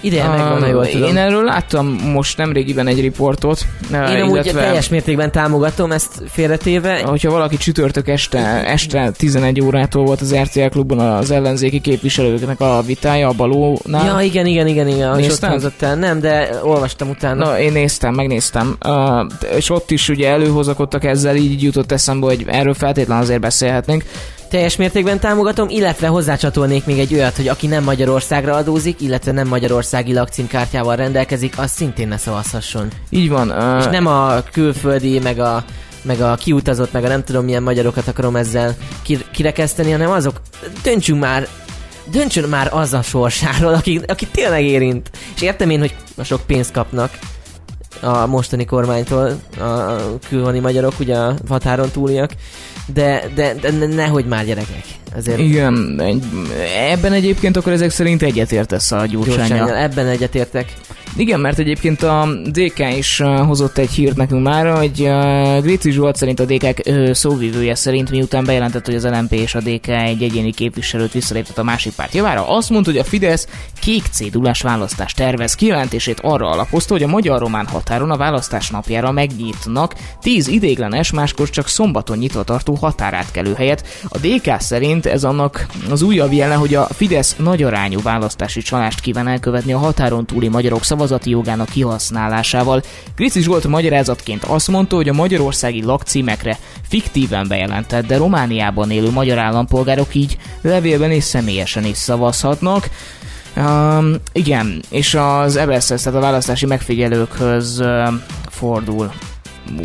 Ideje 0.00 0.28
megvan, 0.28 0.60
ha 0.60 0.66
jól 0.66 0.86
tudom. 0.86 1.08
Én 1.08 1.16
erről 1.16 1.44
láttam 1.44 1.86
most 1.86 2.36
nemrégiben 2.36 2.86
egy 2.86 3.00
riportot. 3.00 3.66
Én 3.92 4.22
amúgy 4.22 4.50
teljes 4.54 4.88
mértékben 4.88 5.32
támogatom 5.32 5.92
ezt 5.92 6.22
félretéve. 6.28 7.02
Hogyha 7.04 7.30
valaki 7.30 7.56
csütörtök 7.56 8.08
este, 8.08 8.38
este 8.66 9.10
11 9.16 9.60
órától 9.60 10.04
volt 10.04 10.20
az 10.20 10.34
RTL 10.34 10.66
klubban 10.66 10.98
az 10.98 11.30
ellenzéki 11.30 11.80
képviselőknek 11.80 12.60
a 12.60 12.82
vitája 12.86 13.28
a 13.28 13.32
balónál. 13.32 14.06
Ja, 14.06 14.20
igen, 14.20 14.46
igen, 14.46 14.66
igen, 14.66 14.88
igen, 14.88 15.08
ahogy 15.08 15.22
ott 15.22 15.28
Nézted? 15.28 15.48
hangzott 15.48 15.82
el. 15.82 15.96
Nem, 15.96 16.20
de 16.20 16.50
olvastam 16.62 17.08
utána. 17.08 17.44
Na, 17.44 17.58
én 17.58 17.72
néztem, 17.72 18.14
megnéztem, 18.14 18.76
uh, 18.86 19.26
és 19.56 19.70
ott 19.70 19.90
is 19.90 20.08
ugye 20.08 20.28
előhozakodtak 20.28 21.04
ezzel, 21.04 21.36
így 21.36 21.62
jutott 21.62 21.92
eszembe, 21.92 22.26
hogy 22.26 22.44
erről 22.46 22.74
feltétlen 22.74 23.18
azért 23.18 23.40
beszélhetnénk. 23.40 24.04
Teljes 24.50 24.76
mértékben 24.76 25.20
támogatom, 25.20 25.68
illetve 25.68 26.06
hozzácsatolnék 26.06 26.84
még 26.84 26.98
egy 26.98 27.14
olyat, 27.14 27.36
hogy 27.36 27.48
aki 27.48 27.66
nem 27.66 27.84
Magyarországra 27.84 28.54
adózik, 28.54 29.00
illetve 29.00 29.32
nem 29.32 29.48
magyarországi 29.48 30.12
lakcímkártyával 30.12 30.96
rendelkezik, 30.96 31.58
az 31.58 31.70
szintén 31.70 32.08
ne 32.08 32.16
szavazhasson. 32.16 32.88
Így 33.10 33.28
van. 33.28 33.50
Uh, 33.50 33.78
És 33.78 33.84
nem 33.84 34.06
a 34.06 34.42
külföldi, 34.52 35.18
meg 35.18 35.38
a, 35.38 35.64
meg 36.02 36.20
a 36.20 36.34
kiutazott, 36.34 36.92
meg 36.92 37.04
a 37.04 37.08
nem 37.08 37.24
tudom 37.24 37.44
milyen 37.44 37.62
magyarokat 37.62 38.08
akarom 38.08 38.36
ezzel 38.36 38.76
ki- 39.02 39.26
kirekeszteni, 39.32 39.90
hanem 39.90 40.10
azok, 40.10 40.40
döntsünk 40.82 41.20
már, 41.20 41.48
döntsön 42.10 42.48
már 42.48 42.68
az 42.72 42.92
a 42.92 43.02
sorsáról, 43.02 43.74
aki, 43.74 44.00
aki 44.06 44.26
tényleg 44.26 44.64
érint. 44.64 45.10
És 45.34 45.42
értem 45.42 45.70
én, 45.70 45.78
hogy 45.78 45.94
sok 46.22 46.40
pénzt 46.46 46.72
kapnak 46.72 47.18
a 48.00 48.26
mostani 48.26 48.64
kormánytól 48.64 49.40
a 49.60 49.94
külhoni 50.28 50.58
magyarok, 50.58 50.94
ugye 50.98 51.16
a 51.16 51.34
határon 51.48 51.90
túliak, 51.90 52.30
de, 52.92 53.22
de, 53.34 53.54
de 53.60 53.70
ne- 53.70 53.86
nehogy 53.94 54.24
már 54.24 54.44
gyerekek. 54.44 54.84
Azért 55.16 55.38
igen, 55.38 56.02
ebben 56.90 57.12
egyébként 57.12 57.56
akkor 57.56 57.72
ezek 57.72 57.90
szerint 57.90 58.22
egyetértesz 58.22 58.92
a 58.92 59.06
gyurcsányjal. 59.06 59.76
ebben 59.76 60.06
egyetértek. 60.06 60.72
Igen, 61.16 61.40
mert 61.40 61.58
egyébként 61.58 62.02
a 62.02 62.28
DK 62.44 62.96
is 62.96 63.22
hozott 63.46 63.78
egy 63.78 63.90
hírt 63.90 64.16
nekünk 64.16 64.42
már, 64.42 64.76
hogy 64.76 65.08
Gréci 65.62 65.90
Zsolt 65.90 66.16
szerint 66.16 66.40
a 66.40 66.44
DK 66.44 66.82
szóvivője 67.12 67.74
szerint, 67.74 68.10
miután 68.10 68.44
bejelentett, 68.44 68.86
hogy 68.86 68.94
az 68.94 69.04
LMP 69.04 69.32
és 69.32 69.54
a 69.54 69.60
DK 69.60 69.88
egy 69.88 70.22
egyéni 70.22 70.52
képviselőt 70.52 71.12
visszaléptet 71.12 71.58
a 71.58 71.62
másik 71.62 71.92
párt 71.92 72.14
javára, 72.14 72.48
azt 72.48 72.70
mondta, 72.70 72.90
hogy 72.90 73.00
a 73.00 73.04
Fidesz 73.04 73.48
kék 73.80 74.02
cédulás 74.10 74.60
választást 74.60 75.16
tervez. 75.16 75.54
Kijelentését 75.54 76.20
arra 76.20 76.50
alapozta, 76.50 76.92
hogy 76.92 77.02
a 77.02 77.06
magyar-román 77.06 77.66
határon 77.66 78.10
a 78.10 78.16
választás 78.16 78.70
napjára 78.70 79.12
megnyitnak 79.12 79.94
10 80.20 80.48
idéglenes, 80.48 81.12
máskor 81.12 81.50
csak 81.50 81.68
szombaton 81.68 82.18
nyitva 82.18 82.42
tartó 82.42 82.74
határátkelő 82.74 83.54
helyet. 83.54 83.86
A 84.08 84.18
DK 84.18 84.60
szerint 84.60 85.06
ez 85.06 85.24
annak 85.24 85.66
az 85.90 86.02
újabb 86.02 86.32
jele, 86.32 86.54
hogy 86.54 86.74
a 86.74 86.86
Fidesz 86.86 87.36
nagy 87.36 87.62
arányú 87.62 88.02
választási 88.02 88.60
csalást 88.60 89.00
kíván 89.00 89.28
elkövetni 89.28 89.72
a 89.72 89.78
határon 89.78 90.26
túli 90.26 90.48
magyarok 90.48 90.84
szavazati 91.10 91.30
jogának 91.30 91.68
kihasználásával. 91.68 92.82
Grici 93.16 93.42
Zsolt 93.42 93.66
magyarázatként 93.66 94.44
azt 94.44 94.68
mondta, 94.68 94.96
hogy 94.96 95.08
a 95.08 95.12
magyarországi 95.12 95.82
lakcímekre 95.82 96.58
fiktíven 96.88 97.48
bejelentett, 97.48 98.06
de 98.06 98.16
Romániában 98.16 98.90
élő 98.90 99.10
magyar 99.10 99.38
állampolgárok 99.38 100.14
így 100.14 100.36
levélben 100.60 101.10
és 101.10 101.24
személyesen 101.24 101.84
is 101.84 101.96
szavazhatnak. 101.96 102.88
Um, 103.56 104.14
igen, 104.32 104.82
és 104.88 105.14
az 105.14 105.56
EBSZ, 105.56 105.86
tehát 105.86 106.18
a 106.18 106.20
választási 106.20 106.66
megfigyelőkhöz 106.66 107.80
uh, 107.80 108.08
fordul. 108.50 109.12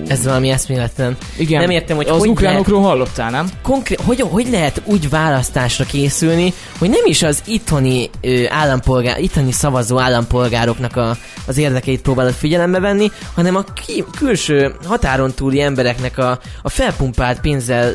Ez 0.08 0.26
valami 0.26 0.50
eszméletlen. 0.50 1.18
Igen. 1.38 1.62
Nem 1.62 1.70
értem, 1.70 1.96
hogy 1.96 2.08
az 2.08 2.20
hogy 2.20 2.30
ukránokról 2.30 2.82
lehet, 2.82 2.92
hallottál, 2.92 3.30
nem? 3.32 3.50
Konkrét, 3.62 4.00
hogy, 4.02 4.22
hogy 4.22 4.48
lehet 4.50 4.82
úgy 4.86 5.10
választásra 5.10 5.86
készülni, 5.86 6.54
hogy 6.78 6.90
nem 6.90 7.04
is 7.06 7.24
az 7.24 7.42
itthoni 7.46 8.10
ö, 8.22 8.44
állampolgár, 8.50 9.20
itthoni 9.20 9.52
szavazó 9.52 10.00
állampolgároknak 10.00 10.96
a, 10.96 11.18
az 11.48 11.58
érdekeit 11.58 12.02
próbálod 12.02 12.34
figyelembe 12.34 12.80
venni, 12.80 13.12
hanem 13.34 13.56
a 13.56 13.64
ki, 13.64 14.04
külső 14.18 14.76
határon 14.86 15.34
túli 15.34 15.62
embereknek 15.62 16.18
a, 16.18 16.40
a 16.62 16.70
felpumpált 16.70 17.40
pénzzel 17.40 17.94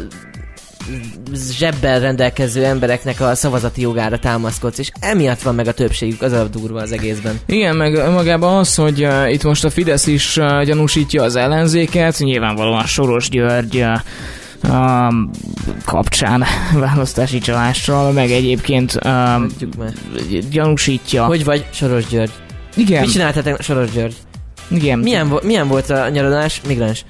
zsebbel 1.58 2.00
rendelkező 2.00 2.64
embereknek 2.64 3.20
a 3.20 3.34
szavazati 3.34 3.80
jogára 3.80 4.18
támaszkodsz, 4.18 4.78
és 4.78 4.90
emiatt 5.00 5.42
van 5.42 5.54
meg 5.54 5.66
a 5.66 5.72
többségük, 5.72 6.22
az 6.22 6.32
a 6.32 6.48
durva 6.48 6.80
az 6.80 6.92
egészben. 6.92 7.40
Igen, 7.46 7.76
meg 7.76 8.10
magában 8.10 8.56
az, 8.56 8.74
hogy 8.74 9.04
uh, 9.04 9.32
itt 9.32 9.42
most 9.42 9.64
a 9.64 9.70
Fidesz 9.70 10.06
is 10.06 10.36
uh, 10.36 10.64
gyanúsítja 10.64 11.22
az 11.22 11.36
ellenzéket, 11.36 12.18
nyilvánvalóan 12.18 12.84
Soros 12.84 13.28
György 13.28 13.76
uh, 13.76 14.00
um, 14.72 15.30
kapcsán 15.84 16.44
választási 16.88 17.38
csalással, 17.38 18.12
meg 18.12 18.30
egyébként 18.30 18.98
um, 19.04 19.46
gyanúsítja. 20.50 21.24
Hogy 21.24 21.44
vagy 21.44 21.66
Soros 21.72 22.06
György? 22.06 22.32
Igen. 22.76 23.00
Mit 23.00 23.10
csináltatok 23.10 23.60
Soros 23.60 23.90
György? 23.90 24.14
Igen. 24.68 24.98
Milyen, 24.98 25.32
milyen 25.42 25.68
volt 25.68 25.90
a 25.90 26.08
nyaralás? 26.08 26.60
Migráns. 26.66 27.04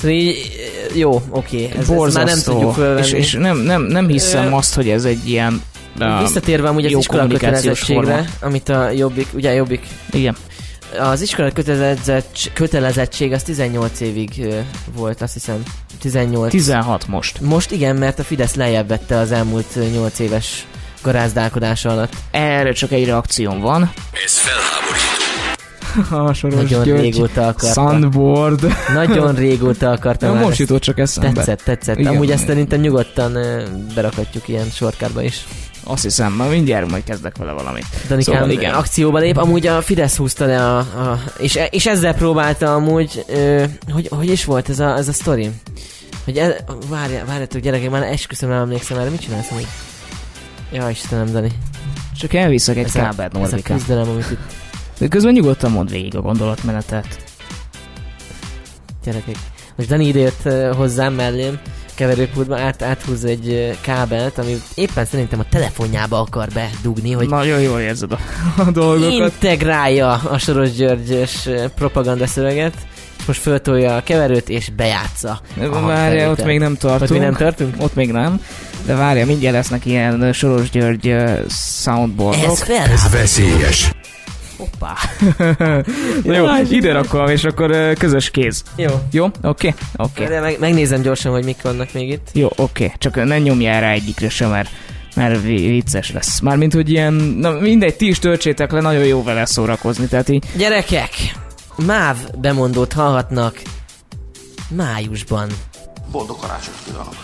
Szóval 0.00 0.16
így, 0.16 0.50
jó, 0.94 1.22
oké, 1.30 1.70
ez, 1.78 1.90
ez 1.90 2.14
már 2.14 2.26
nem 2.26 2.40
tudjuk 2.44 2.72
fölvenni. 2.72 3.06
És, 3.06 3.12
és 3.12 3.32
nem, 3.32 3.58
nem, 3.58 3.82
nem 3.82 4.08
hiszem 4.08 4.52
Ö... 4.52 4.56
azt, 4.56 4.74
hogy 4.74 4.88
ez 4.88 5.04
egy 5.04 5.28
ilyen 5.28 5.62
uh, 5.98 6.20
Visszatérve 6.20 6.68
amúgy 6.68 6.84
az 6.84 6.92
iskola 6.92 7.26
kötelezettségre, 7.26 8.24
amit 8.40 8.68
a 8.68 8.90
Jobbik, 8.90 9.26
ugye 9.32 9.52
Jobbik? 9.52 9.86
Igen. 10.10 10.36
Az 10.98 11.20
iskola 11.20 11.50
kötelezettség, 11.50 12.52
kötelezettség 12.52 13.32
az 13.32 13.42
18 13.42 14.00
évig 14.00 14.46
volt, 14.94 15.22
azt 15.22 15.32
hiszem. 15.32 15.62
18. 16.00 16.50
16 16.50 17.06
most. 17.06 17.40
Most 17.40 17.70
igen, 17.70 17.96
mert 17.96 18.18
a 18.18 18.24
Fidesz 18.24 18.54
lejjebb 18.54 18.88
vette 18.88 19.16
az 19.16 19.32
elmúlt 19.32 19.92
8 19.92 20.18
éves 20.18 20.66
garázdálkodása 21.02 21.90
alatt. 21.90 22.12
Erre 22.30 22.72
csak 22.72 22.92
egy 22.92 23.04
reakcióm 23.06 23.60
van. 23.60 23.92
Ez 24.24 24.38
felháborító 24.38 25.19
a 26.10 26.32
Soros 26.32 26.54
Nagyon 26.54 26.82
György 26.82 27.00
régóta 27.00 27.46
akartam. 27.46 28.00
Sunboard. 28.00 28.66
Nagyon 28.94 29.34
régóta 29.34 29.90
akartam. 29.90 30.34
Ja, 30.34 30.40
most 30.40 30.58
jutott 30.58 30.80
csak 30.80 30.98
eszembe. 30.98 31.32
Tetszett, 31.32 31.62
tetszett. 31.62 31.98
Igen. 31.98 32.12
Amúgy 32.12 32.30
ezt 32.30 32.46
szerintem 32.46 32.80
nyugodtan 32.80 33.38
berakhatjuk 33.94 34.48
ilyen 34.48 34.66
sorkárba 34.70 35.22
is. 35.22 35.46
Azt 35.84 36.02
hiszem, 36.02 36.32
már 36.32 36.50
mindjárt 36.50 36.90
majd 36.90 37.04
kezdek 37.04 37.36
vele 37.36 37.52
valamit. 37.52 37.86
Danikám 38.08 38.34
szóval, 38.34 38.50
igen. 38.50 38.74
akcióba 38.74 39.18
lép. 39.18 39.36
Amúgy 39.36 39.66
a 39.66 39.82
Fidesz 39.82 40.16
húzta 40.16 40.46
le 40.46 40.66
a... 40.66 40.78
a 40.78 41.22
és, 41.38 41.58
és 41.70 41.86
ezzel 41.86 42.14
próbálta 42.14 42.74
amúgy... 42.74 43.24
Ö, 43.28 43.64
hogy, 43.92 44.08
hogy 44.10 44.30
is 44.30 44.44
volt 44.44 44.68
ez 44.68 44.78
a, 44.78 44.96
ez 44.96 45.08
a 45.08 45.12
sztori? 45.12 45.50
Hogy 46.24 46.36
ez, 46.36 46.54
várja, 46.88 47.24
várjatok 47.26 47.60
gyerekek, 47.60 47.90
már 47.90 48.02
esküszöm 48.02 48.48
nem 48.48 48.60
emlékszem 48.60 48.98
erre. 48.98 49.10
Mit 49.10 49.20
csinálsz 49.20 49.50
amúgy? 49.50 49.66
Ja, 50.72 50.88
Istenem, 50.90 51.32
Dani. 51.32 51.50
Csak 52.18 52.34
elviszek 52.34 52.76
egy 52.76 52.92
kábelt, 52.92 53.32
Nordikán. 53.32 53.58
Ez 53.58 53.70
a 53.70 53.74
küzdelem, 53.74 54.08
amit 54.08 54.30
itt 54.30 54.59
de 55.00 55.08
közben 55.08 55.32
nyugodtan 55.32 55.70
mond 55.70 55.90
végig 55.90 56.16
a 56.16 56.20
gondolatmenetet. 56.20 57.06
Gyerekek. 59.04 59.36
Most 59.76 59.88
Dani 59.88 60.06
idejött 60.06 60.48
hozzám 60.76 61.14
mellém, 61.14 61.58
keverőpultba 61.94 62.58
át, 62.58 62.82
áthúz 62.82 63.24
egy 63.24 63.78
kábelt, 63.80 64.38
ami 64.38 64.56
éppen 64.74 65.04
szerintem 65.04 65.38
a 65.38 65.44
telefonjába 65.50 66.20
akar 66.20 66.48
bedugni, 66.54 67.12
hogy 67.12 67.28
nagyon 67.28 67.60
jól 67.60 67.80
érzed 67.80 68.12
a, 68.12 68.18
a 68.56 68.70
dolgokat. 68.70 69.12
Integrálja 69.12 70.12
a 70.12 70.38
Soros 70.38 70.72
Györgyös 70.72 71.48
propaganda 71.74 72.26
szöveget, 72.26 72.74
és 73.18 73.24
most 73.24 73.40
föltolja 73.40 73.96
a 73.96 74.02
keverőt 74.02 74.48
és 74.48 74.70
bejátsza. 74.76 75.40
Várja, 75.84 76.30
ott 76.30 76.44
még 76.44 76.58
nem 76.58 76.76
tartunk. 76.76 77.02
Ott 77.02 77.10
még 77.10 77.20
nem 77.20 77.34
tartunk? 77.34 77.74
Ott 77.78 77.94
még 77.94 78.12
nem. 78.12 78.40
De 78.86 78.94
várja, 78.94 79.26
mindjárt 79.26 79.54
lesznek 79.54 79.86
ilyen 79.86 80.32
Soros 80.32 80.70
György 80.70 81.16
soundboardok. 81.82 82.50
Ez, 82.50 82.62
fel, 82.62 82.90
Ez 82.90 83.10
veszélyes. 83.10 83.90
Hoppá. 84.60 84.96
Jó, 86.36 86.46
ide 86.70 86.92
rakom, 86.92 87.28
és 87.28 87.44
akkor 87.44 87.92
közös 87.98 88.30
kéz. 88.30 88.62
Jó. 88.76 88.90
Jó? 89.12 89.24
Oké? 89.24 89.38
Okay? 89.42 89.72
Oké. 89.96 90.24
Okay. 90.24 90.38
Meg, 90.38 90.56
megnézem 90.58 91.02
gyorsan, 91.02 91.32
hogy 91.32 91.44
mik 91.44 91.62
vannak 91.62 91.92
még 91.92 92.08
itt. 92.08 92.28
Jó, 92.32 92.46
oké. 92.46 92.62
Okay. 92.62 92.96
Csak 92.98 93.24
ne 93.24 93.38
nyomjál 93.38 93.80
rá 93.80 93.90
egyikre 93.90 94.28
sem, 94.28 94.50
mert 94.50 94.68
mert 95.16 95.42
vicces 95.42 96.12
lesz. 96.12 96.40
Mármint, 96.40 96.72
hogy 96.72 96.90
ilyen, 96.90 97.12
na 97.12 97.50
mindegy, 97.50 97.96
ti 97.96 98.08
is 98.08 98.18
töltsétek 98.18 98.72
le, 98.72 98.80
nagyon 98.80 99.04
jó 99.04 99.22
vele 99.22 99.44
szórakozni, 99.44 100.06
tehát 100.06 100.28
így... 100.28 100.44
Gyerekek, 100.56 101.10
MÁV 101.86 102.16
bemondót 102.40 102.92
hallhatnak 102.92 103.62
májusban. 104.68 105.48
Boldog 106.10 106.38
karácsonyt 106.40 106.76
kívánok! 106.84 107.14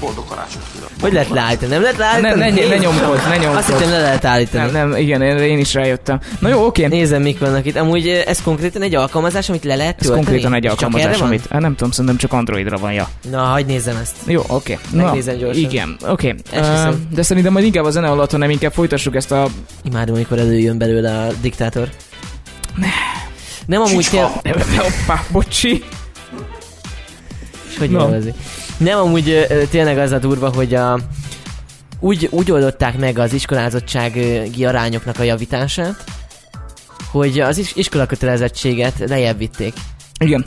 Boldog 0.00 0.26
karácsonyt 0.28 0.64
kívánok! 0.72 0.90
Hogy 1.00 1.12
lehet 1.12 1.28
leállítani? 1.28 1.70
Nem 1.72 1.82
lehet 1.82 1.96
leállítani? 1.96 2.40
Ne, 2.40 2.50
ne, 2.50 2.66
ne 2.68 2.76
nyomkodj, 2.76 3.20
ne 3.28 3.36
nyomkodj. 3.36 3.56
Azt 3.58 3.68
hittem 3.68 3.90
le 3.90 4.00
lehet 4.00 4.24
állítani. 4.24 4.70
Nem, 4.70 4.88
nem, 4.88 4.98
igen, 5.00 5.22
én 5.22 5.58
is 5.58 5.74
rájöttem. 5.74 6.20
Na 6.38 6.48
jó, 6.48 6.66
oké. 6.66 6.86
Nézem, 6.86 7.22
mik 7.22 7.38
vannak 7.38 7.66
itt. 7.66 7.76
Amúgy 7.76 8.08
ez 8.08 8.42
konkrétan 8.42 8.82
egy 8.82 8.94
alkalmazás, 8.94 9.48
amit 9.48 9.64
le 9.64 9.74
lehet 9.74 9.96
tölteni? 9.96 10.20
Ez 10.20 10.24
konkrétan 10.24 10.54
egy 10.54 10.66
alkalmazás, 10.66 11.20
amit 11.20 11.46
hát 11.50 11.60
nem 11.60 11.74
tudom, 11.74 11.90
szerintem 11.90 12.16
csak 12.16 12.32
Androidra 12.32 12.76
van, 12.76 12.92
ja. 12.92 13.08
Na, 13.30 13.38
hagyd 13.38 13.66
nézem 13.66 13.96
ezt. 14.02 14.14
Jó, 14.26 14.42
oké. 14.46 14.78
Megnézem 14.92 15.36
gyorsan. 15.36 15.62
Igen, 15.62 15.96
oké. 16.08 16.34
Uh, 16.52 16.94
de 17.10 17.22
szerintem 17.22 17.52
majd 17.52 17.64
inkább 17.64 17.84
a 17.84 17.90
zene 17.90 18.08
alatt, 18.08 18.30
hanem 18.30 18.50
inkább 18.50 18.72
folytassuk 18.72 19.14
ezt 19.14 19.32
a... 19.32 19.48
Imádom, 19.84 20.14
amikor 20.14 20.38
előjön 20.38 20.78
belőle 20.78 21.18
a 21.18 21.32
diktátor. 21.40 21.88
Ne. 22.76 22.86
Nem 23.66 23.80
amúgy 23.80 24.08
tél... 24.10 24.30
Hoppá, 24.76 25.24
bocsi. 25.30 25.84
Hogy 27.78 27.90
no. 27.90 28.08
Nem 28.76 28.98
amúgy 28.98 29.46
tényleg 29.70 29.98
az 29.98 30.12
a 30.12 30.18
durva, 30.18 30.52
hogy 30.54 30.74
a, 30.74 30.98
úgy, 32.00 32.28
úgy 32.30 32.50
oldották 32.50 32.98
meg 32.98 33.18
az 33.18 33.32
iskolázottsági 33.32 34.64
arányoknak 34.64 35.18
a 35.18 35.22
javítását, 35.22 36.04
hogy 37.10 37.40
az 37.40 37.58
is, 37.58 37.74
iskolakötelezettséget 37.74 38.94
lejjebb 39.08 39.38
vitték. 39.38 39.72
Igen. 40.20 40.44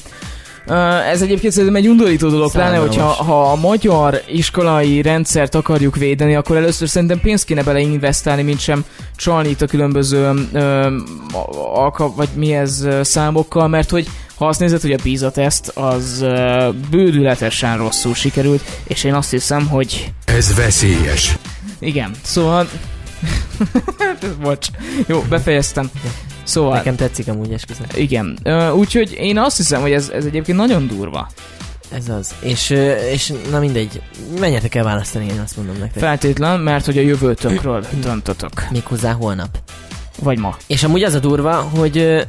Ez 1.11 1.21
egyébként 1.21 1.53
szerintem 1.53 1.75
egy 1.75 1.87
undorító 1.87 2.29
dolog, 2.29 2.51
pláne, 2.51 2.77
hogyha 2.77 3.05
ha 3.05 3.51
a 3.51 3.55
magyar 3.55 4.21
iskolai 4.27 5.01
rendszert 5.01 5.55
akarjuk 5.55 5.95
védeni, 5.95 6.35
akkor 6.35 6.55
először 6.55 6.89
szerintem 6.89 7.19
pénzt 7.19 7.45
kéne 7.45 7.63
beleinvestálni, 7.63 8.41
mint 8.41 8.59
sem 8.59 8.85
csalni 9.15 9.49
itt 9.49 9.61
a 9.61 9.65
különböző 9.65 10.31
ö, 10.53 10.95
alka, 11.73 12.13
vagy 12.15 12.29
mi 12.35 12.53
ez 12.53 12.87
számokkal, 13.01 13.67
mert 13.67 13.89
hogy 13.89 14.07
ha 14.41 14.47
azt 14.47 14.59
nézed, 14.59 14.81
hogy 14.81 14.91
a 14.91 14.99
PISA 15.03 15.31
teszt 15.31 15.67
az 15.67 16.25
bődületesen 16.89 17.77
rosszul 17.77 18.13
sikerült, 18.13 18.63
és 18.87 19.03
én 19.03 19.13
azt 19.13 19.29
hiszem, 19.29 19.67
hogy... 19.67 20.13
Ez 20.25 20.55
veszélyes. 20.55 21.37
Igen, 21.79 22.11
szóval... 22.21 22.69
Bocs. 24.41 24.67
Jó, 25.07 25.21
befejeztem. 25.29 25.91
Szóval... 26.43 26.73
Nekem 26.73 26.95
tetszik 26.95 27.27
amúgy 27.27 27.53
esküszöm. 27.53 27.85
Igen. 27.95 28.39
Úgyhogy 28.75 29.13
én 29.13 29.37
azt 29.37 29.57
hiszem, 29.57 29.81
hogy 29.81 29.91
ez, 29.91 30.09
ez 30.09 30.25
egyébként 30.25 30.57
nagyon 30.57 30.87
durva. 30.87 31.29
Ez 31.91 32.09
az. 32.09 32.35
És, 32.39 32.69
és 33.11 33.33
na 33.51 33.59
mindegy, 33.59 34.01
menjetek 34.39 34.75
el 34.75 34.83
választani, 34.83 35.25
én 35.25 35.39
azt 35.39 35.57
mondom 35.57 35.75
nektek. 35.79 36.03
Feltétlen, 36.03 36.59
mert 36.59 36.85
hogy 36.85 36.97
a 36.97 37.01
jövőtökről 37.01 37.85
döntötök. 38.01 38.67
Méghozzá 38.71 39.11
holnap. 39.11 39.57
Vagy 40.19 40.37
ma. 40.37 40.57
És 40.67 40.83
amúgy 40.83 41.03
az 41.03 41.13
a 41.13 41.19
durva, 41.19 41.55
hogy 41.55 42.27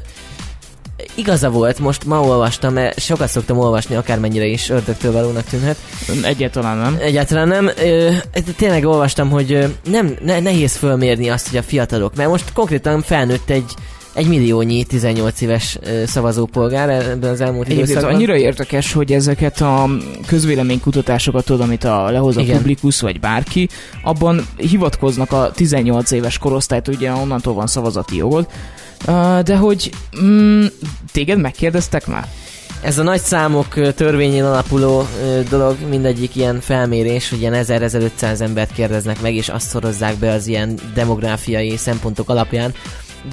igaza 1.15 1.51
volt, 1.51 1.79
most 1.79 2.05
ma 2.05 2.21
olvastam, 2.21 2.73
mert 2.73 3.01
sokat 3.01 3.29
szoktam 3.29 3.59
olvasni, 3.59 3.95
akármennyire 3.95 4.47
is 4.47 4.71
ördögtől 4.71 5.13
valónak 5.13 5.45
tűnhet. 5.45 5.77
Egyáltalán 6.23 6.77
nem. 6.77 6.97
Egyáltalán 7.01 7.49
nem. 7.49 7.71
Ö, 7.83 8.11
tényleg 8.57 8.85
olvastam, 8.85 9.31
hogy 9.31 9.77
nem 9.85 10.15
ne, 10.25 10.41
nehéz 10.41 10.77
fölmérni 10.77 11.29
azt, 11.29 11.49
hogy 11.49 11.59
a 11.59 11.63
fiatalok, 11.63 12.17
mert 12.17 12.29
most 12.29 12.53
konkrétan 12.53 13.03
felnőtt 13.03 13.51
egy 13.51 13.75
egy 14.15 14.29
milliónyi 14.29 14.85
18 14.85 15.41
éves 15.41 15.79
szavazópolgár 16.07 16.89
ebben 16.89 17.31
az 17.31 17.41
elmúlt 17.41 17.65
Egyébként 17.65 17.89
időszakban. 17.89 18.15
annyira 18.15 18.37
érdekes, 18.37 18.93
hogy 18.93 19.13
ezeket 19.13 19.61
a 19.61 19.89
közvéleménykutatásokat 20.27 21.45
tudod, 21.45 21.61
amit 21.61 21.85
a 21.85 22.11
lehoz 22.11 22.37
a 22.37 22.41
Igen. 22.41 22.57
publikus 22.57 23.01
vagy 23.01 23.21
bárki, 23.21 23.69
abban 24.03 24.47
hivatkoznak 24.57 25.33
a 25.33 25.51
18 25.55 26.11
éves 26.11 26.39
korosztályt, 26.39 26.89
ugye 26.89 27.13
onnantól 27.13 27.55
van 27.55 27.67
szavazati 27.67 28.17
jogod, 28.17 28.47
de 29.43 29.57
hogy 29.57 29.91
mm, 30.23 30.65
téged 31.13 31.41
megkérdeztek 31.41 32.07
már? 32.07 32.29
Ez 32.83 32.99
a 32.99 33.03
nagy 33.03 33.21
számok 33.21 33.95
törvényén 33.95 34.45
alapuló 34.45 35.07
dolog, 35.49 35.77
mindegyik 35.89 36.37
ilyen 36.37 36.61
felmérés, 36.61 37.31
hogy 37.31 37.41
ilyen 37.41 37.65
1000-1500 37.67 38.41
embert 38.41 38.73
kérdeznek 38.73 39.21
meg, 39.21 39.35
és 39.35 39.49
azt 39.49 39.69
szorozzák 39.69 40.17
be 40.17 40.31
az 40.31 40.47
ilyen 40.47 40.79
demográfiai 40.95 41.77
szempontok 41.77 42.29
alapján, 42.29 42.75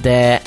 de 0.02 0.42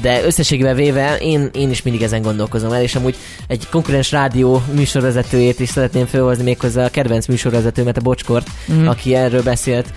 de 0.00 0.24
összességében 0.24 0.76
véve 0.76 1.16
én, 1.16 1.50
én 1.52 1.70
is 1.70 1.82
mindig 1.82 2.02
ezen 2.02 2.22
gondolkozom 2.22 2.72
el, 2.72 2.82
és 2.82 2.94
amúgy 2.94 3.16
egy 3.46 3.68
konkurens 3.70 4.10
rádió 4.12 4.62
műsorvezetőjét 4.74 5.60
is 5.60 5.68
szeretném 5.68 6.06
felhozni 6.06 6.42
méghozzá 6.42 6.84
a 6.84 6.90
kedvenc 6.90 7.26
műsorvezetőmet, 7.26 7.96
a 7.96 8.00
Bocskort, 8.00 8.50
mm. 8.72 8.86
aki 8.86 9.14
erről 9.14 9.42
beszélt, 9.42 9.92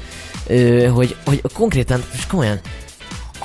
hogy, 0.93 1.16
hogy 1.26 1.41
konkrétan, 1.54 2.04
és 2.14 2.28
komolyan, 2.28 2.60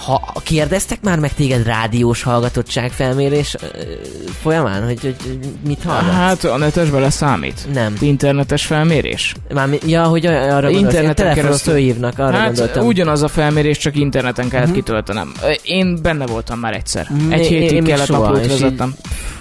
ha 0.04 0.32
kérdeztek 0.42 0.98
már 1.02 1.18
meg 1.18 1.34
téged 1.34 1.66
rádiós 1.66 2.22
hallgatottság 2.22 2.90
felmérés 2.90 3.56
folyamán, 4.42 4.84
hogy, 4.84 5.00
hogy 5.00 5.38
mit 5.66 5.82
hallgatsz? 5.82 6.14
Hát 6.14 6.44
a 6.44 6.56
netesbe 6.56 7.10
számít. 7.10 7.66
Nem. 7.72 7.96
Internetes 8.00 8.66
felmérés? 8.66 9.34
Már, 9.54 9.68
ja, 9.86 10.04
hogy 10.04 10.26
arra 10.26 10.68
interneten 10.68 11.34
keresztül 11.34 11.72
fölhívnak, 11.72 12.18
arra 12.18 12.36
hát 12.36 12.46
gondoltam. 12.46 12.86
ugyanaz 12.86 13.22
a 13.22 13.28
felmérés, 13.28 13.78
csak 13.78 13.96
interneten 13.96 14.48
kellett 14.48 14.66
uh-huh. 14.66 14.82
kitöltenem. 14.82 15.32
Én 15.62 15.98
benne 16.02 16.26
voltam 16.26 16.58
már 16.58 16.74
egyszer. 16.74 17.08
Egy 17.28 17.46
hétig 17.46 17.76
én 17.76 17.84
kellett 17.84 18.08
naplót 18.08 18.46
vezettem. 18.46 18.94
Így 18.98 19.35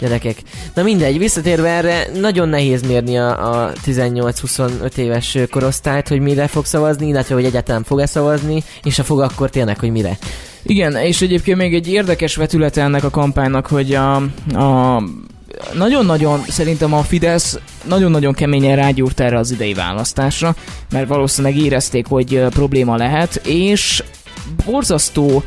gyerekek. 0.00 0.36
Na 0.74 0.82
mindegy, 0.82 1.18
visszatérve 1.18 1.68
erre, 1.68 2.06
nagyon 2.20 2.48
nehéz 2.48 2.82
mérni 2.82 3.18
a, 3.18 3.62
a 3.62 3.72
18-25 3.86 4.96
éves 4.96 5.38
korosztályt, 5.50 6.08
hogy 6.08 6.20
mire 6.20 6.46
fog 6.46 6.64
szavazni, 6.64 7.06
illetve 7.06 7.34
hogy 7.34 7.44
egyáltalán 7.44 7.84
fog-e 7.84 8.06
szavazni, 8.06 8.62
és 8.82 8.96
ha 8.96 9.04
fog, 9.04 9.20
akkor 9.20 9.50
tényleg, 9.50 9.78
hogy 9.78 9.90
mire. 9.90 10.18
Igen, 10.62 10.96
és 10.96 11.22
egyébként 11.22 11.58
még 11.58 11.74
egy 11.74 11.88
érdekes 11.88 12.36
vetülete 12.36 12.82
ennek 12.82 13.04
a 13.04 13.10
kampánynak, 13.10 13.66
hogy 13.66 13.94
a, 13.94 14.14
a 14.54 15.02
nagyon-nagyon, 15.74 16.40
szerintem 16.48 16.94
a 16.94 17.02
Fidesz 17.02 17.58
nagyon-nagyon 17.84 18.32
keményen 18.32 18.76
rágyúrt 18.76 19.20
erre 19.20 19.38
az 19.38 19.50
idei 19.50 19.74
választásra, 19.74 20.54
mert 20.90 21.08
valószínűleg 21.08 21.56
érezték, 21.56 22.06
hogy 22.06 22.44
probléma 22.50 22.96
lehet, 22.96 23.40
és 23.44 24.02
borzasztó 24.64 25.42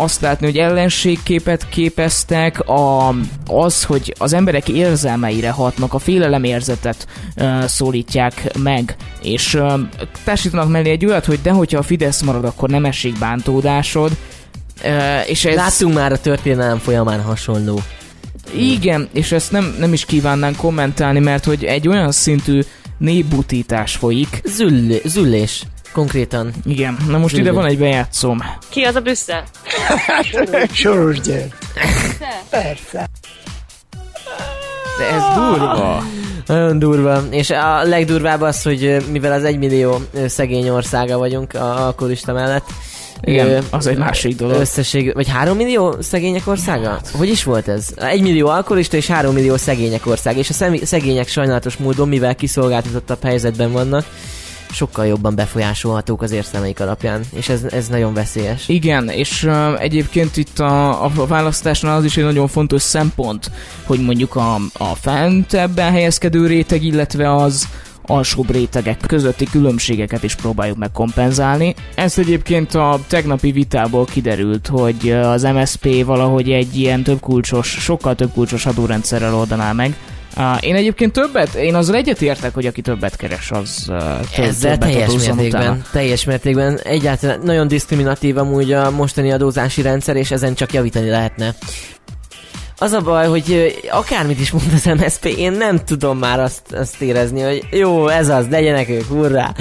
azt 0.00 0.20
látni, 0.20 0.46
hogy 0.46 0.56
ellenségképet 0.56 1.68
képeztek, 1.68 2.68
a, 2.68 3.14
az, 3.46 3.84
hogy 3.84 4.14
az 4.18 4.32
emberek 4.32 4.68
érzelmeire 4.68 5.50
hatnak, 5.50 5.94
a 5.94 5.98
félelemérzetet 5.98 7.06
uh, 7.36 7.64
szólítják 7.64 8.58
meg, 8.58 8.96
és 9.22 9.54
uh, 9.54 9.80
társítanak 10.24 10.68
mellé 10.68 10.90
egy 10.90 11.06
olyat, 11.06 11.24
hogy 11.24 11.40
de 11.42 11.50
hogyha 11.50 11.78
a 11.78 11.82
Fidesz 11.82 12.22
marad, 12.22 12.44
akkor 12.44 12.68
nem 12.68 12.84
esik 12.84 13.18
bántódásod. 13.18 14.10
Uh, 14.84 15.30
és 15.30 15.44
ez... 15.44 15.54
Láttunk 15.54 15.94
már 15.94 16.12
a 16.12 16.20
történelem 16.20 16.78
folyamán 16.78 17.22
hasonló. 17.22 17.80
Igen, 18.56 19.08
és 19.12 19.32
ezt 19.32 19.52
nem, 19.52 19.76
nem 19.78 19.92
is 19.92 20.04
kívánnánk 20.04 20.56
kommentálni, 20.56 21.18
mert 21.18 21.44
hogy 21.44 21.64
egy 21.64 21.88
olyan 21.88 22.12
szintű 22.12 22.60
népbutítás 22.98 23.96
folyik. 23.96 24.40
Züll, 24.44 25.00
züllés. 25.04 25.64
Konkrétan. 25.98 26.52
Igen. 26.64 26.96
Na 27.08 27.18
most 27.18 27.36
ide 27.36 27.52
van 27.52 27.66
egy 27.66 27.78
bejátszóm. 27.78 28.38
Ki 28.68 28.82
az 28.82 28.94
a 28.94 29.00
Brüsszel? 29.00 29.44
Soros 30.72 31.20
gyert. 31.20 31.54
Persze. 32.50 33.08
De 34.98 35.08
ez 35.14 35.22
durva. 35.34 36.02
Nagyon 36.46 36.78
durva. 36.78 37.22
És 37.30 37.50
a 37.50 37.82
legdurvább 37.82 38.40
az, 38.40 38.62
hogy 38.62 39.04
mivel 39.10 39.32
az 39.32 39.44
egymillió 39.44 40.00
szegény 40.26 40.68
országa 40.68 41.18
vagyunk 41.18 41.54
a 41.54 41.84
alkoholista 41.84 42.32
mellett, 42.32 42.66
igen, 43.20 43.46
ö, 43.46 43.58
az 43.70 43.86
egy 43.86 43.98
másik 43.98 44.36
dolog. 44.36 44.60
Összesség, 44.60 45.14
vagy 45.14 45.28
három 45.28 45.56
millió 45.56 45.96
szegények 46.00 46.46
országa? 46.46 47.00
Hogy 47.12 47.28
is 47.28 47.44
volt 47.44 47.68
ez? 47.68 47.86
Egy 47.96 48.22
millió 48.22 48.46
alkoholista 48.46 48.96
és 48.96 49.06
három 49.06 49.34
millió 49.34 49.56
szegények 49.56 50.06
ország. 50.06 50.36
És 50.36 50.50
a 50.50 50.76
szegények 50.82 51.28
sajnálatos 51.28 51.76
módon, 51.76 52.08
mivel 52.08 52.34
kiszolgáltatottabb 52.34 53.22
helyzetben 53.22 53.72
vannak, 53.72 54.04
sokkal 54.70 55.06
jobban 55.06 55.34
befolyásolhatók 55.34 56.22
az 56.22 56.30
érzelmeik 56.30 56.80
alapján, 56.80 57.20
és 57.30 57.48
ez, 57.48 57.64
ez 57.64 57.88
nagyon 57.88 58.14
veszélyes. 58.14 58.68
Igen, 58.68 59.08
és 59.08 59.44
uh, 59.44 59.82
egyébként 59.82 60.36
itt 60.36 60.58
a, 60.58 61.04
a 61.04 61.26
választásnál 61.26 61.96
az 61.96 62.04
is 62.04 62.16
egy 62.16 62.24
nagyon 62.24 62.48
fontos 62.48 62.82
szempont, 62.82 63.50
hogy 63.84 64.00
mondjuk 64.00 64.36
a, 64.36 64.54
a 64.72 64.94
fentebben 64.94 65.92
helyezkedő 65.92 66.46
réteg, 66.46 66.82
illetve 66.82 67.34
az 67.34 67.68
alsóbb 68.08 68.50
rétegek 68.50 69.00
közötti 69.06 69.44
különbségeket 69.44 70.22
is 70.22 70.34
próbáljuk 70.34 70.76
meg 70.76 70.92
kompenzálni. 70.92 71.74
Ez 71.94 72.18
egyébként 72.18 72.74
a 72.74 72.98
tegnapi 73.06 73.52
vitából 73.52 74.04
kiderült, 74.04 74.66
hogy 74.66 75.10
az 75.10 75.42
MSP 75.42 76.04
valahogy 76.04 76.50
egy 76.50 76.78
ilyen 76.78 77.02
többkulcsos, 77.02 77.68
sokkal 77.68 78.14
több 78.14 78.32
kulcsos 78.32 78.66
adórendszerrel 78.66 79.34
oldaná 79.34 79.72
meg, 79.72 79.96
Uh, 80.38 80.56
én 80.60 80.74
egyébként 80.74 81.12
többet, 81.12 81.54
én 81.54 81.74
azzal 81.74 81.96
egyetértek, 81.96 82.54
hogy 82.54 82.66
aki 82.66 82.80
többet 82.80 83.16
keres, 83.16 83.50
az 83.50 83.84
uh, 83.88 83.96
több, 84.34 84.44
Ezzel 84.44 84.78
többet 84.78 84.90
teljes 84.90 85.12
mértékben, 85.12 85.46
utána. 85.46 85.78
teljes 85.92 86.24
mértékben. 86.24 86.78
Egyáltalán 86.82 87.40
nagyon 87.42 87.68
diszkriminatív 87.68 88.36
amúgy 88.36 88.72
a 88.72 88.90
mostani 88.90 89.32
adózási 89.32 89.82
rendszer, 89.82 90.16
és 90.16 90.30
ezen 90.30 90.54
csak 90.54 90.72
javítani 90.72 91.08
lehetne. 91.08 91.54
Az 92.80 92.92
a 92.92 93.00
baj, 93.00 93.26
hogy 93.26 93.78
akármit 93.90 94.40
is 94.40 94.50
mond 94.50 94.72
az 94.74 94.84
MSZP, 94.84 95.24
én 95.24 95.52
nem 95.52 95.84
tudom 95.84 96.18
már 96.18 96.40
azt, 96.40 96.72
azt 96.72 97.00
érezni, 97.02 97.40
hogy 97.40 97.66
jó, 97.70 98.08
ez 98.08 98.28
az, 98.28 98.46
legyenek 98.50 98.88
ők, 98.88 99.04
hurrá. 99.04 99.54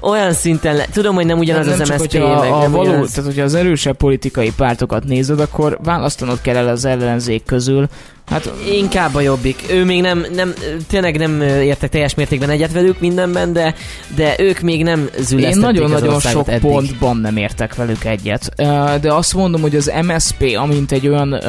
Olyan 0.00 0.32
szinten, 0.32 0.76
le, 0.76 0.86
tudom, 0.92 1.14
hogy 1.14 1.26
nem 1.26 1.38
ugyanaz 1.38 1.66
nem, 1.66 1.76
nem 1.76 1.86
az 1.90 2.00
MSZP, 2.00 2.14
a, 2.14 2.40
meg 2.40 2.50
a 2.52 2.58
nem 2.58 2.70
való, 2.70 2.88
ugyanaz... 2.88 3.10
Tehát, 3.10 3.24
hogyha 3.28 3.44
az 3.44 3.54
erősebb 3.54 3.96
politikai 3.96 4.52
pártokat 4.56 5.04
nézed, 5.04 5.40
akkor 5.40 5.78
választanod 5.82 6.40
kell 6.40 6.56
el 6.56 6.68
az 6.68 6.84
ellenzék 6.84 7.44
közül, 7.44 7.88
Hát 8.30 8.52
inkább 8.72 9.14
a 9.14 9.20
jobbik. 9.20 9.64
Ő 9.70 9.84
még 9.84 10.00
nem, 10.00 10.24
nem 10.34 10.52
tényleg 10.88 11.18
nem 11.18 11.40
értek 11.42 11.90
teljes 11.90 12.14
mértékben 12.14 12.50
egyet 12.50 12.72
velük 12.72 13.00
mindenben, 13.00 13.52
de, 13.52 13.74
de 14.14 14.34
ők 14.38 14.60
még 14.60 14.82
nem 14.82 15.08
zülesztették 15.18 15.54
Én 15.54 15.58
nagyon-nagyon 15.58 16.20
sok 16.20 16.48
eddig. 16.48 16.70
pontban 16.70 17.16
nem 17.16 17.36
értek 17.36 17.74
velük 17.74 18.04
egyet. 18.04 18.52
De 19.00 19.12
azt 19.12 19.34
mondom, 19.34 19.60
hogy 19.60 19.76
az 19.76 19.92
MSP, 20.06 20.56
amint 20.56 20.92
egy 20.92 21.08
olyan 21.08 21.42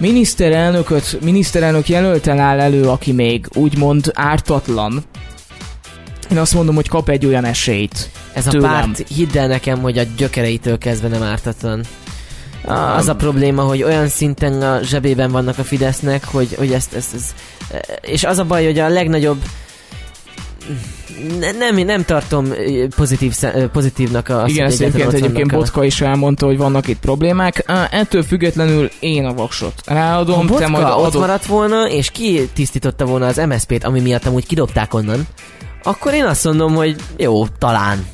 miniszterelnököt, 0.00 1.18
miniszterelnök 1.20 1.88
jelölten 1.88 2.38
áll 2.38 2.60
elő, 2.60 2.88
aki 2.88 3.12
még 3.12 3.46
úgymond 3.54 4.10
ártatlan, 4.14 5.04
én 6.30 6.38
azt 6.38 6.54
mondom, 6.54 6.74
hogy 6.74 6.88
kap 6.88 7.08
egy 7.08 7.26
olyan 7.26 7.44
esélyt. 7.44 8.10
Ez 8.32 8.44
tőlem. 8.44 8.70
a 8.70 8.72
párt, 8.72 9.08
hidd 9.08 9.38
el 9.38 9.46
nekem, 9.46 9.80
hogy 9.80 9.98
a 9.98 10.02
gyökereitől 10.16 10.78
kezdve 10.78 11.08
nem 11.08 11.22
ártatlan. 11.22 11.84
Az 12.96 13.08
a 13.08 13.14
probléma, 13.14 13.62
hogy 13.62 13.82
olyan 13.82 14.08
szinten 14.08 14.62
a 14.62 14.82
zsebében 14.82 15.30
vannak 15.30 15.58
a 15.58 15.64
Fidesznek, 15.64 16.24
hogy, 16.24 16.54
hogy 16.58 16.72
ezt, 16.72 16.94
ezt, 16.94 17.14
ezt, 17.14 17.34
és 18.00 18.24
az 18.24 18.38
a 18.38 18.44
baj, 18.44 18.64
hogy 18.64 18.78
a 18.78 18.88
legnagyobb 18.88 19.42
nem, 21.58 21.76
nem 21.76 22.04
tartom 22.04 22.48
pozitív, 22.96 23.34
pozitívnak 23.72 24.28
a 24.28 24.44
Igen, 24.46 24.66
ezt 24.66 24.80
egyébként, 24.80 25.12
egyébként 25.12 25.52
Botka 25.52 25.84
is 25.84 26.00
elmondta, 26.00 26.46
hogy 26.46 26.56
vannak 26.56 26.88
itt 26.88 27.00
problémák. 27.00 27.64
Ettől 27.90 28.22
függetlenül 28.22 28.90
én 29.00 29.24
a 29.24 29.32
voksot 29.32 29.74
ráadom, 29.86 30.48
ha 30.48 30.58
te 30.58 30.68
majd 30.68 30.84
adod... 30.84 31.06
ott 31.06 31.20
maradt 31.20 31.46
volna, 31.46 31.88
és 31.88 32.10
ki 32.10 32.48
tisztította 32.54 33.04
volna 33.04 33.26
az 33.26 33.36
MSZP-t, 33.36 33.84
ami 33.84 34.00
miatt 34.00 34.26
amúgy 34.26 34.46
kidobták 34.46 34.94
onnan, 34.94 35.26
akkor 35.82 36.14
én 36.14 36.24
azt 36.24 36.44
mondom, 36.44 36.74
hogy 36.74 36.96
jó, 37.16 37.46
talán. 37.46 38.06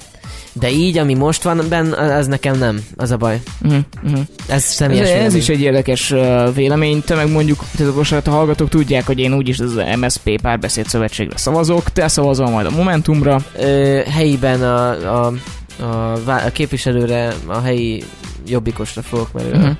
De 0.58 0.70
így, 0.70 0.98
ami 0.98 1.14
most 1.14 1.42
van 1.42 1.60
benne, 1.68 2.14
az 2.16 2.26
nekem 2.26 2.58
nem, 2.58 2.84
az 2.96 3.10
a 3.10 3.16
baj. 3.16 3.40
Uh-huh, 3.62 3.80
uh-huh. 4.04 4.20
Ez 4.48 4.64
személyes 4.64 5.08
Ez, 5.08 5.24
ez 5.24 5.34
is 5.34 5.48
egy 5.48 5.60
érdekes 5.60 6.10
uh, 6.10 6.54
vélemény. 6.54 7.02
Te 7.02 7.14
meg 7.14 7.30
mondjuk, 7.30 7.64
most 7.94 8.12
a 8.12 8.30
hallgatók 8.30 8.68
tudják, 8.68 9.06
hogy 9.06 9.18
én 9.18 9.34
úgyis 9.34 9.58
az 9.58 9.80
MSP 10.00 10.40
párbeszéd 10.40 10.86
szövetségre 10.86 11.36
szavazok, 11.36 11.90
te 11.90 12.08
szavazol 12.08 12.50
majd 12.50 12.66
a 12.66 12.70
Momentumra. 12.70 13.40
Ö, 13.58 14.00
helyiben 14.10 14.62
a, 14.62 14.88
a, 14.90 15.32
a, 15.80 16.12
a 16.26 16.50
képviselőre, 16.52 17.34
a 17.46 17.60
helyi 17.60 18.04
jobbikosra 18.46 19.02
fogok, 19.02 19.32
mert 19.32 19.56
uh-huh. 19.56 19.76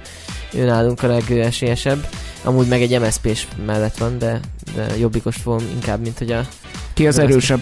ő 0.55 0.65
nálunk 0.65 1.03
a 1.03 1.07
legesélyesebb. 1.07 2.09
Amúgy 2.45 2.67
meg 2.67 2.83
egy 2.83 3.01
MSZP-s 3.01 3.47
mellett 3.67 3.97
van, 3.97 4.19
de, 4.19 4.41
de 4.75 4.87
jobbikos 4.99 5.37
fogom 5.37 5.63
inkább, 5.75 6.01
mint 6.01 6.19
hogy 6.19 6.31
a... 6.31 6.47
Ki 6.95 7.07
az 7.07 7.19
erősebb? 7.19 7.61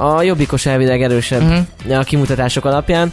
A 0.00 0.22
jobbikos 0.22 0.66
elvileg 0.66 1.02
erősebb 1.02 1.42
uh-huh. 1.42 1.98
a 1.98 2.02
kimutatások 2.02 2.64
alapján. 2.64 3.12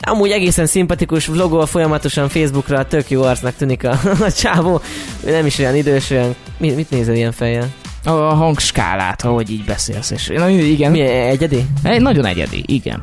Amúgy 0.00 0.30
egészen 0.30 0.66
szimpatikus, 0.66 1.26
vlogol 1.26 1.66
folyamatosan 1.66 2.28
Facebookra, 2.28 2.86
tök 2.86 3.10
jó 3.10 3.22
arcnak 3.22 3.56
tűnik 3.56 3.84
a, 3.84 3.90
a 4.26 4.32
csávó. 4.32 4.80
Nem 5.24 5.46
is 5.46 5.58
olyan 5.58 5.76
idős, 5.76 6.10
olyan... 6.10 6.34
Mit, 6.58 6.76
mit 6.76 6.90
nézel 6.90 7.14
ilyen 7.14 7.32
fejjel? 7.32 7.68
A 8.04 8.10
hangskálát, 8.10 9.22
ahogy 9.22 9.50
így 9.50 9.64
beszélsz. 9.64 10.10
És, 10.10 10.26
na, 10.26 10.48
igen. 10.48 10.90
Mi, 10.90 11.00
egyedi? 11.00 11.66
Egy, 11.82 12.00
nagyon 12.00 12.26
egyedi, 12.26 12.62
igen. 12.66 13.02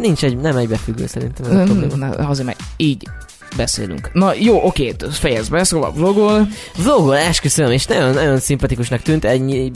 Nincs 0.00 0.24
egy, 0.24 0.36
nem 0.36 0.56
egybefüggő 0.56 1.06
szerintem. 1.06 1.58
Ez 1.58 1.92
a 1.92 1.96
na, 1.96 2.06
azért 2.06 2.46
meg 2.46 2.56
így 2.76 3.08
beszélünk. 3.56 4.10
Na 4.12 4.32
jó, 4.38 4.66
oké, 4.66 4.94
fejezd 5.10 5.50
be, 5.50 5.64
szóval 5.64 5.92
vlogol. 5.92 6.48
Vlogol, 6.76 7.16
esküszöm, 7.16 7.70
és 7.70 7.86
nagyon, 7.86 8.14
nagyon 8.14 8.38
szimpatikusnak 8.38 9.02
tűnt, 9.02 9.24
ennyi 9.24 9.70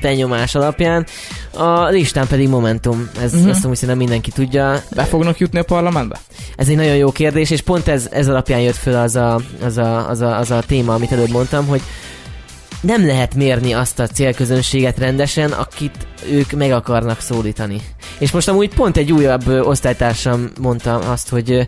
benyomás 0.00 0.54
alapján. 0.54 1.06
A 1.52 1.88
listán 1.88 2.26
pedig 2.26 2.48
Momentum, 2.48 3.10
ez 3.20 3.34
uh-huh. 3.34 3.48
azt 3.48 3.66
hiszem 3.68 3.96
mindenki 3.96 4.30
tudja. 4.30 4.82
Be 4.94 5.04
fognak 5.04 5.38
jutni 5.38 5.58
a 5.58 5.64
parlamentbe? 5.64 6.18
Ez 6.56 6.68
egy 6.68 6.76
nagyon 6.76 6.96
jó 6.96 7.12
kérdés, 7.12 7.50
és 7.50 7.60
pont 7.60 7.88
ez, 7.88 8.08
ez 8.10 8.28
alapján 8.28 8.60
jött 8.60 8.76
föl 8.76 8.96
az 8.96 9.16
a, 9.16 9.40
az, 9.62 9.76
a, 9.76 10.08
az, 10.08 10.20
a, 10.20 10.38
az 10.38 10.50
a 10.50 10.62
téma, 10.66 10.94
amit 10.94 11.12
előbb 11.12 11.30
mondtam, 11.30 11.66
hogy 11.66 11.82
nem 12.80 13.06
lehet 13.06 13.34
mérni 13.34 13.72
azt 13.72 13.98
a 13.98 14.06
célközönséget 14.06 14.98
rendesen, 14.98 15.52
akit 15.52 16.06
ők 16.30 16.52
meg 16.52 16.72
akarnak 16.72 17.20
szólítani. 17.20 17.80
És 18.18 18.30
most 18.30 18.48
amúgy 18.48 18.74
pont 18.74 18.96
egy 18.96 19.12
újabb 19.12 19.48
osztálytársam 19.48 20.50
mondta 20.60 20.94
azt, 20.98 21.28
hogy 21.28 21.66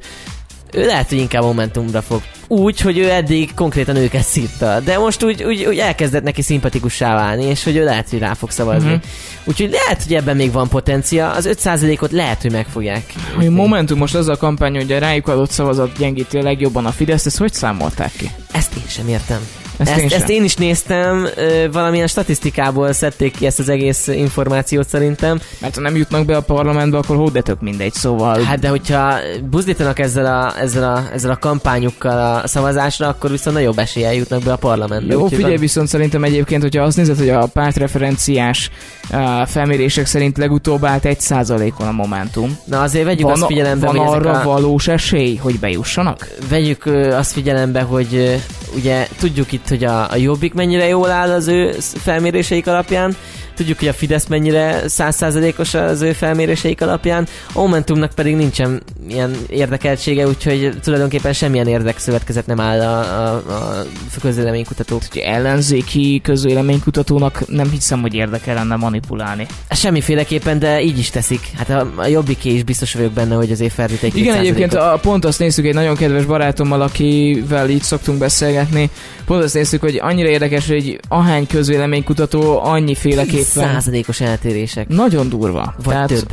ő 0.72 0.86
lehet, 0.86 1.08
hogy 1.08 1.18
inkább 1.18 1.42
Momentumra 1.42 2.02
fog 2.02 2.22
úgy, 2.48 2.80
hogy 2.80 2.98
ő 2.98 3.10
eddig 3.10 3.54
konkrétan 3.54 3.96
őket 3.96 4.22
szitta, 4.22 4.80
de 4.80 4.98
most 4.98 5.24
úgy, 5.24 5.42
úgy, 5.42 5.64
úgy 5.64 5.78
elkezdett 5.78 6.22
neki 6.22 6.42
szimpatikussá 6.42 7.14
válni, 7.14 7.44
és 7.44 7.64
hogy 7.64 7.76
ő 7.76 7.84
lehet, 7.84 8.10
hogy 8.10 8.18
rá 8.18 8.34
fog 8.34 8.50
szavazni. 8.50 8.88
Uh-huh. 8.88 9.02
Úgyhogy 9.44 9.70
lehet, 9.70 10.02
hogy 10.02 10.14
ebben 10.14 10.36
még 10.36 10.52
van 10.52 10.68
potencia, 10.68 11.30
az 11.30 11.48
5%-ot 11.52 12.12
lehet, 12.12 12.42
hogy 12.42 12.52
megfogják. 12.52 13.12
A 13.38 13.50
Momentum 13.50 13.98
most 13.98 14.14
az 14.14 14.28
a 14.28 14.36
kampány, 14.36 14.76
hogy 14.76 14.92
a 14.92 14.98
rájuk 14.98 15.28
adott 15.28 15.50
szavazat 15.50 15.98
gyengíti 15.98 16.38
a 16.38 16.42
legjobban 16.42 16.86
a 16.86 16.90
Fidesz, 16.90 17.26
ezt 17.26 17.38
hogy 17.38 17.52
számolták 17.52 18.12
ki? 18.16 18.30
Ezt 18.52 18.76
én 18.76 18.86
sem 18.86 19.08
értem. 19.08 19.67
Ezt, 19.78 19.90
ezt, 19.90 20.00
én, 20.00 20.08
ezt 20.10 20.28
én 20.28 20.44
is 20.44 20.54
néztem, 20.54 21.28
valamilyen 21.72 22.06
statisztikából 22.06 22.92
szedték 22.92 23.36
ki 23.36 23.46
ezt 23.46 23.58
az 23.58 23.68
egész 23.68 24.06
információt 24.06 24.88
szerintem. 24.88 25.40
Mert 25.60 25.74
ha 25.74 25.80
nem 25.80 25.96
jutnak 25.96 26.24
be 26.24 26.36
a 26.36 26.40
parlamentbe, 26.40 26.98
akkor 26.98 27.16
hogy 27.16 27.42
tök 27.42 27.60
mindegy, 27.60 27.92
szóval... 27.92 28.42
Hát 28.42 28.58
de 28.58 28.68
hogyha 28.68 29.14
buzdítanak 29.50 29.98
ezzel 29.98 30.26
a, 30.26 30.60
ezzel 30.60 30.94
a, 30.94 31.02
ezzel 31.12 31.30
a 31.30 31.36
kampányukkal 31.36 32.40
a 32.42 32.46
szavazásra, 32.46 33.08
akkor 33.08 33.30
viszont 33.30 33.56
nagyobb 33.56 33.78
eséllyel 33.78 34.14
jutnak 34.14 34.42
be 34.42 34.52
a 34.52 34.56
parlamentbe. 34.56 35.12
Jó, 35.12 35.26
figyelj, 35.26 35.50
van... 35.50 35.60
viszont 35.60 35.88
szerintem 35.88 36.24
egyébként, 36.24 36.62
hogyha 36.62 36.82
azt 36.82 36.96
nézed, 36.96 37.18
hogy 37.18 37.28
a 37.28 37.46
pártreferenciás 37.46 38.70
uh, 39.10 39.46
felmérések 39.46 40.06
szerint 40.06 40.38
legutóbb 40.38 40.84
állt 40.84 41.04
egy 41.04 41.20
százalékon 41.20 41.86
a 41.86 41.92
Momentum. 41.92 42.58
Na 42.64 42.80
azért 42.80 43.04
vegyük 43.04 43.22
van, 43.22 43.32
azt 43.32 43.46
figyelembe, 43.46 43.86
van 43.86 43.96
hogy 43.96 44.08
arra 44.16 44.40
a... 44.40 44.44
valós 44.44 44.88
esély, 44.88 45.36
hogy 45.36 45.58
bejussanak? 45.58 46.28
Vegyük 46.48 46.86
uh, 46.86 47.14
azt 47.16 47.32
figyelembe, 47.32 47.80
hogy 47.80 48.08
uh, 48.12 48.34
ugye 48.78 49.08
tudjuk 49.18 49.52
itt, 49.52 49.68
hogy 49.68 49.84
a, 49.84 50.10
a 50.10 50.16
Jobbik 50.16 50.54
mennyire 50.54 50.86
jól 50.86 51.10
áll 51.10 51.30
az 51.30 51.48
ő 51.48 51.70
felméréseik 51.80 52.66
alapján, 52.66 53.16
Tudjuk, 53.58 53.78
hogy 53.78 53.88
a 53.88 53.92
Fidesz 53.92 54.26
mennyire 54.26 54.88
százszázalékos 54.88 55.74
az 55.74 56.00
ő 56.00 56.12
felméréseik 56.12 56.80
alapján, 56.80 57.26
a 57.52 57.60
Momentumnak 57.60 58.12
pedig 58.14 58.36
nincsen 58.36 58.82
ilyen 59.11 59.36
érdekeltsége, 59.48 60.26
úgyhogy 60.26 60.70
tulajdonképpen 60.82 61.32
semmilyen 61.32 61.66
érdekszövetkezet 61.66 62.46
nem 62.46 62.61
áll 62.61 62.80
a, 62.80 62.98
a, 62.98 63.36
a 63.36 63.84
közvéleménykutatók. 64.20 65.02
Ellenzéki 65.22 66.20
közvéleménykutatónak 66.22 67.48
nem 67.48 67.70
hiszem, 67.70 68.00
hogy 68.00 68.14
érdekel 68.14 68.54
lenne 68.54 68.76
manipulálni. 68.76 69.46
Semmiféleképpen, 69.70 70.59
de 70.59 70.82
így 70.82 70.98
is 70.98 71.11
teszik. 71.11 71.40
Hát 71.56 71.70
a, 71.70 71.92
a 71.96 72.06
jobbiké 72.06 72.50
is 72.50 72.62
biztos 72.62 72.94
vagyok 72.94 73.12
benne, 73.12 73.34
hogy 73.34 73.50
azért 73.50 73.78
egy 73.78 74.16
Igen, 74.16 74.38
egyébként 74.38 74.74
a, 74.74 74.98
pont 75.02 75.24
azt 75.24 75.38
nézzük 75.38 75.64
egy 75.64 75.74
nagyon 75.74 75.96
kedves 75.96 76.24
barátommal, 76.24 76.80
akivel 76.80 77.70
így 77.70 77.82
szoktunk 77.82 78.18
beszélgetni, 78.18 78.90
pont 79.24 79.42
azt 79.42 79.54
nézzük, 79.54 79.80
hogy 79.80 79.98
annyira 80.02 80.28
érdekes, 80.28 80.68
hogy 80.68 81.00
ahány 81.09 81.46
közvéleménykutató 81.46 82.64
annyi 82.64 82.94
féleképp 82.94 83.42
Százalékos 83.42 84.20
eltérések. 84.20 84.88
Nagyon 84.88 85.28
durva. 85.28 85.74
Vagy 85.84 85.94
Tehát, 85.94 86.09
több. 86.09 86.32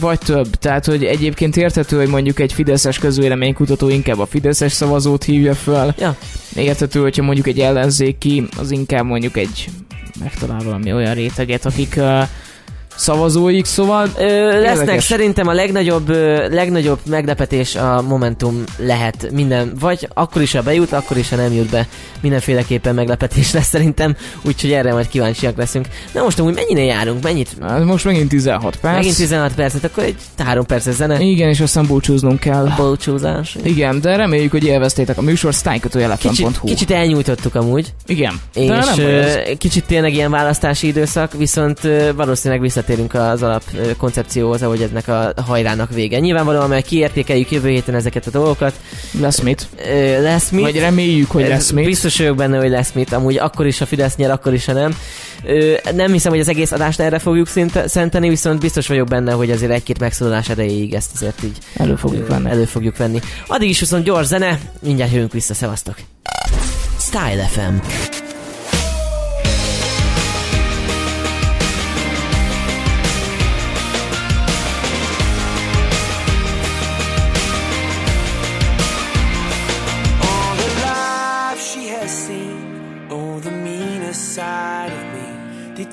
Vagy 0.00 0.18
több. 0.18 0.56
Tehát, 0.56 0.84
hogy 0.84 1.04
egyébként 1.04 1.56
érthető, 1.56 1.96
hogy 1.96 2.08
mondjuk 2.08 2.38
egy 2.38 2.52
fideszes 2.52 2.98
közvéleménykutató 2.98 3.88
inkább 3.88 4.18
a 4.18 4.26
fideszes 4.26 4.72
szavazót 4.72 5.24
hívja 5.24 5.54
föl. 5.54 5.94
Ja. 5.98 6.16
Érthető, 6.54 7.00
hogyha 7.00 7.22
mondjuk 7.22 7.46
egy 7.46 7.58
ellenzéki, 7.60 8.46
az 8.58 8.70
inkább 8.70 9.04
mondjuk 9.04 9.36
egy 9.36 9.68
megtalál 10.20 10.60
valami 10.64 10.92
olyan 10.92 11.14
réteget, 11.14 11.66
akik 11.66 11.94
uh, 11.96 12.22
szavazóik, 12.96 13.64
szóval 13.64 14.08
ö, 14.18 14.60
lesznek 14.60 15.00
szerintem 15.00 15.48
a 15.48 15.52
legnagyobb, 15.52 16.08
ö, 16.08 16.48
legnagyobb 16.48 16.98
meglepetés 17.08 17.74
a 17.74 18.02
Momentum 18.02 18.64
lehet 18.78 19.30
minden, 19.32 19.72
vagy 19.80 20.08
akkor 20.14 20.42
is, 20.42 20.52
ha 20.52 20.62
bejut, 20.62 20.92
akkor 20.92 21.16
is, 21.16 21.28
ha 21.28 21.36
nem 21.36 21.52
jut 21.52 21.70
be. 21.70 21.86
Mindenféleképpen 22.20 22.94
meglepetés 22.94 23.52
lesz 23.52 23.68
szerintem, 23.68 24.16
úgyhogy 24.42 24.72
erre 24.72 24.92
majd 24.92 25.08
kíváncsiak 25.08 25.56
leszünk. 25.56 25.86
Na 26.12 26.22
most 26.22 26.38
amúgy 26.38 26.54
mennyire 26.54 26.82
járunk, 26.82 27.22
mennyit? 27.22 27.50
Hát 27.60 27.84
most 27.84 28.04
megint 28.04 28.28
16 28.28 28.76
perc. 28.76 28.96
Megint 28.96 29.16
16 29.16 29.54
percet, 29.54 29.84
akkor 29.84 30.02
egy 30.02 30.16
3 30.38 30.66
perces 30.66 30.94
zene. 30.94 31.20
Igen, 31.20 31.48
és 31.48 31.60
aztán 31.60 31.86
búcsúznunk 31.86 32.40
kell. 32.40 32.68
Búcsúzás. 32.76 33.56
Igen, 33.62 34.00
de 34.00 34.16
reméljük, 34.16 34.50
hogy 34.50 34.64
élveztétek 34.64 35.18
a 35.18 35.22
műsor 35.22 35.54
kicsit, 36.18 36.60
kicsit 36.64 36.90
elnyújtottuk 36.90 37.54
amúgy. 37.54 37.94
Igen. 38.06 38.40
És 38.54 38.66
de 38.66 38.84
nem 38.84 38.98
ö, 38.98 39.32
kicsit 39.58 39.84
tényleg 39.84 40.14
ilyen 40.14 40.30
választási 40.30 40.86
időszak, 40.86 41.32
viszont 41.32 41.84
ö, 41.84 42.14
valószínűleg 42.14 42.62
vissza 42.62 42.84
visszatérünk 42.86 43.14
az 43.14 43.42
alap 43.42 43.62
koncepcióhoz, 43.96 44.62
ahogy 44.62 44.82
ennek 44.82 45.08
a 45.08 45.32
hajrának 45.46 45.92
vége. 45.92 46.18
Nyilvánvalóan, 46.18 46.68
mert 46.68 46.86
kiértékeljük 46.86 47.50
jövő 47.50 47.68
héten 47.68 47.94
ezeket 47.94 48.26
a 48.26 48.30
dolgokat. 48.30 48.74
Lesz 49.20 49.40
mit. 49.40 49.68
Lesz 50.20 50.50
mit. 50.50 50.60
Vagy 50.62 50.78
reméljük, 50.78 51.30
hogy 51.30 51.48
lesz 51.48 51.70
mit. 51.70 51.84
Biztos 51.84 52.18
vagyok 52.18 52.36
benne, 52.36 52.58
hogy 52.58 52.70
lesz 52.70 52.92
mit. 52.92 53.12
Amúgy 53.12 53.38
akkor 53.38 53.66
is 53.66 53.80
a 53.80 53.86
Fidesz 53.86 54.16
nyer, 54.16 54.30
akkor 54.30 54.54
is, 54.54 54.64
ha 54.64 54.72
nem. 54.72 54.96
Nem 55.94 56.12
hiszem, 56.12 56.32
hogy 56.32 56.40
az 56.40 56.48
egész 56.48 56.72
adást 56.72 57.00
erre 57.00 57.18
fogjuk 57.18 57.48
szenteni, 57.86 58.28
viszont 58.28 58.60
biztos 58.60 58.88
vagyok 58.88 59.08
benne, 59.08 59.32
hogy 59.32 59.50
azért 59.50 59.72
egy-két 59.72 60.00
megszólalás 60.00 60.48
erejéig 60.48 60.94
ezt 60.94 61.10
azért 61.14 61.42
így 61.44 61.58
elő 61.76 61.96
fogjuk 61.96 62.28
venni. 62.28 62.50
Elő 62.50 62.64
fogjuk 62.64 62.96
venni. 62.96 63.20
Addig 63.46 63.68
is 63.68 63.80
viszont 63.80 64.04
gyors 64.04 64.26
zene, 64.26 64.58
mindjárt 64.80 65.12
jövünk 65.12 65.32
vissza, 65.32 65.54
szevasztok. 65.54 65.94
Style 66.98 67.44
FM. 67.50 67.76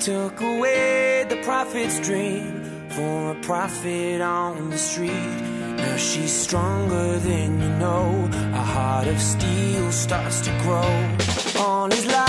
Took 0.04 0.38
away 0.42 1.24
the 1.30 1.36
prophet's 1.36 1.98
dream 1.98 2.62
for 2.90 3.30
a 3.30 3.34
prophet 3.36 4.20
on 4.20 4.68
the 4.68 4.76
street. 4.76 5.32
Now 5.78 5.96
she's 5.96 6.30
stronger 6.30 7.18
than 7.20 7.58
you 7.58 7.70
know. 7.78 8.28
A 8.52 8.64
heart 8.74 9.06
of 9.06 9.18
steel 9.18 9.90
starts 9.92 10.42
to 10.42 10.50
grow. 10.62 11.64
On 11.64 11.90
his 11.90 12.04
life, 12.04 12.23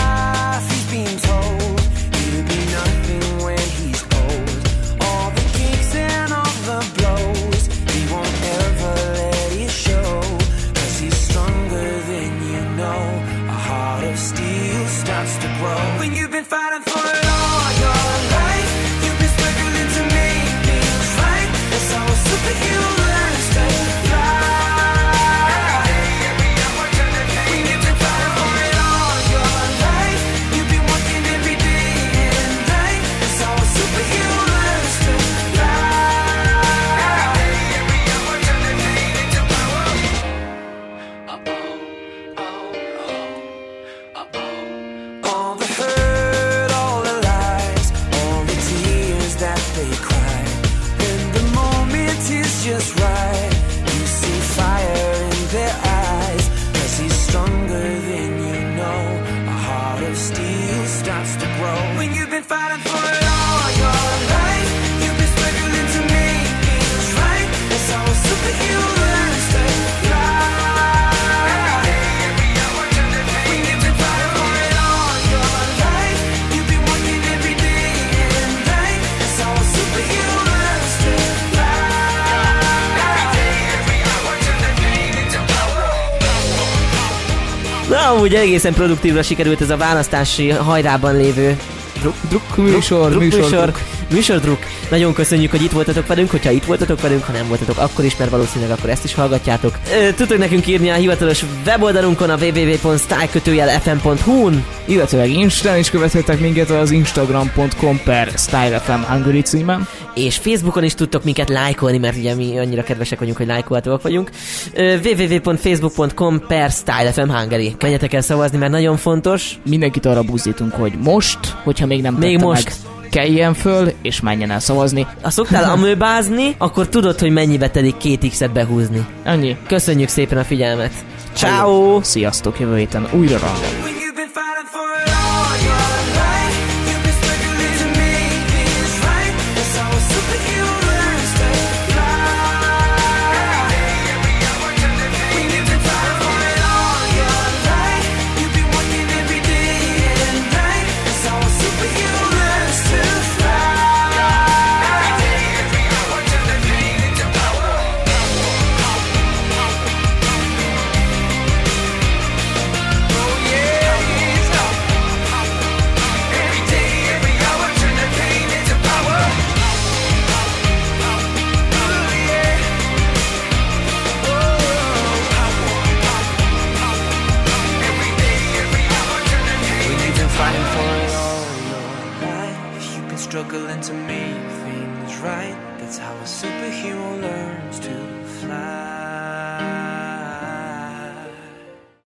amúgy 87.98 88.34
egészen 88.34 88.74
produktívra 88.74 89.24
sikerült 89.24 89.62
ez 89.62 89.70
a 89.70 89.78
választási 89.78 90.50
hajrában 90.50 91.16
lévő 91.16 91.58
druk, 92.00 92.16
druk 92.30 92.56
műsor, 92.58 93.10
druk, 93.10 93.22
műsor, 93.22 93.42
műsor 93.42 93.74
műsordruk. 94.16 94.60
Nagyon 94.90 95.14
köszönjük, 95.14 95.52
hogy 95.52 95.64
itt 95.64 95.72
voltatok 95.72 96.08
velünk, 96.08 96.30
hogyha 96.30 96.52
itt 96.52 96.66
voltatok 96.66 97.02
velünk, 97.02 97.24
ha 97.24 97.32
nem 97.32 97.48
voltatok 97.48 97.78
akkor 97.78 98.06
is, 98.06 98.18
mert 98.18 98.32
valószínűleg 98.32 98.78
akkor 98.78 98.90
ezt 98.90 99.04
is 99.04 99.14
hallgatjátok. 99.14 99.80
Tudtok 100.16 100.38
nekünk 100.38 100.68
írni 100.68 100.90
a 100.90 100.94
hivatalos 100.94 101.44
weboldalunkon 101.66 102.30
a 102.30 102.36
www.stylekötőjelfm.hu-n 102.36 104.66
illetőleg 104.86 105.30
Instán 105.30 105.78
is 105.78 105.90
követhetek 105.90 106.40
minket 106.40 106.70
az 106.70 106.92
instagram.com 106.92 108.02
per 108.04 108.32
stylefm 108.38 108.92
Hungary 108.92 109.42
címen. 109.42 109.88
És 110.14 110.38
Facebookon 110.38 110.84
is 110.84 110.94
tudtok 110.94 111.24
minket 111.24 111.50
lájkolni, 111.50 111.98
mert 111.98 112.18
ugye 112.18 112.36
mi 112.36 112.58
annyira 112.58 112.84
kedvesek 112.84 113.20
vagyunk, 113.20 113.38
hogy 113.38 113.48
lájkolhatóak 113.48 114.02
vagyunk. 114.02 114.30
www.facebook.com 114.76 116.40
per 116.48 116.72
stylefm 116.72 117.30
Hungary. 117.30 117.76
Menjetek 117.82 118.14
el 118.14 118.22
szavazni, 118.22 118.58
mert 118.58 118.72
nagyon 118.72 118.98
fontos. 118.98 119.60
Mindenkit 119.66 120.06
arra 120.06 120.22
buzdítunk, 120.22 120.74
hogy 120.74 120.94
most, 121.04 121.40
hogyha 121.64 121.86
még 121.86 122.02
nem 122.02 122.14
még 122.14 122.40
most. 122.40 122.64
meg, 122.64 122.95
keljen 123.10 123.54
föl, 123.54 123.92
és 124.02 124.22
menjen 124.22 124.52
el 124.52 124.60
szavazni. 124.60 125.08
Ha 125.22 125.30
szoktál 125.30 125.72
amőbázni, 125.72 126.56
akkor 126.58 126.90
tudod, 126.90 127.20
hogy 127.20 127.32
mennyibe 127.32 127.70
telik 127.70 127.98
két 127.98 128.30
X-et 128.30 128.52
behúzni. 128.52 129.06
Annyi. 129.26 129.58
Köszönjük 129.68 130.10
szépen 130.10 130.38
a 130.38 130.44
figyelmet. 130.44 130.92
Ciao. 131.34 132.00
Sziasztok, 132.04 132.60
jövő 132.60 132.78
héten 132.78 133.08
újra 133.14 133.38
rangon. 133.38 133.95